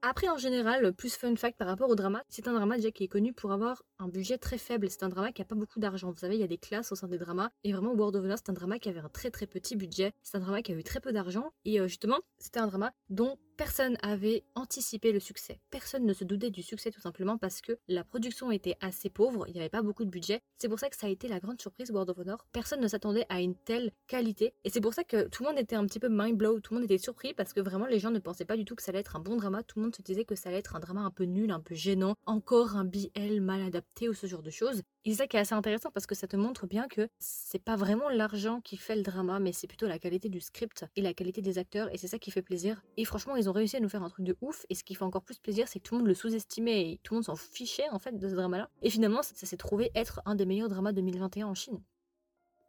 Après, 0.00 0.28
en 0.28 0.36
général, 0.36 0.92
plus 0.92 1.16
fun 1.16 1.34
fact 1.34 1.58
par 1.58 1.66
rapport 1.66 1.90
au 1.90 1.96
drama, 1.96 2.22
c'est 2.28 2.46
un 2.46 2.52
drama 2.52 2.76
déjà 2.76 2.92
qui 2.92 3.02
est 3.02 3.08
connu 3.08 3.32
pour 3.32 3.50
avoir 3.50 3.82
un 3.98 4.06
budget 4.06 4.38
très 4.38 4.56
faible. 4.56 4.88
C'est 4.90 5.02
un 5.02 5.08
drama 5.08 5.32
qui 5.32 5.42
a 5.42 5.44
pas 5.44 5.56
beaucoup 5.56 5.80
d'argent. 5.80 6.12
Vous 6.12 6.18
savez, 6.18 6.36
il 6.36 6.40
y 6.40 6.44
a 6.44 6.48
des 6.48 6.56
classes 6.56 6.92
au 6.92 6.94
sein 6.94 7.08
des 7.08 7.18
dramas. 7.18 7.50
Et 7.64 7.72
vraiment, 7.72 7.92
World 7.94 8.14
of 8.14 8.24
Honor, 8.24 8.38
c'est 8.38 8.48
un 8.48 8.52
drama 8.52 8.78
qui 8.78 8.88
avait 8.88 9.00
un 9.00 9.08
très 9.08 9.32
très 9.32 9.48
petit 9.48 9.74
budget. 9.74 10.12
C'est 10.22 10.36
un 10.36 10.40
drama 10.40 10.62
qui 10.62 10.70
a 10.70 10.76
eu 10.76 10.84
très 10.84 11.00
peu 11.00 11.12
d'argent. 11.12 11.52
Et 11.64 11.80
euh, 11.80 11.88
justement, 11.88 12.20
c'était 12.38 12.60
un 12.60 12.68
drama 12.68 12.92
dont 13.10 13.38
personne 13.58 13.98
avait 14.02 14.44
anticipé 14.54 15.10
le 15.10 15.18
succès. 15.18 15.58
Personne 15.70 16.06
ne 16.06 16.12
se 16.12 16.22
doutait 16.22 16.50
du 16.50 16.62
succès 16.62 16.92
tout 16.92 17.00
simplement 17.00 17.38
parce 17.38 17.60
que 17.60 17.76
la 17.88 18.04
production 18.04 18.52
était 18.52 18.76
assez 18.80 19.10
pauvre, 19.10 19.46
il 19.48 19.52
n'y 19.52 19.58
avait 19.58 19.68
pas 19.68 19.82
beaucoup 19.82 20.04
de 20.04 20.10
budget. 20.10 20.40
C'est 20.58 20.68
pour 20.68 20.78
ça 20.78 20.88
que 20.88 20.96
ça 20.96 21.08
a 21.08 21.10
été 21.10 21.26
la 21.26 21.40
grande 21.40 21.60
surprise 21.60 21.90
World 21.90 22.08
of 22.08 22.18
Honor. 22.18 22.46
Personne 22.52 22.80
ne 22.80 22.86
s'attendait 22.86 23.26
à 23.28 23.40
une 23.40 23.56
telle 23.56 23.90
qualité 24.06 24.54
et 24.62 24.70
c'est 24.70 24.80
pour 24.80 24.94
ça 24.94 25.02
que 25.02 25.26
tout 25.26 25.42
le 25.42 25.48
monde 25.48 25.58
était 25.58 25.74
un 25.74 25.84
petit 25.86 25.98
peu 25.98 26.08
mind 26.08 26.38
blow, 26.38 26.60
tout 26.60 26.72
le 26.72 26.80
monde 26.80 26.88
était 26.88 27.02
surpris 27.02 27.34
parce 27.34 27.52
que 27.52 27.60
vraiment 27.60 27.86
les 27.86 27.98
gens 27.98 28.12
ne 28.12 28.20
pensaient 28.20 28.44
pas 28.44 28.56
du 28.56 28.64
tout 28.64 28.76
que 28.76 28.82
ça 28.82 28.90
allait 28.90 29.00
être 29.00 29.16
un 29.16 29.20
bon 29.20 29.34
drama, 29.34 29.64
tout 29.64 29.80
le 29.80 29.86
monde 29.86 29.96
se 29.96 30.02
disait 30.02 30.24
que 30.24 30.36
ça 30.36 30.50
allait 30.50 30.60
être 30.60 30.76
un 30.76 30.80
drama 30.80 31.00
un 31.00 31.10
peu 31.10 31.24
nul, 31.24 31.50
un 31.50 31.60
peu 31.60 31.74
gênant, 31.74 32.14
encore 32.26 32.76
un 32.76 32.84
BL 32.84 33.40
mal 33.40 33.62
adapté 33.62 34.08
ou 34.08 34.14
ce 34.14 34.28
genre 34.28 34.42
de 34.42 34.50
choses. 34.50 34.82
Et 35.08 35.12
c'est 35.12 35.16
ça 35.22 35.26
qui 35.26 35.38
est 35.38 35.40
assez 35.40 35.54
intéressant 35.54 35.90
parce 35.90 36.06
que 36.06 36.14
ça 36.14 36.26
te 36.26 36.36
montre 36.36 36.66
bien 36.66 36.86
que 36.86 37.08
c'est 37.18 37.64
pas 37.64 37.76
vraiment 37.76 38.10
l'argent 38.10 38.60
qui 38.60 38.76
fait 38.76 38.94
le 38.94 39.00
drama, 39.00 39.40
mais 39.40 39.52
c'est 39.54 39.66
plutôt 39.66 39.86
la 39.86 39.98
qualité 39.98 40.28
du 40.28 40.38
script 40.38 40.84
et 40.96 41.00
la 41.00 41.14
qualité 41.14 41.40
des 41.40 41.56
acteurs 41.56 41.88
et 41.94 41.96
c'est 41.96 42.08
ça 42.08 42.18
qui 42.18 42.30
fait 42.30 42.42
plaisir. 42.42 42.82
Et 42.98 43.06
franchement, 43.06 43.34
ils 43.34 43.48
ont 43.48 43.52
réussi 43.52 43.78
à 43.78 43.80
nous 43.80 43.88
faire 43.88 44.02
un 44.02 44.10
truc 44.10 44.26
de 44.26 44.36
ouf. 44.42 44.66
Et 44.68 44.74
ce 44.74 44.84
qui 44.84 44.94
fait 44.94 45.04
encore 45.04 45.22
plus 45.22 45.38
plaisir, 45.38 45.66
c'est 45.66 45.78
que 45.78 45.84
tout 45.84 45.94
le 45.94 46.00
monde 46.00 46.08
le 46.08 46.14
sous-estimait 46.14 46.90
et 46.90 47.00
tout 47.02 47.14
le 47.14 47.20
monde 47.20 47.24
s'en 47.24 47.36
fichait 47.36 47.88
en 47.88 47.98
fait 47.98 48.18
de 48.18 48.28
ce 48.28 48.34
drama-là. 48.34 48.68
Et 48.82 48.90
finalement, 48.90 49.22
ça 49.22 49.46
s'est 49.46 49.56
trouvé 49.56 49.90
être 49.94 50.20
un 50.26 50.34
des 50.34 50.44
meilleurs 50.44 50.68
dramas 50.68 50.92
2021 50.92 51.46
en 51.46 51.54
Chine. 51.54 51.80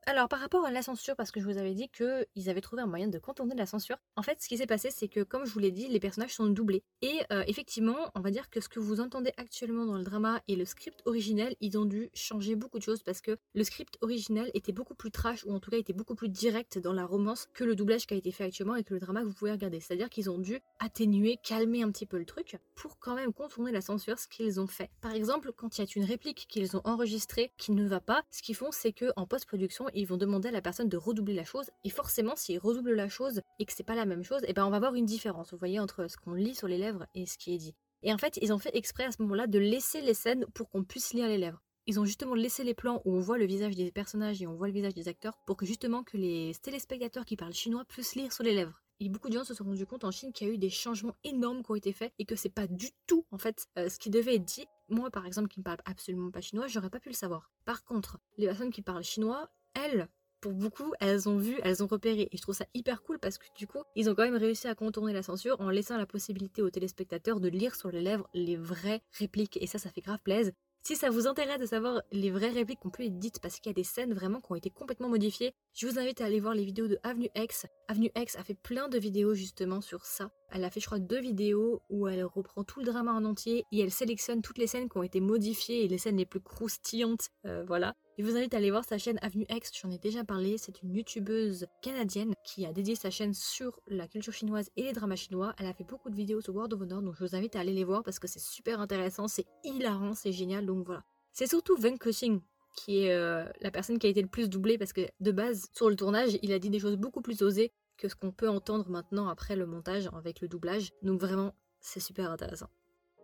Alors 0.09 0.27
par 0.27 0.39
rapport 0.39 0.65
à 0.65 0.71
la 0.71 0.81
censure, 0.81 1.15
parce 1.15 1.29
que 1.29 1.39
je 1.39 1.45
vous 1.45 1.59
avais 1.59 1.75
dit 1.75 1.87
qu'ils 1.87 2.49
avaient 2.49 2.61
trouvé 2.61 2.81
un 2.81 2.87
moyen 2.87 3.09
de 3.09 3.19
contourner 3.19 3.53
la 3.53 3.67
censure, 3.67 3.97
en 4.15 4.23
fait 4.23 4.41
ce 4.41 4.47
qui 4.47 4.57
s'est 4.57 4.65
passé 4.65 4.89
c'est 4.89 5.07
que 5.07 5.19
comme 5.21 5.45
je 5.45 5.51
vous 5.51 5.59
l'ai 5.59 5.69
dit, 5.69 5.87
les 5.87 5.99
personnages 5.99 6.33
sont 6.33 6.47
doublés. 6.47 6.81
Et 7.03 7.19
euh, 7.31 7.43
effectivement, 7.45 8.09
on 8.15 8.19
va 8.19 8.31
dire 8.31 8.49
que 8.49 8.59
ce 8.59 8.69
que 8.69 8.79
vous 8.79 9.01
entendez 9.01 9.31
actuellement 9.37 9.85
dans 9.85 9.99
le 9.99 10.03
drama 10.03 10.41
et 10.47 10.55
le 10.55 10.65
script 10.65 11.03
originel, 11.05 11.55
ils 11.61 11.77
ont 11.77 11.85
dû 11.85 12.09
changer 12.15 12.55
beaucoup 12.55 12.79
de 12.79 12.83
choses 12.83 13.03
parce 13.03 13.21
que 13.21 13.37
le 13.53 13.63
script 13.63 13.99
originel 14.01 14.49
était 14.55 14.71
beaucoup 14.71 14.95
plus 14.95 15.11
trash, 15.11 15.45
ou 15.45 15.53
en 15.53 15.59
tout 15.59 15.69
cas 15.69 15.77
était 15.77 15.93
beaucoup 15.93 16.15
plus 16.15 16.29
direct 16.29 16.79
dans 16.79 16.93
la 16.93 17.05
romance 17.05 17.47
que 17.53 17.63
le 17.63 17.75
doublage 17.75 18.07
qui 18.07 18.15
a 18.15 18.17
été 18.17 18.31
fait 18.31 18.45
actuellement 18.45 18.77
et 18.77 18.83
que 18.83 18.95
le 18.95 18.99
drama 18.99 19.21
que 19.21 19.27
vous 19.27 19.33
pouvez 19.33 19.51
regarder. 19.51 19.79
C'est-à-dire 19.79 20.09
qu'ils 20.09 20.31
ont 20.31 20.39
dû 20.39 20.59
atténuer, 20.79 21.37
calmer 21.43 21.83
un 21.83 21.91
petit 21.91 22.07
peu 22.07 22.17
le 22.17 22.25
truc 22.25 22.57
pour 22.73 22.97
quand 22.97 23.13
même 23.13 23.31
contourner 23.31 23.71
la 23.71 23.81
censure, 23.81 24.17
ce 24.17 24.27
qu'ils 24.27 24.59
ont 24.59 24.65
fait. 24.65 24.89
Par 25.01 25.13
exemple, 25.13 25.51
quand 25.55 25.77
il 25.77 25.81
y 25.81 25.87
a 25.87 25.91
une 25.95 26.05
réplique 26.05 26.47
qu'ils 26.49 26.75
ont 26.75 26.81
enregistrée 26.83 27.51
qui 27.57 27.73
ne 27.73 27.87
va 27.87 27.99
pas, 27.99 28.23
ce 28.31 28.41
qu'ils 28.41 28.55
font 28.55 28.71
c'est 28.71 28.91
que 28.91 29.11
en 29.15 29.27
post-production, 29.27 29.85
ils 29.99 30.07
vont 30.07 30.17
demander 30.17 30.49
à 30.49 30.51
la 30.51 30.61
personne 30.61 30.89
de 30.89 30.97
redoubler 30.97 31.33
la 31.33 31.43
chose. 31.43 31.69
Et 31.83 31.89
forcément, 31.89 32.35
s'ils 32.35 32.59
redoublent 32.59 32.93
la 32.93 33.09
chose 33.09 33.41
et 33.59 33.65
que 33.65 33.73
c'est 33.73 33.83
pas 33.83 33.95
la 33.95 34.05
même 34.05 34.23
chose, 34.23 34.43
et 34.43 34.47
eh 34.49 34.53
ben 34.53 34.65
on 34.65 34.69
va 34.69 34.79
voir 34.79 34.95
une 34.95 35.05
différence, 35.05 35.51
vous 35.51 35.57
voyez, 35.57 35.79
entre 35.79 36.09
ce 36.09 36.17
qu'on 36.17 36.33
lit 36.33 36.55
sur 36.55 36.67
les 36.67 36.77
lèvres 36.77 37.05
et 37.15 37.25
ce 37.25 37.37
qui 37.37 37.53
est 37.53 37.57
dit. 37.57 37.75
Et 38.01 38.13
en 38.13 38.17
fait, 38.17 38.39
ils 38.41 38.53
ont 38.53 38.59
fait 38.59 38.75
exprès 38.75 39.05
à 39.05 39.11
ce 39.11 39.21
moment-là 39.21 39.47
de 39.47 39.59
laisser 39.59 40.01
les 40.01 40.13
scènes 40.13 40.45
pour 40.53 40.69
qu'on 40.69 40.83
puisse 40.83 41.13
lire 41.13 41.27
les 41.27 41.37
lèvres. 41.37 41.61
Ils 41.85 41.99
ont 41.99 42.05
justement 42.05 42.35
laissé 42.35 42.63
les 42.63 42.73
plans 42.73 43.01
où 43.03 43.15
on 43.15 43.19
voit 43.19 43.37
le 43.37 43.45
visage 43.45 43.75
des 43.75 43.91
personnages 43.91 44.41
et 44.41 44.47
on 44.47 44.53
voit 44.53 44.67
le 44.67 44.73
visage 44.73 44.93
des 44.93 45.07
acteurs 45.07 45.37
pour 45.45 45.57
que 45.57 45.65
justement 45.65 46.03
que 46.03 46.17
les 46.17 46.53
téléspectateurs 46.61 47.25
qui 47.25 47.35
parlent 47.35 47.53
chinois 47.53 47.83
puissent 47.85 48.15
lire 48.15 48.31
sur 48.31 48.43
les 48.43 48.53
lèvres. 48.53 48.83
Et 49.01 49.09
beaucoup 49.09 49.29
de 49.29 49.33
gens 49.33 49.45
se 49.45 49.53
sont 49.53 49.63
rendus 49.63 49.85
compte 49.85 50.03
en 50.03 50.11
Chine 50.11 50.33
qu'il 50.33 50.47
y 50.47 50.51
a 50.51 50.53
eu 50.53 50.57
des 50.57 50.69
changements 50.69 51.15
énormes 51.23 51.63
qui 51.63 51.71
ont 51.71 51.75
été 51.75 51.93
faits 51.93 52.13
et 52.19 52.25
que 52.25 52.35
c'est 52.35 52.49
pas 52.49 52.67
du 52.67 52.89
tout 53.07 53.25
en 53.31 53.37
fait 53.37 53.65
euh, 53.77 53.87
ce 53.89 53.97
qui 53.97 54.09
devait 54.09 54.35
être 54.35 54.45
dit. 54.45 54.65
Moi 54.89 55.09
par 55.09 55.25
exemple 55.25 55.47
qui 55.47 55.61
ne 55.61 55.63
parle 55.63 55.79
absolument 55.85 56.31
pas 56.31 56.41
chinois, 56.41 56.67
j'aurais 56.67 56.89
pas 56.89 56.99
pu 56.99 57.09
le 57.09 57.15
savoir. 57.15 57.49
Par 57.65 57.83
contre, 57.85 58.19
les 58.37 58.45
personnes 58.45 58.71
qui 58.71 58.81
parlent 58.81 59.03
chinois, 59.03 59.49
elles, 59.73 60.07
pour 60.41 60.53
beaucoup, 60.53 60.93
elles 60.99 61.27
ont 61.27 61.37
vu, 61.37 61.59
elles 61.63 61.83
ont 61.83 61.87
repéré. 61.87 62.29
Et 62.31 62.37
je 62.37 62.41
trouve 62.41 62.55
ça 62.55 62.65
hyper 62.73 63.01
cool 63.03 63.19
parce 63.19 63.37
que 63.37 63.45
du 63.57 63.67
coup, 63.67 63.83
ils 63.95 64.09
ont 64.09 64.15
quand 64.15 64.23
même 64.23 64.37
réussi 64.37 64.67
à 64.67 64.75
contourner 64.75 65.13
la 65.13 65.23
censure 65.23 65.59
en 65.59 65.69
laissant 65.69 65.97
la 65.97 66.05
possibilité 66.05 66.61
aux 66.61 66.69
téléspectateurs 66.69 67.39
de 67.39 67.49
lire 67.49 67.75
sur 67.75 67.91
les 67.91 68.01
lèvres 68.01 68.29
les 68.33 68.55
vraies 68.55 69.01
répliques. 69.11 69.57
Et 69.61 69.67
ça, 69.67 69.79
ça 69.79 69.89
fait 69.89 70.01
grave 70.01 70.19
plaisir. 70.23 70.53
Si 70.81 70.95
ça 70.95 71.09
vous 71.09 71.27
intéresse 71.27 71.59
de 71.59 71.65
savoir 71.65 72.01
les 72.11 72.31
vraies 72.31 72.51
répliques 72.51 72.79
qu'on 72.79 72.89
peut 72.89 73.03
être 73.03 73.19
dites 73.19 73.41
parce 73.41 73.59
qu'il 73.59 73.69
y 73.69 73.73
a 73.73 73.73
des 73.73 73.83
scènes 73.83 74.13
vraiment 74.13 74.39
qui 74.39 74.51
ont 74.51 74.55
été 74.55 74.69
complètement 74.69 75.09
modifiées, 75.09 75.53
je 75.73 75.85
vous 75.85 75.99
invite 75.99 76.21
à 76.21 76.25
aller 76.25 76.39
voir 76.39 76.53
les 76.53 76.63
vidéos 76.63 76.87
de 76.87 76.97
Avenue 77.03 77.29
X. 77.35 77.67
Avenue 77.89 78.09
X 78.15 78.37
a 78.37 78.43
fait 78.43 78.55
plein 78.55 78.87
de 78.87 78.97
vidéos 78.97 79.33
justement 79.33 79.81
sur 79.81 80.05
ça. 80.05 80.31
Elle 80.51 80.63
a 80.63 80.69
fait 80.69 80.79
je 80.79 80.85
crois 80.85 80.99
deux 80.99 81.19
vidéos 81.19 81.81
où 81.89 82.07
elle 82.07 82.23
reprend 82.23 82.63
tout 82.63 82.79
le 82.79 82.85
drama 82.85 83.11
en 83.11 83.25
entier 83.25 83.65
et 83.71 83.81
elle 83.81 83.91
sélectionne 83.91 84.41
toutes 84.41 84.57
les 84.57 84.67
scènes 84.67 84.89
qui 84.89 84.97
ont 84.97 85.03
été 85.03 85.19
modifiées 85.19 85.83
et 85.83 85.87
les 85.87 85.97
scènes 85.97 86.17
les 86.17 86.25
plus 86.25 86.39
croustillantes. 86.39 87.29
Euh, 87.45 87.63
voilà. 87.67 87.95
Je 88.19 88.25
vous 88.25 88.35
invite 88.35 88.53
à 88.53 88.57
aller 88.57 88.69
voir 88.69 88.83
sa 88.83 88.97
chaîne 88.97 89.17
Avenue 89.21 89.45
X, 89.49 89.71
j'en 89.81 89.89
ai 89.91 89.97
déjà 89.97 90.25
parlé, 90.25 90.57
c'est 90.57 90.81
une 90.81 90.93
youtubeuse 90.93 91.67
canadienne 91.81 92.33
qui 92.43 92.65
a 92.65 92.73
dédié 92.73 92.95
sa 92.95 93.09
chaîne 93.09 93.33
sur 93.33 93.79
la 93.87 94.09
culture 94.09 94.33
chinoise 94.33 94.69
et 94.75 94.83
les 94.83 94.91
dramas 94.91 95.15
chinois. 95.15 95.53
Elle 95.57 95.67
a 95.67 95.73
fait 95.73 95.85
beaucoup 95.85 96.09
de 96.09 96.17
vidéos 96.17 96.41
sur 96.41 96.53
World 96.53 96.73
of 96.73 96.81
Honor, 96.81 97.01
donc 97.01 97.15
je 97.17 97.23
vous 97.23 97.33
invite 97.33 97.55
à 97.55 97.61
aller 97.61 97.71
les 97.71 97.85
voir 97.85 98.03
parce 98.03 98.19
que 98.19 98.27
c'est 98.27 98.41
super 98.41 98.81
intéressant, 98.81 99.29
c'est 99.29 99.45
hilarant, 99.63 100.15
c'est 100.15 100.33
génial, 100.33 100.65
donc 100.65 100.85
voilà. 100.85 101.05
C'est 101.31 101.47
surtout 101.47 101.77
Wen 101.81 101.97
Kexing 101.97 102.41
qui 102.75 103.05
est 103.05 103.13
euh, 103.13 103.45
la 103.61 103.71
personne 103.71 103.97
qui 103.97 104.07
a 104.07 104.09
été 104.09 104.21
le 104.21 104.27
plus 104.27 104.49
doublée 104.49 104.77
parce 104.77 104.91
que 104.91 105.07
de 105.21 105.31
base, 105.31 105.69
sur 105.73 105.89
le 105.89 105.95
tournage, 105.95 106.37
il 106.41 106.51
a 106.51 106.59
dit 106.59 106.69
des 106.69 106.79
choses 106.79 106.97
beaucoup 106.97 107.21
plus 107.21 107.41
osées 107.41 107.71
que 107.97 108.09
ce 108.09 108.15
qu'on 108.15 108.33
peut 108.33 108.49
entendre 108.49 108.89
maintenant 108.89 109.29
après 109.29 109.55
le 109.55 109.65
montage 109.65 110.09
avec 110.11 110.41
le 110.41 110.49
doublage. 110.49 110.89
Donc 111.03 111.21
vraiment, 111.21 111.55
c'est 111.79 112.01
super 112.01 112.29
intéressant. 112.29 112.67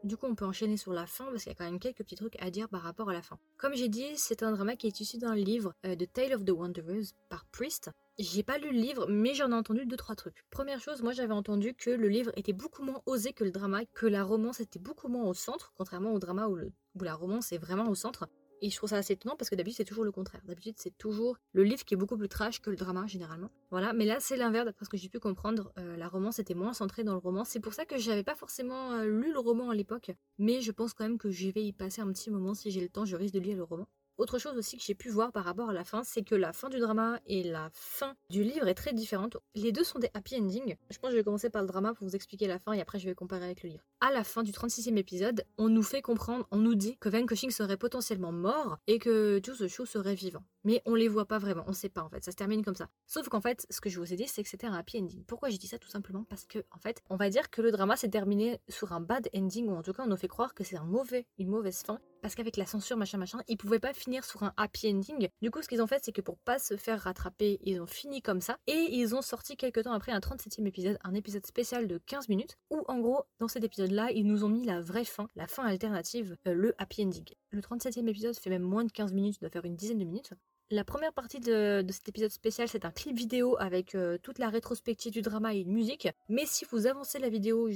Du 0.06 0.18
coup, 0.18 0.28
on 0.28 0.36
peut 0.36 0.46
enchaîner 0.46 0.78
sur 0.78 0.94
la 0.94 1.08
fin 1.08 1.26
parce 1.32 1.42
qu'il 1.42 1.52
y 1.52 1.56
a 1.56 1.58
quand 1.58 1.66
même 1.66 1.80
quelques 1.80 2.04
petits 2.04 2.14
trucs 2.14 2.40
à 2.40 2.52
dire 2.52 2.70
par 2.70 2.84
rapport 2.84 3.10
à 3.10 3.14
la 3.14 3.24
fin. 3.24 3.40
Comme 3.58 3.74
j'ai 3.74 3.90
dit, 3.90 4.06
c'est 4.18 4.44
un 4.44 4.52
drama 4.52 4.76
qui 4.76 4.86
est 4.86 5.00
issu 5.00 5.18
d'un 5.18 5.34
livre 5.34 5.74
euh, 5.84 5.96
de 5.96 6.06
Tale 6.06 6.34
of 6.34 6.46
the 6.46 6.52
Wanderers 6.52 7.06
par 7.28 7.44
Priest. 7.46 7.90
J'ai 8.20 8.44
pas 8.44 8.60
lu 8.60 8.72
le 8.72 8.78
livre, 8.78 9.08
mais 9.10 9.34
j'en 9.34 9.50
ai 9.50 9.56
entendu 9.56 9.88
deux 9.88 9.98
trois 9.98 10.14
trucs. 10.14 10.46
Première 10.52 10.80
chose, 10.80 11.02
moi 11.02 11.12
j'avais 11.12 11.34
entendu 11.34 11.74
que 11.74 11.90
le 11.90 12.08
livre 12.08 12.32
était 12.36 12.54
beaucoup 12.54 12.84
moins 12.84 13.02
osé 13.08 13.34
que 13.34 13.44
le 13.44 13.50
drama, 13.50 13.84
que 13.96 14.06
la 14.06 14.24
romance 14.24 14.60
était 14.60 14.78
beaucoup 14.78 15.08
moins 15.08 15.24
au 15.24 15.34
centre, 15.34 15.74
contrairement 15.76 16.14
au 16.14 16.20
drama 16.20 16.50
où, 16.50 16.60
où 16.60 17.04
la 17.04 17.16
romance 17.16 17.52
est 17.52 17.58
vraiment 17.58 17.90
au 17.90 17.96
centre. 17.96 18.28
Et 18.62 18.70
je 18.70 18.76
trouve 18.76 18.90
ça 18.90 18.98
assez 18.98 19.14
étonnant 19.14 19.36
parce 19.36 19.50
que 19.50 19.56
d'habitude 19.56 19.78
c'est 19.78 19.86
toujours 19.86 20.06
le 20.06 20.12
contraire. 20.12 20.42
D'habitude 20.46 20.76
c'est 20.78 20.98
toujours 20.98 21.38
le 21.54 21.64
livre 21.64 21.84
qui 21.84 21.94
est 21.94 21.98
beaucoup 21.98 22.18
plus 22.18 22.30
trash 22.30 22.62
que 22.62 22.70
le 22.70 22.76
drama 22.76 23.06
généralement. 23.08 23.50
Voilà, 23.72 23.94
mais 23.94 24.06
là 24.06 24.18
c'est 24.20 24.38
l'inverse 24.38 24.66
d'après 24.66 24.86
ce 24.86 24.90
que 24.90 24.98
j'ai 24.98 25.10
pu 25.10 25.20
comprendre. 25.20 25.72
Euh, 25.78 25.98
la 25.98 26.08
romance 26.08 26.40
était 26.40 26.54
moins 26.54 26.74
centrée 26.74 27.04
dans 27.04 27.14
le 27.14 27.20
roman. 27.20 27.44
C'est 27.44 27.60
pour 27.60 27.74
ça 27.74 27.86
que 27.86 27.98
j'avais 27.98 28.24
pas 28.24 28.36
forcément 28.36 28.94
euh, 28.94 29.06
lu 29.06 29.32
le 29.32 29.40
roman 29.40 29.70
à 29.70 29.76
l'époque, 29.76 30.12
mais 30.38 30.62
je 30.62 30.72
pense 30.72 30.94
quand 30.94 31.04
même 31.04 31.18
que 31.18 31.30
je 31.30 31.50
vais 31.50 31.64
y 31.64 31.74
passer 31.74 32.02
un 32.02 32.12
petit 32.12 32.30
moment 32.30 32.54
si 32.54 32.72
j'ai 32.72 32.82
le 32.82 32.90
temps. 32.90 33.06
Je 33.06 33.16
risque 33.16 33.34
de 33.34 33.40
lire 33.40 33.58
le 33.58 33.64
roman. 33.64 33.88
Autre 34.18 34.40
chose 34.40 34.58
aussi 34.58 34.78
que 34.78 34.84
j'ai 34.84 34.96
pu 34.96 35.10
voir 35.10 35.34
par 35.34 35.44
rapport 35.44 35.70
à 35.70 35.74
la 35.74 35.84
fin, 35.84 36.04
c'est 36.06 36.24
que 36.24 36.36
la 36.36 36.54
fin 36.54 36.70
du 36.70 36.80
drama 36.80 37.20
et 37.26 37.44
la 37.44 37.70
fin 37.74 38.16
du 38.30 38.44
livre 38.44 38.68
est 38.70 38.74
très 38.74 38.94
différente. 38.94 39.36
Les 39.56 39.74
deux 39.74 39.84
sont 39.84 40.00
des 40.00 40.10
happy 40.14 40.38
endings. 40.38 40.78
Je 40.90 40.98
pense 41.00 41.10
que 41.10 41.12
je 41.12 41.18
vais 41.18 41.24
commencer 41.26 41.50
par 41.50 41.62
le 41.62 41.68
drama 41.68 41.94
pour 41.94 42.08
vous 42.08 42.16
expliquer 42.16 42.48
la 42.48 42.58
fin 42.58 42.72
et 42.72 42.80
après 42.80 42.98
je 42.98 43.10
vais 43.10 43.14
comparer 43.14 43.44
avec 43.44 43.62
le 43.64 43.72
livre. 43.72 43.84
À 44.00 44.14
la 44.14 44.24
fin 44.24 44.44
du 44.44 44.54
36e 44.54 44.96
épisode, 44.96 45.44
on 45.58 45.68
nous 45.68 45.84
fait 45.84 46.02
comprendre, 46.02 46.48
on 46.52 46.58
nous 46.58 46.76
dit 46.76 46.96
que 46.98 47.10
Van 47.10 47.26
Cushing 47.26 47.52
serait 47.52 47.76
potentiellement 47.76 48.32
mort 48.32 48.78
et 48.88 49.00
que 49.00 49.42
Juice 49.44 49.68
Chou 49.68 49.86
serait 49.86 50.16
vivant. 50.16 50.44
Mais 50.64 50.82
on 50.86 50.96
les 50.96 51.10
voit 51.10 51.26
pas 51.26 51.38
vraiment, 51.38 51.64
on 51.68 51.74
sait 51.74 51.90
pas 51.90 52.02
en 52.02 52.10
fait, 52.10 52.24
ça 52.24 52.32
se 52.32 52.38
termine 52.38 52.64
comme 52.64 52.76
ça. 52.76 52.88
Sauf 53.08 53.28
qu'en 53.28 53.42
fait, 53.42 53.68
ce 53.70 53.82
que 53.82 53.90
je 53.90 54.00
vous 54.00 54.14
ai 54.14 54.16
dit, 54.16 54.28
c'est 54.28 54.44
que 54.44 54.50
c'était 54.50 54.66
un 54.66 54.74
happy 54.74 55.00
ending. 55.00 55.26
Pourquoi 55.26 55.50
j'ai 55.50 55.58
dit 55.58 55.68
ça? 55.68 55.78
Tout 55.78 55.90
simplement 55.90 56.24
parce 56.24 56.46
que, 56.46 56.60
en 56.72 56.80
fait, 56.80 57.04
on 57.10 57.18
va 57.18 57.30
dire 57.30 57.50
que 57.50 57.62
le 57.62 57.72
drama 57.72 57.98
s'est 57.98 58.10
terminé 58.10 58.60
sur 58.70 58.94
un 58.94 59.02
bad 59.02 59.30
ending, 59.36 59.68
ou 59.68 59.76
en 59.76 59.84
tout 59.84 59.94
cas 59.94 60.04
on 60.04 60.08
nous 60.08 60.16
fait 60.16 60.28
croire 60.28 60.54
que 60.54 60.64
c'est 60.64 60.78
un 60.78 60.86
mauvais, 60.86 61.28
une 61.38 61.50
mauvaise 61.50 61.84
fin, 61.84 62.00
parce 62.22 62.34
qu'avec 62.34 62.58
la 62.58 62.66
censure, 62.66 62.98
machin, 62.98 63.20
machin, 63.20 63.40
ils 63.48 63.58
pouvaient 63.58 63.80
pas 63.80 63.94
finir 64.06 64.24
sur 64.24 64.44
un 64.44 64.54
happy 64.56 64.94
ending. 64.94 65.30
Du 65.42 65.50
coup, 65.50 65.64
ce 65.64 65.68
qu'ils 65.68 65.82
ont 65.82 65.88
fait, 65.88 66.00
c'est 66.04 66.12
que 66.12 66.22
pour 66.22 66.38
pas 66.38 66.60
se 66.60 66.78
faire 66.78 67.00
rattraper, 67.02 67.60
ils 67.64 67.82
ont 67.82 67.88
fini 67.88 68.22
comme 68.22 68.40
ça. 68.40 68.60
Et 68.68 68.88
ils 68.92 69.16
ont 69.16 69.24
sorti 69.24 69.58
quelques 69.58 69.84
temps 69.84 69.94
après 69.94 70.12
un 70.12 70.20
37e 70.20 70.66
épisode, 70.68 71.00
un 71.04 71.16
épisode 71.16 71.46
spécial 71.46 71.88
de 71.88 71.98
15 71.98 72.30
minutes, 72.30 72.58
où 72.70 72.84
en 72.88 73.00
gros, 73.00 73.24
dans 73.40 73.48
cet 73.48 73.64
épisode-là, 73.64 74.12
ils 74.12 74.28
nous 74.28 74.44
ont 74.44 74.50
mis 74.50 74.64
la 74.64 74.80
vraie 74.80 75.06
fin, 75.06 75.28
la 75.36 75.48
fin 75.48 75.66
alternative, 75.66 76.38
euh, 76.48 76.54
le 76.54 76.76
happy 76.78 77.04
ending. 77.04 77.26
Le 77.50 77.62
37e 77.62 78.08
épisode 78.08 78.38
fait 78.38 78.52
même 78.52 78.62
moins 78.62 78.84
de 78.84 78.92
15 78.92 79.12
minutes, 79.12 79.38
il 79.38 79.40
doit 79.40 79.50
faire 79.50 79.66
une 79.66 79.76
dizaine 79.76 79.98
de 79.98 80.06
minutes. 80.06 80.34
La 80.72 80.84
première 80.84 81.14
partie 81.14 81.40
de, 81.40 81.86
cet 81.92 82.10
épisode 82.10 82.32
spécial, 82.32 82.68
c'est 82.68 82.86
un 82.86 82.92
clip 82.92 83.16
vidéo 83.16 83.56
avec 83.60 83.94
euh, 83.94 84.18
toute 84.18 84.40
la 84.40 84.50
rétrospective 84.50 85.14
du 85.14 85.22
drama 85.22 85.54
et 85.54 85.60
une 85.60 85.72
musique. 85.72 86.08
Mais 86.28 86.48
si 86.48 86.66
vous 86.72 86.88
avancez 86.88 87.20
la 87.20 87.30
vidéo 87.30 87.70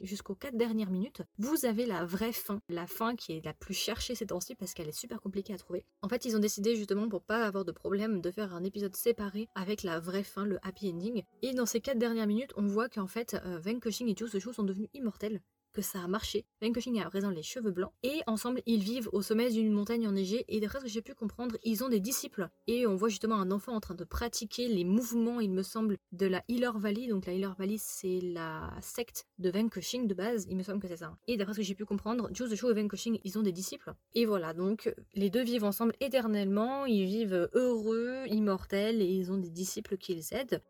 jusqu'aux 0.00 0.36
4 0.36 0.56
dernières 0.56 0.92
minutes, 0.92 1.22
vous 1.38 1.64
avez 1.64 1.84
la 1.84 2.04
vraie 2.04 2.32
fin. 2.32 2.60
La 2.68 2.86
fin 2.86 3.16
qui 3.16 3.32
est 3.32 3.44
la 3.44 3.54
plus 3.54 3.74
cherchée 3.74 4.14
ces 4.14 4.26
temps-ci 4.26 4.54
parce 4.54 4.72
qu'elle 4.72 4.88
est 4.88 4.92
super 4.92 5.20
compliquée 5.20 5.52
à 5.52 5.58
trouver. 5.58 5.84
En 6.02 6.08
fait, 6.08 6.26
ils 6.26 6.36
ont 6.36 6.38
décidé 6.38 6.76
justement 6.76 7.08
pour 7.08 7.22
pas 7.22 7.44
avoir 7.44 7.64
de 7.64 7.72
problème 7.72 8.20
de 8.20 8.30
faire 8.30 8.54
un 8.54 8.62
épisode 8.62 8.94
séparé 8.94 9.48
avec 9.56 9.82
la 9.82 9.98
vraie 9.98 10.22
fin, 10.22 10.44
le 10.44 10.60
happy 10.62 10.92
ending. 10.92 11.24
Et 11.42 11.54
dans 11.54 11.66
ces 11.66 11.80
4 11.80 11.98
dernières 11.98 12.28
minutes, 12.28 12.52
on 12.56 12.68
voit 12.68 12.88
qu'en 12.88 13.08
fait, 13.08 13.34
euh, 13.44 13.58
Van 13.58 13.80
Cushing 13.80 14.08
et 14.08 14.16
Joe 14.16 14.30
Shu 14.30 14.52
sont 14.52 14.62
devenus 14.62 14.90
immortels 14.94 15.40
que 15.78 15.82
ça 15.84 16.02
a 16.02 16.08
marché. 16.08 16.44
Van 16.60 16.72
Cushing 16.72 17.00
a 17.00 17.08
présent 17.08 17.30
les 17.30 17.44
cheveux 17.44 17.70
blancs 17.70 17.92
et 18.02 18.20
ensemble 18.26 18.62
ils 18.66 18.82
vivent 18.82 19.08
au 19.12 19.22
sommet 19.22 19.48
d'une 19.48 19.70
montagne 19.70 20.08
enneigée 20.08 20.44
et 20.48 20.58
d'après 20.58 20.80
ce 20.80 20.84
que 20.84 20.90
j'ai 20.90 21.02
pu 21.02 21.14
comprendre, 21.14 21.56
ils 21.62 21.84
ont 21.84 21.88
des 21.88 22.00
disciples 22.00 22.48
et 22.66 22.84
on 22.88 22.96
voit 22.96 23.08
justement 23.08 23.36
un 23.36 23.52
enfant 23.52 23.74
en 23.74 23.80
train 23.80 23.94
de 23.94 24.02
pratiquer 24.02 24.66
les 24.66 24.82
mouvements, 24.82 25.38
il 25.38 25.52
me 25.52 25.62
semble, 25.62 25.96
de 26.10 26.26
la 26.26 26.42
Healer 26.48 26.76
Valley. 26.80 27.06
Donc 27.06 27.26
la 27.26 27.32
Healer 27.32 27.54
Valley 27.56 27.76
c'est 27.78 28.20
la 28.20 28.72
secte 28.80 29.28
de 29.38 29.50
Van 29.50 29.68
Cushing 29.68 30.08
de 30.08 30.14
base, 30.14 30.48
il 30.50 30.56
me 30.56 30.64
semble 30.64 30.80
que 30.80 30.88
c'est 30.88 30.96
ça. 30.96 31.16
Et 31.28 31.36
d'après 31.36 31.52
ce 31.54 31.58
que 31.58 31.64
j'ai 31.64 31.76
pu 31.76 31.84
comprendre, 31.84 32.28
Joe 32.32 32.50
the 32.50 32.56
Show 32.56 32.70
et 32.70 32.74
Van 32.74 32.88
Cushing 32.88 33.20
ils 33.22 33.38
ont 33.38 33.42
des 33.42 33.52
disciples. 33.52 33.94
Et 34.16 34.26
voilà, 34.26 34.54
donc 34.54 34.92
les 35.14 35.30
deux 35.30 35.44
vivent 35.44 35.62
ensemble 35.62 35.94
éternellement, 36.00 36.86
ils 36.86 37.04
vivent 37.04 37.48
heureux, 37.54 38.24
immortels 38.26 39.00
et 39.00 39.06
ils 39.06 39.30
ont 39.30 39.38
des 39.38 39.50
disciples 39.50 39.96
qui 39.96 40.16
les 40.16 40.34
aident. 40.34 40.60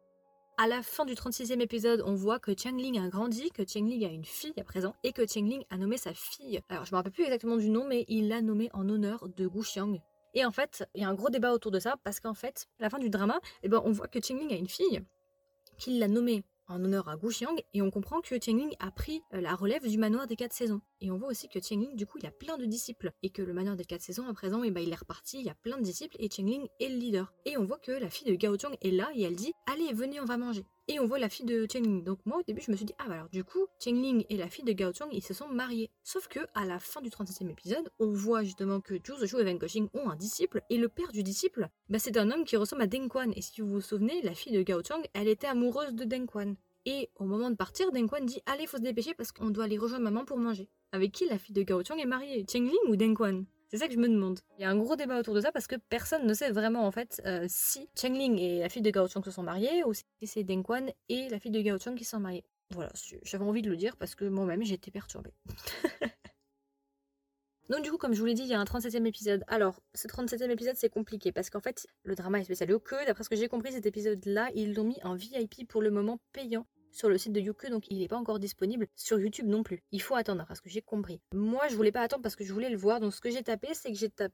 À 0.61 0.67
la 0.67 0.83
fin 0.83 1.05
du 1.05 1.15
36e 1.15 1.61
épisode, 1.61 2.03
on 2.05 2.17
voit 2.17 2.41
que 2.41 2.51
Ling 2.51 2.99
a 2.99 3.07
grandi, 3.07 3.53
que 3.53 3.63
Ling 3.63 4.05
a 4.05 4.09
une 4.09 4.25
fille 4.25 4.55
à 4.59 4.65
présent, 4.65 4.93
et 5.05 5.13
que 5.13 5.23
Ling 5.23 5.63
a 5.71 5.77
nommé 5.77 5.97
sa 5.99 6.13
fille. 6.13 6.61
Alors, 6.69 6.85
je 6.85 6.91
me 6.91 6.97
rappelle 6.97 7.13
plus 7.13 7.23
exactement 7.23 7.57
du 7.57 7.71
nom, 7.71 7.87
mais 7.87 8.05
il 8.09 8.27
l'a 8.27 8.43
nommée 8.43 8.69
en 8.73 8.89
honneur 8.89 9.29
de 9.29 9.47
Gu 9.47 9.61
Xiang. 9.61 10.01
Et 10.35 10.45
en 10.45 10.51
fait, 10.51 10.85
il 10.97 11.03
y 11.03 11.05
a 11.05 11.09
un 11.09 11.15
gros 11.15 11.31
débat 11.31 11.53
autour 11.53 11.71
de 11.71 11.79
ça, 11.79 11.95
parce 12.03 12.19
qu'en 12.19 12.35
fait, 12.35 12.67
à 12.81 12.83
la 12.83 12.91
fin 12.91 12.99
du 12.99 13.09
drama, 13.09 13.39
eh 13.63 13.69
ben, 13.69 13.81
on 13.85 13.93
voit 13.93 14.09
que 14.09 14.19
Ling 14.19 14.53
a 14.53 14.57
une 14.57 14.67
fille, 14.67 15.01
qu'il 15.77 16.01
l'a 16.01 16.09
nommée 16.09 16.43
en 16.67 16.85
honneur 16.85 17.09
à 17.09 17.17
Gu 17.17 17.29
Xiang, 17.29 17.55
et 17.73 17.81
on 17.81 17.93
comprend 17.93 18.21
que 18.21 18.35
Ling 18.35 18.75
a 18.81 18.91
pris 18.91 19.23
euh, 19.35 19.41
la 19.41 19.55
relève 19.55 19.89
du 19.89 19.97
manoir 19.97 20.27
des 20.27 20.35
quatre 20.35 20.55
saisons. 20.55 20.81
Et 21.01 21.11
on 21.11 21.19
voit 21.19 21.29
aussi 21.29 21.49
que 21.49 21.59
Ling, 21.71 21.95
du 21.95 22.07
coup, 22.07 22.19
il 22.19 22.27
a 22.27 22.31
plein 22.31 22.59
de 22.59 22.65
disciples, 22.65 23.13
et 23.23 23.31
que 23.31 23.43
le 23.43 23.53
manoir 23.53 23.77
des 23.77 23.85
quatre 23.85 24.03
saisons, 24.03 24.27
à 24.27 24.35
présent, 24.35 24.65
eh 24.65 24.71
ben, 24.71 24.81
il 24.81 24.93
est 24.93 24.97
reparti, 24.97 25.39
il 25.39 25.47
y 25.47 25.51
a 25.51 25.55
plein 25.55 25.79
de 25.79 25.83
disciples, 25.83 26.17
et 26.19 26.29
Ling 26.39 26.67
est 26.81 26.89
le 26.89 26.97
leader. 26.97 27.33
Et 27.45 27.57
on 27.57 27.65
voit 27.65 27.79
que 27.79 27.93
la 27.93 28.11
fille 28.11 28.31
de 28.31 28.35
Gao 28.35 28.59
Chang 28.59 28.73
est 28.83 28.91
là, 28.91 29.09
et 29.15 29.23
elle 29.23 29.37
dit, 29.37 29.53
allez, 29.67 29.93
venez, 29.93 30.21
on 30.21 30.25
va 30.25 30.37
manger. 30.37 30.65
Et 30.89 30.99
on 30.99 31.07
voit 31.07 31.19
la 31.19 31.29
fille 31.29 31.47
de 31.47 31.67
Ling. 31.73 32.03
Donc 32.03 32.19
moi, 32.25 32.39
au 32.39 32.43
début, 32.43 32.63
je 32.63 32.71
me 32.71 32.77
suis 32.77 32.87
dit, 32.87 32.95
ah 32.99 33.05
bah 33.07 33.15
alors 33.15 33.29
du 33.29 33.45
coup, 33.45 33.67
Ling 33.87 34.25
et 34.29 34.37
la 34.37 34.49
fille 34.49 34.65
de 34.65 34.73
Gao 34.73 34.93
Chang, 34.93 35.09
ils 35.13 35.23
se 35.23 35.35
sont 35.35 35.49
mariés. 35.49 35.91
Sauf 36.03 36.29
que, 36.29 36.41
à 36.55 36.65
la 36.65 36.81
fin 36.81 37.01
du 37.01 37.11
37e 37.11 37.51
épisode, 37.51 37.91
on 37.99 38.11
voit 38.11 38.43
justement 38.43 38.81
que 38.81 38.95
Zhu 38.95 39.27
Zhu 39.27 39.39
et 39.39 39.45
Van 39.45 39.59
Koxing 39.59 39.89
ont 39.95 40.09
un 40.09 40.17
disciple, 40.17 40.63
et 40.71 40.79
le 40.79 40.89
père 40.89 41.13
du 41.13 41.23
disciple, 41.23 41.69
bah, 41.91 41.99
c'est 41.99 42.17
un 42.17 42.31
homme 42.31 42.45
qui 42.45 42.57
ressemble 42.57 42.83
à 42.83 42.87
Deng 42.87 43.09
Quan. 43.09 43.31
Et 43.37 43.43
si 43.43 43.61
vous 43.61 43.69
vous 43.69 43.81
souvenez, 43.81 44.23
la 44.23 44.35
fille 44.35 44.53
de 44.53 44.63
Gao 44.63 44.83
Chang, 44.83 45.03
elle 45.13 45.29
était 45.29 45.47
amoureuse 45.47 45.95
de 45.95 46.05
Deng 46.05 46.27
Quan. 46.27 46.55
Et 46.85 47.11
au 47.17 47.25
moment 47.25 47.51
de 47.51 47.57
partir, 47.57 47.93
Deng 47.93 48.07
Quan 48.07 48.25
dit 48.25 48.41
Allez, 48.47 48.67
faut 48.67 48.79
se 48.79 48.83
dépêcher 48.83 49.15
parce 49.15 49.33
qu'on 49.33 49.51
doit 49.51 49.65
aller 49.65 49.79
rejoindre 49.79 50.05
maman 50.05 50.25
pour 50.25 50.39
manger. 50.39 50.69
Avec 50.93 51.13
qui 51.13 51.27
la 51.29 51.39
fille 51.39 51.55
de 51.55 51.63
Gao 51.63 51.83
Chang 51.85 51.99
est 51.99 52.07
mariée 52.07 52.47
Ling 52.55 52.71
ou 52.89 52.97
Deng 52.97 53.15
Quan? 53.15 53.45
C'est 53.71 53.77
ça 53.77 53.87
que 53.87 53.93
je 53.93 53.99
me 53.99 54.09
demande. 54.09 54.41
Il 54.59 54.63
y 54.63 54.65
a 54.65 54.71
un 54.71 54.77
gros 54.77 54.97
débat 54.97 55.19
autour 55.19 55.35
de 55.35 55.43
ça 55.43 55.53
parce 55.53 55.67
que 55.67 55.77
personne 55.77 56.27
ne 56.27 56.33
sait 56.33 56.51
vraiment 56.51 56.87
en 56.87 56.91
fait 56.91 57.21
euh, 57.27 57.45
si 57.49 57.89
Ling 58.03 58.39
et 58.39 58.61
la 58.61 58.71
fille 58.71 58.81
de 58.81 58.91
Gao 58.91 59.07
Chang 59.07 59.23
se 59.23 59.31
sont 59.31 59.43
mariés 59.43 59.85
ou 59.85 59.93
si 59.93 60.05
c'est 60.23 60.45
Deng 60.45 60.63
Quan 60.63 60.87
et 61.11 61.29
la 61.29 61.39
fille 61.39 61.51
de 61.51 61.61
Gao 61.61 61.79
Chang 61.79 61.95
qui 61.95 62.05
sont 62.05 62.21
mariés. 62.21 62.45
Voilà, 62.71 62.91
j'avais 63.23 63.45
envie 63.45 63.63
de 63.63 63.71
le 63.71 63.77
dire 63.77 63.97
parce 63.97 64.15
que 64.15 64.25
moi-même 64.25 64.63
j'étais 64.63 64.91
perturbée. 64.91 65.33
Donc 67.69 67.83
du 67.83 67.91
coup, 67.91 67.99
comme 67.99 68.15
je 68.15 68.21
vous 68.21 68.27
l'ai 68.27 68.35
dit, 68.35 68.43
il 68.43 68.49
y 68.49 68.55
a 68.55 68.61
un 68.61 68.65
37e 68.65 69.05
épisode. 69.05 69.45
Alors, 69.47 69.83
ce 69.95 70.09
37e 70.09 70.51
épisode, 70.51 70.77
c'est 70.77 70.89
compliqué 70.89 71.33
parce 71.33 71.51
qu'en 71.51 71.61
fait, 71.61 71.87
le 72.05 72.15
drama 72.15 72.41
est 72.41 72.45
spécial 72.45 72.69
que. 72.81 73.07
D'après 73.07 73.25
ce 73.25 73.29
que 73.29 73.37
j'ai 73.37 73.49
compris, 73.49 73.73
cet 73.73 73.85
épisode-là, 73.85 74.49
ils 74.55 74.75
l'ont 74.75 74.85
mis 74.85 74.99
en 75.03 75.15
VIP 75.15 75.69
pour 75.69 75.83
le 75.83 75.91
moment 75.91 76.19
payant 76.33 76.67
sur 76.91 77.09
le 77.09 77.19
site 77.19 77.33
de 77.33 77.41
Youku, 77.41 77.69
donc 77.69 77.85
il 77.91 77.99
n'est 77.99 78.09
pas 78.09 78.17
encore 78.17 78.39
disponible 78.39 78.89
sur 78.97 79.21
YouTube 79.21 79.47
non 79.47 79.63
plus. 79.63 79.83
Il 79.93 80.03
faut 80.03 80.15
attendre, 80.15 80.45
parce 80.49 80.61
que 80.61 80.71
j'ai 80.71 80.83
compris. 80.83 81.21
Moi, 81.35 81.69
je 81.69 81.77
voulais 81.77 81.93
pas 81.93 82.01
attendre 82.01 82.23
parce 82.23 82.37
que 82.37 82.45
je 82.45 82.53
voulais 82.53 82.71
le 82.71 82.77
voir, 82.77 83.01
donc 83.01 83.15
ce 83.15 83.21
que 83.21 83.31
j'ai 83.31 83.43
tapé, 83.43 83.69
c'est 83.75 83.93
que 83.93 83.99
j'ai 83.99 84.09
tapé, 84.09 84.33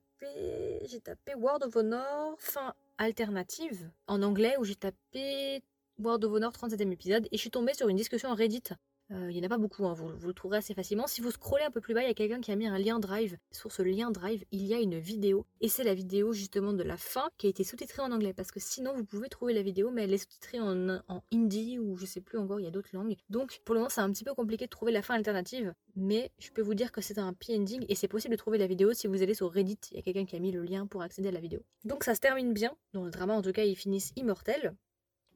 j'ai 0.87 1.01
tapé 1.01 1.35
World 1.35 1.65
of 1.65 1.77
Honor 1.77 2.37
fin 2.39 2.75
alternative 2.99 3.91
en 4.07 4.23
anglais 4.23 4.55
où 4.59 4.65
j'ai 4.65 4.77
tapé 4.77 5.63
World 5.99 6.25
of 6.25 6.33
Honor 6.33 6.53
37e 6.53 6.93
épisode 6.93 7.27
et 7.27 7.37
je 7.37 7.41
suis 7.41 7.51
tombée 7.51 7.75
sur 7.75 7.89
une 7.89 7.97
discussion 7.97 8.33
Reddit 8.35 8.63
euh, 9.11 9.31
il 9.31 9.35
n'y 9.35 9.43
en 9.43 9.47
a 9.47 9.49
pas 9.49 9.59
beaucoup, 9.59 9.87
hein, 9.87 9.93
vous, 9.93 10.09
le 10.27 10.33
trouverez 10.33 10.59
assez 10.59 10.75
facilement. 10.75 11.07
Si 11.07 11.21
vous 11.21 11.31
scrollez 11.31 11.65
un 11.65 11.71
peu 11.71 11.81
plus 11.81 11.95
bas, 11.95 12.03
il 12.03 12.09
y 12.09 12.11
a 12.11 12.15
quelqu'un 12.15 12.41
qui 12.41 12.51
a 12.53 12.57
mis 12.57 12.67
un 12.67 12.79
lien 12.79 12.99
Drive. 12.99 13.37
Sur 13.51 13.71
ce 13.71 13.83
lien 13.83 14.11
Drive, 14.11 14.45
il 14.51 14.65
y 14.65 14.73
a 14.73 14.81
une 14.81 14.99
vidéo. 14.99 15.47
Et 15.61 15.69
c'est 15.69 15.85
la 15.85 15.95
vidéo 15.95 16.33
justement 16.33 16.73
de 16.73 16.83
la 16.83 16.97
fin 16.97 17.29
qui 17.37 17.47
a 17.47 17.51
été 17.51 17.65
sous-titrée 17.65 18.03
en 18.03 18.13
anglais. 18.13 18.33
Parce 18.33 18.51
que 18.51 18.61
sinon, 18.61 18.95
vous 18.95 19.05
pouvez 19.05 19.29
trouver 19.29 19.53
la 19.53 19.63
vidéo, 19.63 19.91
mais 19.91 20.05
elle 20.05 20.15
est 20.15 20.19
sous-titrée 20.19 20.61
en, 20.61 21.01
hindi 21.33 21.79
ou 21.79 21.97
je 21.97 22.07
sais 22.07 22.21
plus 22.21 22.39
encore, 22.39 22.61
il 22.61 22.65
y 22.65 22.67
a 22.67 22.71
d'autres 22.71 22.91
langues. 22.93 23.17
Donc 23.29 23.61
pour 23.65 23.75
le 23.75 23.81
moment, 23.81 23.91
c'est 23.91 24.01
un 24.01 24.11
petit 24.11 24.25
peu 24.25 24.35
compliqué 24.35 24.65
de 24.65 24.71
trouver 24.71 24.93
la 24.93 25.03
fin 25.03 25.15
alternative. 25.15 25.75
Mais 25.97 26.33
je 26.39 26.51
peux 26.51 26.63
vous 26.63 26.75
dire 26.75 26.91
que 26.91 27.01
c'est 27.01 27.19
un 27.19 27.29
happy 27.29 27.57
ending 27.57 27.85
et 27.89 27.95
c'est 27.95 28.09
possible 28.09 28.33
de 28.33 28.39
trouver 28.39 28.59
la 28.59 28.67
vidéo 28.67 28.93
si 28.95 29.07
vous 29.07 29.23
allez 29.23 29.35
sur 29.35 29.53
Reddit. 29.53 29.79
Il 29.91 29.97
y 29.97 30.01
a 30.01 30.03
quelqu'un 30.03 30.25
qui 30.25 30.37
a 30.37 30.41
mis 30.41 30.51
le 30.51 30.63
lien 30.63 30.87
pour 30.87 31.03
accéder 31.03 31.29
à 31.29 31.33
la 31.33 31.41
vidéo. 31.41 31.61
Donc 31.85 32.05
ça 32.05 32.15
se 32.15 32.21
termine 32.21 32.53
bien. 32.53 32.75
Dans 32.95 33.05
le 33.05 33.11
drama, 33.11 33.35
en 33.35 33.43
tout 33.43 33.53
cas, 33.53 33.65
ils 33.65 33.77
finissent 33.77 34.13
immortels. 34.17 34.75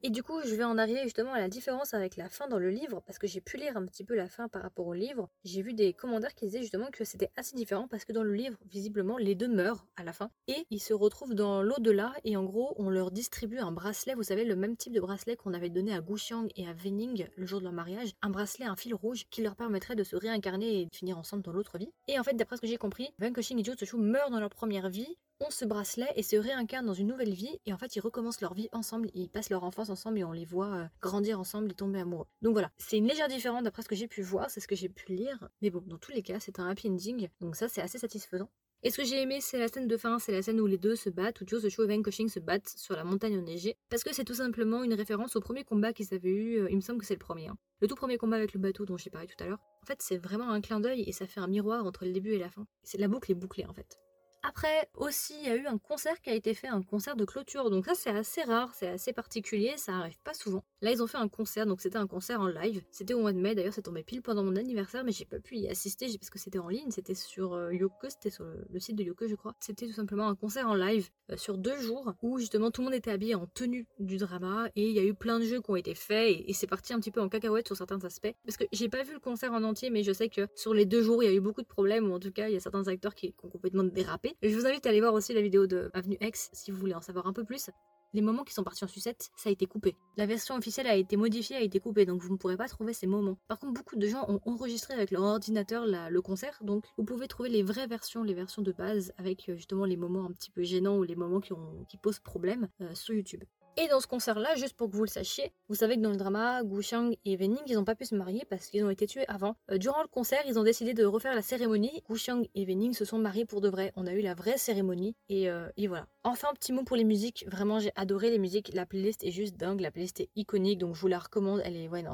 Et 0.01 0.11
du 0.11 0.23
coup, 0.23 0.39
je 0.45 0.55
vais 0.55 0.63
en 0.63 0.77
arriver 0.77 1.03
justement 1.03 1.33
à 1.33 1.39
la 1.39 1.49
différence 1.49 1.93
avec 1.93 2.15
la 2.15 2.29
fin 2.29 2.47
dans 2.47 2.57
le 2.57 2.69
livre, 2.69 3.01
parce 3.05 3.19
que 3.19 3.27
j'ai 3.27 3.41
pu 3.41 3.57
lire 3.57 3.75
un 3.75 3.85
petit 3.85 4.05
peu 4.05 4.15
la 4.15 4.29
fin 4.29 4.47
par 4.47 4.61
rapport 4.61 4.87
au 4.87 4.93
livre. 4.93 5.27
J'ai 5.43 5.61
vu 5.61 5.73
des 5.73 5.91
commentaires 5.91 6.33
qui 6.35 6.45
disaient 6.45 6.61
justement 6.61 6.87
que 6.89 7.03
c'était 7.03 7.31
assez 7.35 7.53
différent, 7.53 7.89
parce 7.89 8.05
que 8.05 8.13
dans 8.13 8.23
le 8.23 8.33
livre, 8.33 8.57
visiblement, 8.65 9.17
les 9.17 9.35
deux 9.35 9.49
meurent 9.49 9.85
à 9.97 10.05
la 10.05 10.13
fin, 10.13 10.31
et 10.47 10.65
ils 10.69 10.79
se 10.79 10.93
retrouvent 10.93 11.35
dans 11.35 11.61
l'au-delà, 11.61 12.13
et 12.23 12.37
en 12.37 12.45
gros, 12.45 12.75
on 12.77 12.89
leur 12.89 13.11
distribue 13.11 13.59
un 13.59 13.73
bracelet, 13.73 14.13
vous 14.13 14.23
savez, 14.23 14.45
le 14.45 14.55
même 14.55 14.77
type 14.77 14.93
de 14.93 15.01
bracelet 15.01 15.35
qu'on 15.35 15.53
avait 15.53 15.69
donné 15.69 15.93
à 15.93 15.99
Guxiang 15.99 16.47
et 16.55 16.65
à 16.65 16.71
Vening 16.71 17.27
le 17.35 17.45
jour 17.45 17.59
de 17.59 17.65
leur 17.65 17.73
mariage, 17.73 18.13
un 18.21 18.29
bracelet, 18.29 18.65
un 18.65 18.77
fil 18.77 18.93
rouge, 18.93 19.25
qui 19.29 19.41
leur 19.41 19.57
permettrait 19.57 19.95
de 19.95 20.05
se 20.05 20.15
réincarner 20.15 20.81
et 20.81 20.85
de 20.85 20.95
finir 20.95 21.17
ensemble 21.17 21.43
dans 21.43 21.51
l'autre 21.51 21.77
vie. 21.77 21.91
Et 22.07 22.17
en 22.17 22.23
fait, 22.23 22.35
d'après 22.35 22.55
ce 22.55 22.61
que 22.61 22.67
j'ai 22.67 22.77
compris, 22.77 23.09
Wen 23.19 23.33
Keqing 23.33 23.59
et 23.59 23.75
Zishu 23.77 23.97
meurent 23.97 24.29
dans 24.29 24.39
leur 24.39 24.49
première 24.49 24.89
vie, 24.89 25.17
ont 25.41 25.49
ce 25.49 25.65
bracelet 25.65 26.11
et 26.15 26.23
se 26.23 26.35
réincarnent 26.35 26.85
dans 26.85 26.93
une 26.93 27.07
nouvelle 27.07 27.33
vie 27.33 27.59
et 27.65 27.71
en 27.73 27.77
fait 27.77 27.95
ils 27.95 28.01
recommencent 28.01 28.41
leur 28.41 28.53
vie 28.53 28.67
ensemble, 28.73 29.09
ils 29.13 29.29
passent 29.29 29.49
leur 29.49 29.63
enfance 29.63 29.88
ensemble 29.89 30.19
et 30.19 30.23
on 30.23 30.31
les 30.31 30.45
voit 30.45 30.73
euh, 30.75 30.85
grandir 31.01 31.39
ensemble 31.39 31.71
et 31.71 31.75
tomber 31.75 31.99
amoureux. 31.99 32.27
Donc 32.41 32.53
voilà, 32.53 32.71
c'est 32.77 32.97
une 32.97 33.07
légère 33.07 33.27
différence 33.27 33.63
d'après 33.63 33.83
ce 33.83 33.89
que 33.89 33.95
j'ai 33.95 34.07
pu 34.07 34.21
voir, 34.21 34.49
c'est 34.49 34.59
ce 34.59 34.67
que 34.67 34.75
j'ai 34.75 34.89
pu 34.89 35.13
lire, 35.13 35.49
mais 35.61 35.69
bon, 35.69 35.83
dans 35.87 35.97
tous 35.97 36.11
les 36.11 36.21
cas 36.21 36.39
c'est 36.39 36.59
un 36.59 36.67
happy 36.67 36.89
ending, 36.89 37.29
donc 37.41 37.55
ça 37.55 37.67
c'est 37.67 37.81
assez 37.81 37.97
satisfaisant. 37.97 38.49
Et 38.81 38.91
ce 38.91 38.97
que 38.97 39.03
j'ai 39.03 39.21
aimé, 39.21 39.39
c'est 39.41 39.59
la 39.59 39.67
scène 39.67 39.87
de 39.87 39.97
fin, 39.97 40.19
c'est 40.19 40.31
la 40.31 40.41
scène 40.41 40.61
où 40.61 40.65
les 40.65 40.77
deux 40.77 40.95
se 40.95 41.09
battent, 41.09 41.41
où 41.41 41.43
Joe 41.45 41.67
Show 41.67 41.83
et 41.83 41.87
Van 41.87 42.01
Cushing 42.01 42.29
se 42.29 42.39
battent 42.39 42.69
sur 42.69 42.95
la 42.95 43.03
montagne 43.03 43.37
enneigée, 43.37 43.75
parce 43.89 44.05
que 44.05 44.13
c'est 44.13 44.23
tout 44.23 44.35
simplement 44.35 44.83
une 44.83 44.93
référence 44.93 45.35
au 45.35 45.41
premier 45.41 45.65
combat 45.65 45.91
qu'ils 45.91 46.13
avaient 46.13 46.29
eu, 46.29 46.59
euh, 46.59 46.69
il 46.69 46.77
me 46.77 46.81
semble 46.81 46.99
que 46.99 47.05
c'est 47.05 47.15
le 47.15 47.19
premier. 47.19 47.49
Hein. 47.49 47.57
Le 47.81 47.89
tout 47.89 47.95
premier 47.95 48.17
combat 48.17 48.37
avec 48.37 48.53
le 48.53 48.59
bateau 48.59 48.85
dont 48.85 48.95
j'ai 48.95 49.09
parlé 49.09 49.27
tout 49.27 49.43
à 49.43 49.47
l'heure. 49.47 49.59
En 49.83 49.85
fait, 49.85 50.01
c'est 50.01 50.17
vraiment 50.17 50.49
un 50.49 50.61
clin 50.61 50.79
d'œil 50.79 51.03
et 51.05 51.11
ça 51.11 51.27
fait 51.27 51.41
un 51.41 51.47
miroir 51.47 51.85
entre 51.85 52.05
le 52.05 52.13
début 52.13 52.31
et 52.31 52.39
la 52.39 52.49
fin. 52.49 52.65
La 52.97 53.07
boucle 53.09 53.31
est 53.31 53.35
bouclée 53.35 53.65
en 53.65 53.73
fait. 53.73 53.99
Après 54.43 54.89
aussi, 54.95 55.33
il 55.41 55.47
y 55.47 55.51
a 55.51 55.55
eu 55.55 55.67
un 55.67 55.77
concert 55.77 56.19
qui 56.21 56.29
a 56.29 56.33
été 56.33 56.53
fait, 56.53 56.67
un 56.67 56.81
concert 56.81 57.15
de 57.15 57.25
clôture. 57.25 57.69
Donc 57.69 57.85
ça, 57.85 57.95
c'est 57.95 58.09
assez 58.09 58.43
rare, 58.43 58.73
c'est 58.73 58.87
assez 58.87 59.13
particulier, 59.13 59.73
ça 59.77 59.93
arrive 59.93 60.17
pas 60.23 60.33
souvent. 60.33 60.63
Là, 60.81 60.91
ils 60.91 61.03
ont 61.03 61.07
fait 61.07 61.17
un 61.17 61.27
concert, 61.27 61.65
donc 61.65 61.81
c'était 61.81 61.97
un 61.97 62.07
concert 62.07 62.39
en 62.39 62.47
live. 62.47 62.81
C'était 62.91 63.13
au 63.13 63.19
mois 63.19 63.33
de 63.33 63.39
mai, 63.39 63.55
d'ailleurs, 63.55 63.73
ça 63.73 63.81
tombait 63.81 64.03
pile 64.03 64.21
pendant 64.21 64.43
mon 64.43 64.55
anniversaire, 64.55 65.03
mais 65.03 65.11
j'ai 65.11 65.25
pas 65.25 65.39
pu 65.39 65.57
y 65.57 65.67
assister 65.67 66.07
parce 66.17 66.29
que 66.29 66.39
c'était 66.39 66.59
en 66.59 66.69
ligne, 66.69 66.91
c'était 66.91 67.15
sur 67.15 67.53
euh, 67.53 67.71
c'était 68.07 68.29
sur 68.29 68.45
le, 68.45 68.79
site 68.79 68.95
de 68.95 69.03
Yoko, 69.03 69.27
je 69.27 69.35
crois. 69.35 69.55
C'était 69.59 69.87
tout 69.87 69.93
simplement 69.93 70.27
un 70.27 70.35
concert 70.35 70.67
en 70.67 70.75
live 70.75 71.09
euh, 71.31 71.37
sur 71.37 71.57
deux 71.57 71.79
jours 71.79 72.13
où 72.21 72.39
justement 72.39 72.71
tout 72.71 72.81
le 72.81 72.85
monde 72.85 72.93
était 72.93 73.11
habillé 73.11 73.35
en 73.35 73.45
tenue 73.47 73.87
du 73.99 74.17
drama 74.17 74.69
et 74.75 74.87
il 74.87 74.95
y 74.95 74.99
a 74.99 75.03
eu 75.03 75.13
plein 75.13 75.39
de 75.39 75.45
jeux 75.45 75.61
qui 75.61 75.71
ont 75.71 75.75
été 75.75 75.95
faits 75.95 76.43
et, 76.47 76.53
c'est 76.53 76.67
parti 76.67 76.93
un 76.93 76.99
petit 76.99 77.11
peu 77.11 77.21
en 77.21 77.29
cacahuète 77.29 77.67
sur 77.67 77.77
certains 77.77 78.03
aspects. 78.03 78.33
Parce 78.45 78.57
que 78.57 78.65
j'ai 78.71 78.89
pas 78.89 79.03
vu 79.03 79.13
le 79.13 79.19
concert 79.19 79.53
en 79.53 79.63
entier, 79.63 79.89
mais 79.89 80.03
je 80.03 80.11
sais 80.11 80.29
que 80.29 80.47
sur 80.55 80.73
les 80.73 80.85
deux 80.85 81.01
jours, 81.01 81.23
il 81.23 81.27
y 81.27 81.29
a 81.29 81.33
eu 81.33 81.39
beaucoup 81.39 81.61
de 81.61 81.67
problèmes, 81.67 82.09
ou 82.09 82.13
en 82.13 82.19
tout 82.19 82.31
cas, 82.31 82.49
il 82.49 82.53
y 82.53 82.57
a 82.57 82.59
certains 82.59 82.87
acteurs 82.87 83.15
qui 83.15 83.33
ont 83.43 83.49
complètement 83.49 83.83
dérapé. 83.83 84.28
Je 84.41 84.55
vous 84.55 84.65
invite 84.65 84.85
à 84.85 84.89
aller 84.89 85.01
voir 85.01 85.13
aussi 85.13 85.33
la 85.33 85.41
vidéo 85.41 85.67
de 85.67 85.89
Avenue 85.93 86.17
X 86.21 86.49
si 86.53 86.71
vous 86.71 86.77
voulez 86.77 86.93
en 86.93 87.01
savoir 87.01 87.27
un 87.27 87.33
peu 87.33 87.43
plus. 87.43 87.69
Les 88.13 88.21
moments 88.21 88.43
qui 88.43 88.53
sont 88.53 88.63
partis 88.63 88.83
en 88.83 88.87
sucette, 88.87 89.29
ça 89.35 89.49
a 89.49 89.51
été 89.51 89.67
coupé. 89.67 89.95
La 90.17 90.25
version 90.25 90.55
officielle 90.55 90.87
a 90.87 90.95
été 90.95 91.15
modifiée, 91.15 91.57
a 91.57 91.61
été 91.61 91.79
coupée, 91.79 92.07
donc 92.07 92.21
vous 92.23 92.31
ne 92.31 92.37
pourrez 92.37 92.57
pas 92.57 92.67
trouver 92.67 92.93
ces 92.93 93.05
moments. 93.05 93.37
Par 93.47 93.59
contre, 93.59 93.73
beaucoup 93.73 93.97
de 93.97 94.07
gens 94.07 94.25
ont 94.27 94.39
enregistré 94.45 94.95
avec 94.95 95.11
leur 95.11 95.21
ordinateur 95.21 95.85
le 95.85 96.21
concert, 96.21 96.57
donc 96.63 96.85
vous 96.97 97.03
pouvez 97.03 97.27
trouver 97.27 97.49
les 97.49 97.61
vraies 97.61 97.85
versions, 97.85 98.23
les 98.23 98.33
versions 98.33 98.63
de 98.63 98.71
base, 98.71 99.13
avec 99.17 99.47
euh, 99.49 99.55
justement 99.55 99.85
les 99.85 99.97
moments 99.97 100.25
un 100.25 100.31
petit 100.31 100.49
peu 100.49 100.63
gênants 100.63 100.97
ou 100.97 101.03
les 101.03 101.15
moments 101.15 101.39
qui 101.39 101.97
posent 101.97 102.19
problème 102.19 102.67
euh, 102.81 102.95
sur 102.95 103.13
YouTube. 103.13 103.43
Et 103.81 103.87
dans 103.87 104.01
ce 104.01 104.07
concert-là, 104.07 104.55
juste 104.55 104.75
pour 104.75 104.89
que 104.89 104.97
vous 104.97 105.05
le 105.05 105.09
sachiez, 105.09 105.53
vous 105.69 105.75
savez 105.75 105.95
que 105.95 106.01
dans 106.01 106.09
le 106.09 106.17
drama, 106.17 106.63
Gu 106.63 106.81
Xiang 106.81 107.11
et 107.23 107.37
Wenning, 107.37 107.61
ils 107.65 107.75
n'ont 107.75 107.85
pas 107.85 107.95
pu 107.95 108.03
se 108.03 108.13
marier 108.13 108.43
parce 108.49 108.65
qu'ils 108.65 108.83
ont 108.83 108.89
été 108.89 109.07
tués 109.07 109.23
avant. 109.29 109.55
Euh, 109.71 109.77
durant 109.77 110.01
le 110.01 110.09
concert, 110.09 110.41
ils 110.45 110.59
ont 110.59 110.63
décidé 110.63 110.93
de 110.93 111.05
refaire 111.05 111.33
la 111.33 111.41
cérémonie. 111.41 112.03
Gu 112.09 112.15
Xiang 112.15 112.43
et 112.55 112.65
Wenning 112.65 112.93
se 112.93 113.05
sont 113.05 113.19
mariés 113.19 113.45
pour 113.45 113.61
de 113.61 113.69
vrai. 113.69 113.93
On 113.95 114.05
a 114.05 114.11
eu 114.11 114.19
la 114.19 114.33
vraie 114.33 114.57
cérémonie 114.57 115.15
et, 115.29 115.49
euh, 115.49 115.69
et 115.77 115.87
voilà. 115.87 116.07
Enfin, 116.25 116.49
petit 116.55 116.73
mot 116.73 116.83
pour 116.83 116.97
les 116.97 117.05
musiques. 117.05 117.45
Vraiment, 117.47 117.79
j'ai 117.79 117.93
adoré 117.95 118.31
les 118.31 118.39
musiques. 118.39 118.69
La 118.73 118.85
playlist 118.85 119.23
est 119.23 119.31
juste 119.31 119.55
dingue. 119.55 119.79
La 119.79 119.91
playlist 119.91 120.19
est 120.19 120.29
iconique, 120.35 120.79
donc 120.79 120.95
je 120.95 120.99
vous 120.99 121.07
la 121.07 121.19
recommande. 121.19 121.63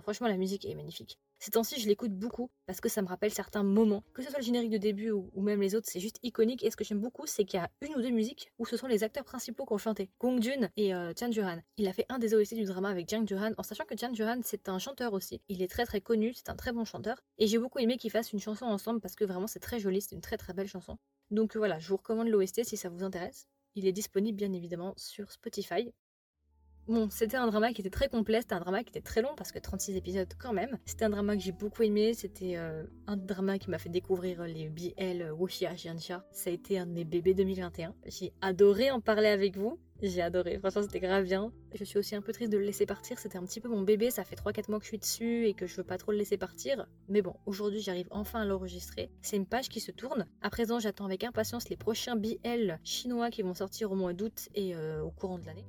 Franchement, 0.03 0.28
la 0.28 0.38
musique 0.38 0.66
est 0.66 0.76
magnifique. 0.76 1.18
Ces 1.46 1.52
temps-ci, 1.52 1.80
je 1.80 1.88
l'écoute 1.88 2.12
beaucoup 2.12 2.50
parce 2.66 2.82
que 2.82 2.89
ça 2.89 3.04
me 3.04 3.08
rappelle 3.08 3.32
certains 3.32 3.62
moments. 3.62 4.04
Que 4.16 4.24
ce 4.24 4.32
soit 4.32 4.39
le 4.39 4.43
générique 4.43 4.72
de 4.72 4.80
début 4.80 5.12
ou, 5.12 5.30
même 5.36 5.62
les 5.62 5.76
autres, 5.76 5.88
c'est 5.88 6.00
juste 6.00 6.18
iconique. 6.24 6.64
Et 6.64 6.72
ce 6.72 6.76
que 6.76 6.84
j'aime 6.84 7.00
beaucoup, 7.00 7.28
c'est 7.28 7.46
qu'il 7.46 7.60
y 7.60 7.62
a 7.62 7.70
une 7.82 7.93
ou 7.93 8.02
deux 8.02 8.10
musiques 8.10 8.52
où 8.58 8.66
ce 8.66 8.78
sont 8.78 8.88
les 8.88 9.04
acteurs 9.04 9.26
principaux 9.26 9.64
qui 9.64 9.74
ont 9.74 9.78
chanté. 9.78 10.10
Gong 10.20 10.41
Jun 10.41 10.72
et 10.76 10.96
euh, 10.96 11.14
Tian 11.14 11.32
Juhan. 11.32 11.60
Il 11.78 11.88
a 11.88 11.93
fait 11.93 12.08
un 12.10 12.18
des 12.18 12.34
OST 12.34 12.56
du 12.56 12.64
drama 12.64 12.89
avec 12.89 13.08
Jiang 13.08 13.28
Juhan, 13.28 13.52
en 13.60 13.62
sachant 13.62 13.86
que 13.86 13.96
Jiang 13.96 14.16
Juhan, 14.16 14.39
c'est 14.41 14.70
un 14.70 14.80
chanteur 14.80 15.14
aussi. 15.14 15.39
Il 15.48 15.62
est 15.62 15.68
très 15.68 15.86
très 15.86 16.02
connu, 16.02 16.34
c'est 16.34 16.50
un 16.50 16.56
très 16.56 16.72
bon 16.72 16.84
chanteur. 16.84 17.22
Et 17.38 17.46
j'ai 17.46 17.60
beaucoup 17.60 17.78
aimé 17.78 17.98
qu'ils 17.98 18.10
fassent 18.10 18.34
une 18.34 18.39
chanson 18.39 18.66
ensemble 18.66 19.00
parce 19.00 19.14
que 19.14 19.24
vraiment 19.24 19.46
c'est 19.46 19.60
très 19.60 19.80
joli, 19.80 20.02
c'est 20.02 20.16
une 20.16 20.22
très 20.22 20.38
très 20.38 20.54
belle 20.54 20.68
chanson. 20.68 20.98
Donc 21.30 21.56
voilà, 21.56 21.78
je 21.78 21.88
vous 21.89 21.98
recommande 21.98 22.30
l'OST 22.30 22.64
si 22.64 22.76
ça 22.76 22.89
vous 22.89 23.04
intéresse. 23.04 23.46
Il 23.76 23.86
est 23.86 23.93
disponible 23.93 24.36
bien 24.36 24.52
évidemment 24.52 24.96
sur 24.98 25.32
Spotify. 25.32 25.93
Bon, 26.88 27.09
c'était 27.09 27.38
un 27.38 27.47
drama 27.47 27.73
qui 27.73 27.81
était 27.81 27.89
très 27.89 28.09
complet, 28.09 28.41
c'était 28.41 28.53
un 28.53 28.59
drama 28.59 28.83
qui 28.83 28.89
était 28.89 29.01
très 29.01 29.23
long 29.23 29.33
parce 29.36 29.51
que 29.51 29.57
36 29.57 29.95
épisodes 29.95 30.31
quand 30.38 30.53
même. 30.53 30.77
C'était 30.86 31.05
un 31.05 31.09
drama 31.09 31.36
que 31.36 31.41
j'ai 31.41 31.51
beaucoup 31.51 31.81
aimé, 31.81 32.13
c'était 32.13 32.57
euh, 32.57 32.83
un 33.07 33.17
drama 33.17 33.57
qui 33.57 33.71
m'a 33.71 33.79
fait 33.79 33.89
découvrir 33.89 34.43
les 34.43 34.69
BL 34.69 35.31
Wuxia 35.31 35.75
Jianxia. 35.75 36.23
Ça 36.31 36.51
a 36.51 36.53
été 36.53 36.77
un 36.77 36.86
de 36.86 36.91
mes 36.91 37.03
bébés 37.03 37.33
2021. 37.33 37.95
J'ai 38.05 38.33
adoré 38.41 38.91
en 38.91 39.01
parler 39.01 39.29
avec 39.29 39.57
vous. 39.57 39.79
J'ai 40.03 40.21
adoré, 40.21 40.59
franchement 40.59 40.83
c'était 40.83 40.99
grave 40.99 41.23
bien. 41.23 41.51
Je 41.73 41.83
suis 41.83 41.97
aussi 41.97 42.15
un 42.15 42.21
peu 42.21 42.33
triste 42.33 42.51
de 42.51 42.57
le 42.57 42.65
laisser 42.65 42.86
partir, 42.86 43.17
c'était 43.17 43.38
un 43.39 43.45
petit 43.45 43.61
peu 43.61 43.69
mon 43.69 43.81
bébé, 43.81 44.11
ça 44.11 44.23
fait 44.23 44.36
3-4 44.36 44.69
mois 44.69 44.77
que 44.77 44.83
je 44.83 44.89
suis 44.89 44.99
dessus 44.99 45.47
et 45.47 45.55
que 45.55 45.65
je 45.65 45.75
veux 45.77 45.86
pas 45.86 45.97
trop 45.97 46.11
le 46.11 46.19
laisser 46.19 46.38
partir. 46.38 46.86
Mais 47.07 47.23
bon, 47.23 47.33
aujourd'hui 47.47 47.79
j'arrive 47.79 48.07
enfin 48.11 48.41
à 48.41 48.45
l'enregistrer. 48.45 49.09
C'est 49.23 49.38
une 49.38 49.47
page 49.47 49.69
qui 49.69 49.79
se 49.79 49.91
tourne. 49.91 50.27
À 50.43 50.51
présent 50.51 50.79
j'attends 50.79 51.05
avec 51.05 51.23
impatience 51.23 51.67
les 51.69 51.77
prochains 51.77 52.15
BL 52.15 52.77
chinois 52.83 53.31
qui 53.31 53.41
vont 53.41 53.55
sortir 53.55 53.91
au 53.91 53.95
mois 53.95 54.13
d'août 54.13 54.49
et 54.53 54.75
euh, 54.75 55.01
au 55.01 55.09
courant 55.09 55.39
de 55.39 55.45
l'année. 55.45 55.65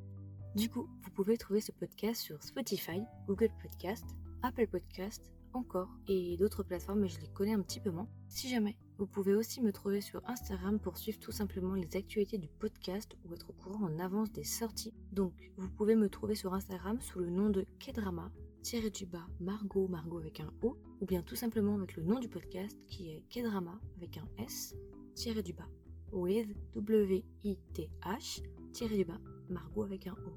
Du 0.56 0.70
coup, 0.70 0.88
vous 1.02 1.10
pouvez 1.10 1.36
trouver 1.36 1.60
ce 1.60 1.70
podcast 1.70 2.22
sur 2.22 2.42
Spotify, 2.42 3.02
Google 3.26 3.50
Podcast, 3.60 4.06
Apple 4.42 4.66
Podcast, 4.66 5.30
encore, 5.52 5.90
et 6.08 6.38
d'autres 6.38 6.62
plateformes, 6.62 7.00
mais 7.00 7.08
je 7.08 7.20
les 7.20 7.28
connais 7.28 7.52
un 7.52 7.60
petit 7.60 7.78
peu 7.78 7.90
moins. 7.90 8.08
Si 8.28 8.48
jamais, 8.48 8.74
vous 8.96 9.06
pouvez 9.06 9.34
aussi 9.34 9.60
me 9.60 9.70
trouver 9.70 10.00
sur 10.00 10.26
Instagram 10.26 10.80
pour 10.80 10.96
suivre 10.96 11.18
tout 11.18 11.30
simplement 11.30 11.74
les 11.74 11.94
actualités 11.94 12.38
du 12.38 12.48
podcast 12.48 13.18
ou 13.26 13.34
être 13.34 13.50
au 13.50 13.52
courant 13.52 13.84
en 13.84 13.98
avance 13.98 14.32
des 14.32 14.44
sorties. 14.44 14.94
Donc, 15.12 15.34
vous 15.58 15.68
pouvez 15.68 15.94
me 15.94 16.08
trouver 16.08 16.34
sur 16.34 16.54
Instagram 16.54 17.02
sous 17.02 17.18
le 17.18 17.28
nom 17.28 17.50
de 17.50 17.66
Kedrama, 17.78 18.32
tiré 18.62 18.88
du 18.88 19.04
bas 19.04 19.26
Margot, 19.40 19.88
Margot 19.88 20.20
avec 20.20 20.40
un 20.40 20.50
O, 20.62 20.78
ou 21.02 21.04
bien 21.04 21.20
tout 21.20 21.36
simplement 21.36 21.74
avec 21.74 21.96
le 21.96 22.02
nom 22.02 22.18
du 22.18 22.30
podcast 22.30 22.78
qui 22.86 23.10
est 23.10 23.24
Kedrama 23.28 23.78
avec 23.98 24.16
un 24.16 24.26
S, 24.42 24.74
tiré 25.14 25.42
du 25.42 25.52
bas, 25.52 25.68
with 26.12 26.48
W-I-T-H, 26.74 28.42
tiré 28.72 28.96
du 28.96 29.04
bas, 29.04 29.20
Margot 29.48 29.82
avec 29.82 30.06
un 30.06 30.12
O. 30.12 30.36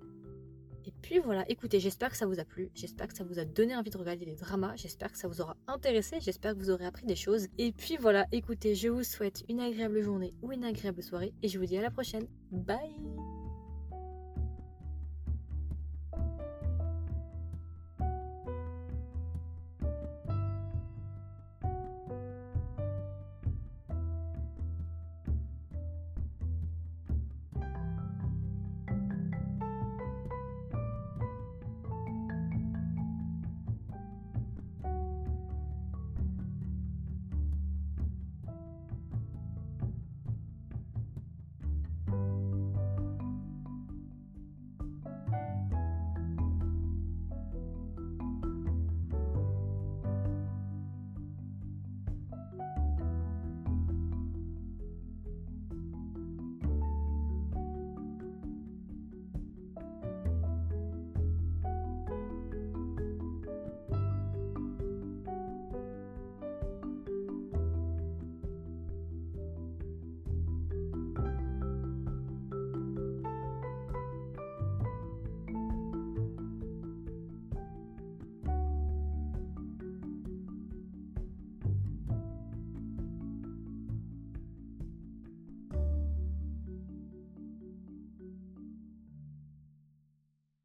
Et 0.85 0.93
puis 1.01 1.19
voilà, 1.19 1.45
écoutez, 1.49 1.79
j'espère 1.79 2.09
que 2.09 2.17
ça 2.17 2.25
vous 2.25 2.39
a 2.39 2.45
plu, 2.45 2.71
j'espère 2.73 3.07
que 3.07 3.13
ça 3.13 3.23
vous 3.23 3.37
a 3.37 3.45
donné 3.45 3.75
envie 3.75 3.91
de 3.91 3.97
regarder 3.97 4.25
les 4.25 4.35
dramas, 4.35 4.75
j'espère 4.75 5.11
que 5.11 5.17
ça 5.17 5.27
vous 5.27 5.41
aura 5.41 5.55
intéressé, 5.67 6.19
j'espère 6.21 6.53
que 6.53 6.59
vous 6.59 6.71
aurez 6.71 6.85
appris 6.85 7.05
des 7.05 7.15
choses. 7.15 7.47
Et 7.57 7.71
puis 7.71 7.97
voilà, 7.97 8.25
écoutez, 8.31 8.75
je 8.75 8.87
vous 8.87 9.03
souhaite 9.03 9.43
une 9.49 9.59
agréable 9.59 10.01
journée 10.01 10.33
ou 10.41 10.51
une 10.51 10.63
agréable 10.63 11.03
soirée 11.03 11.33
et 11.43 11.47
je 11.47 11.59
vous 11.59 11.65
dis 11.65 11.77
à 11.77 11.81
la 11.81 11.91
prochaine. 11.91 12.27
Bye 12.51 13.28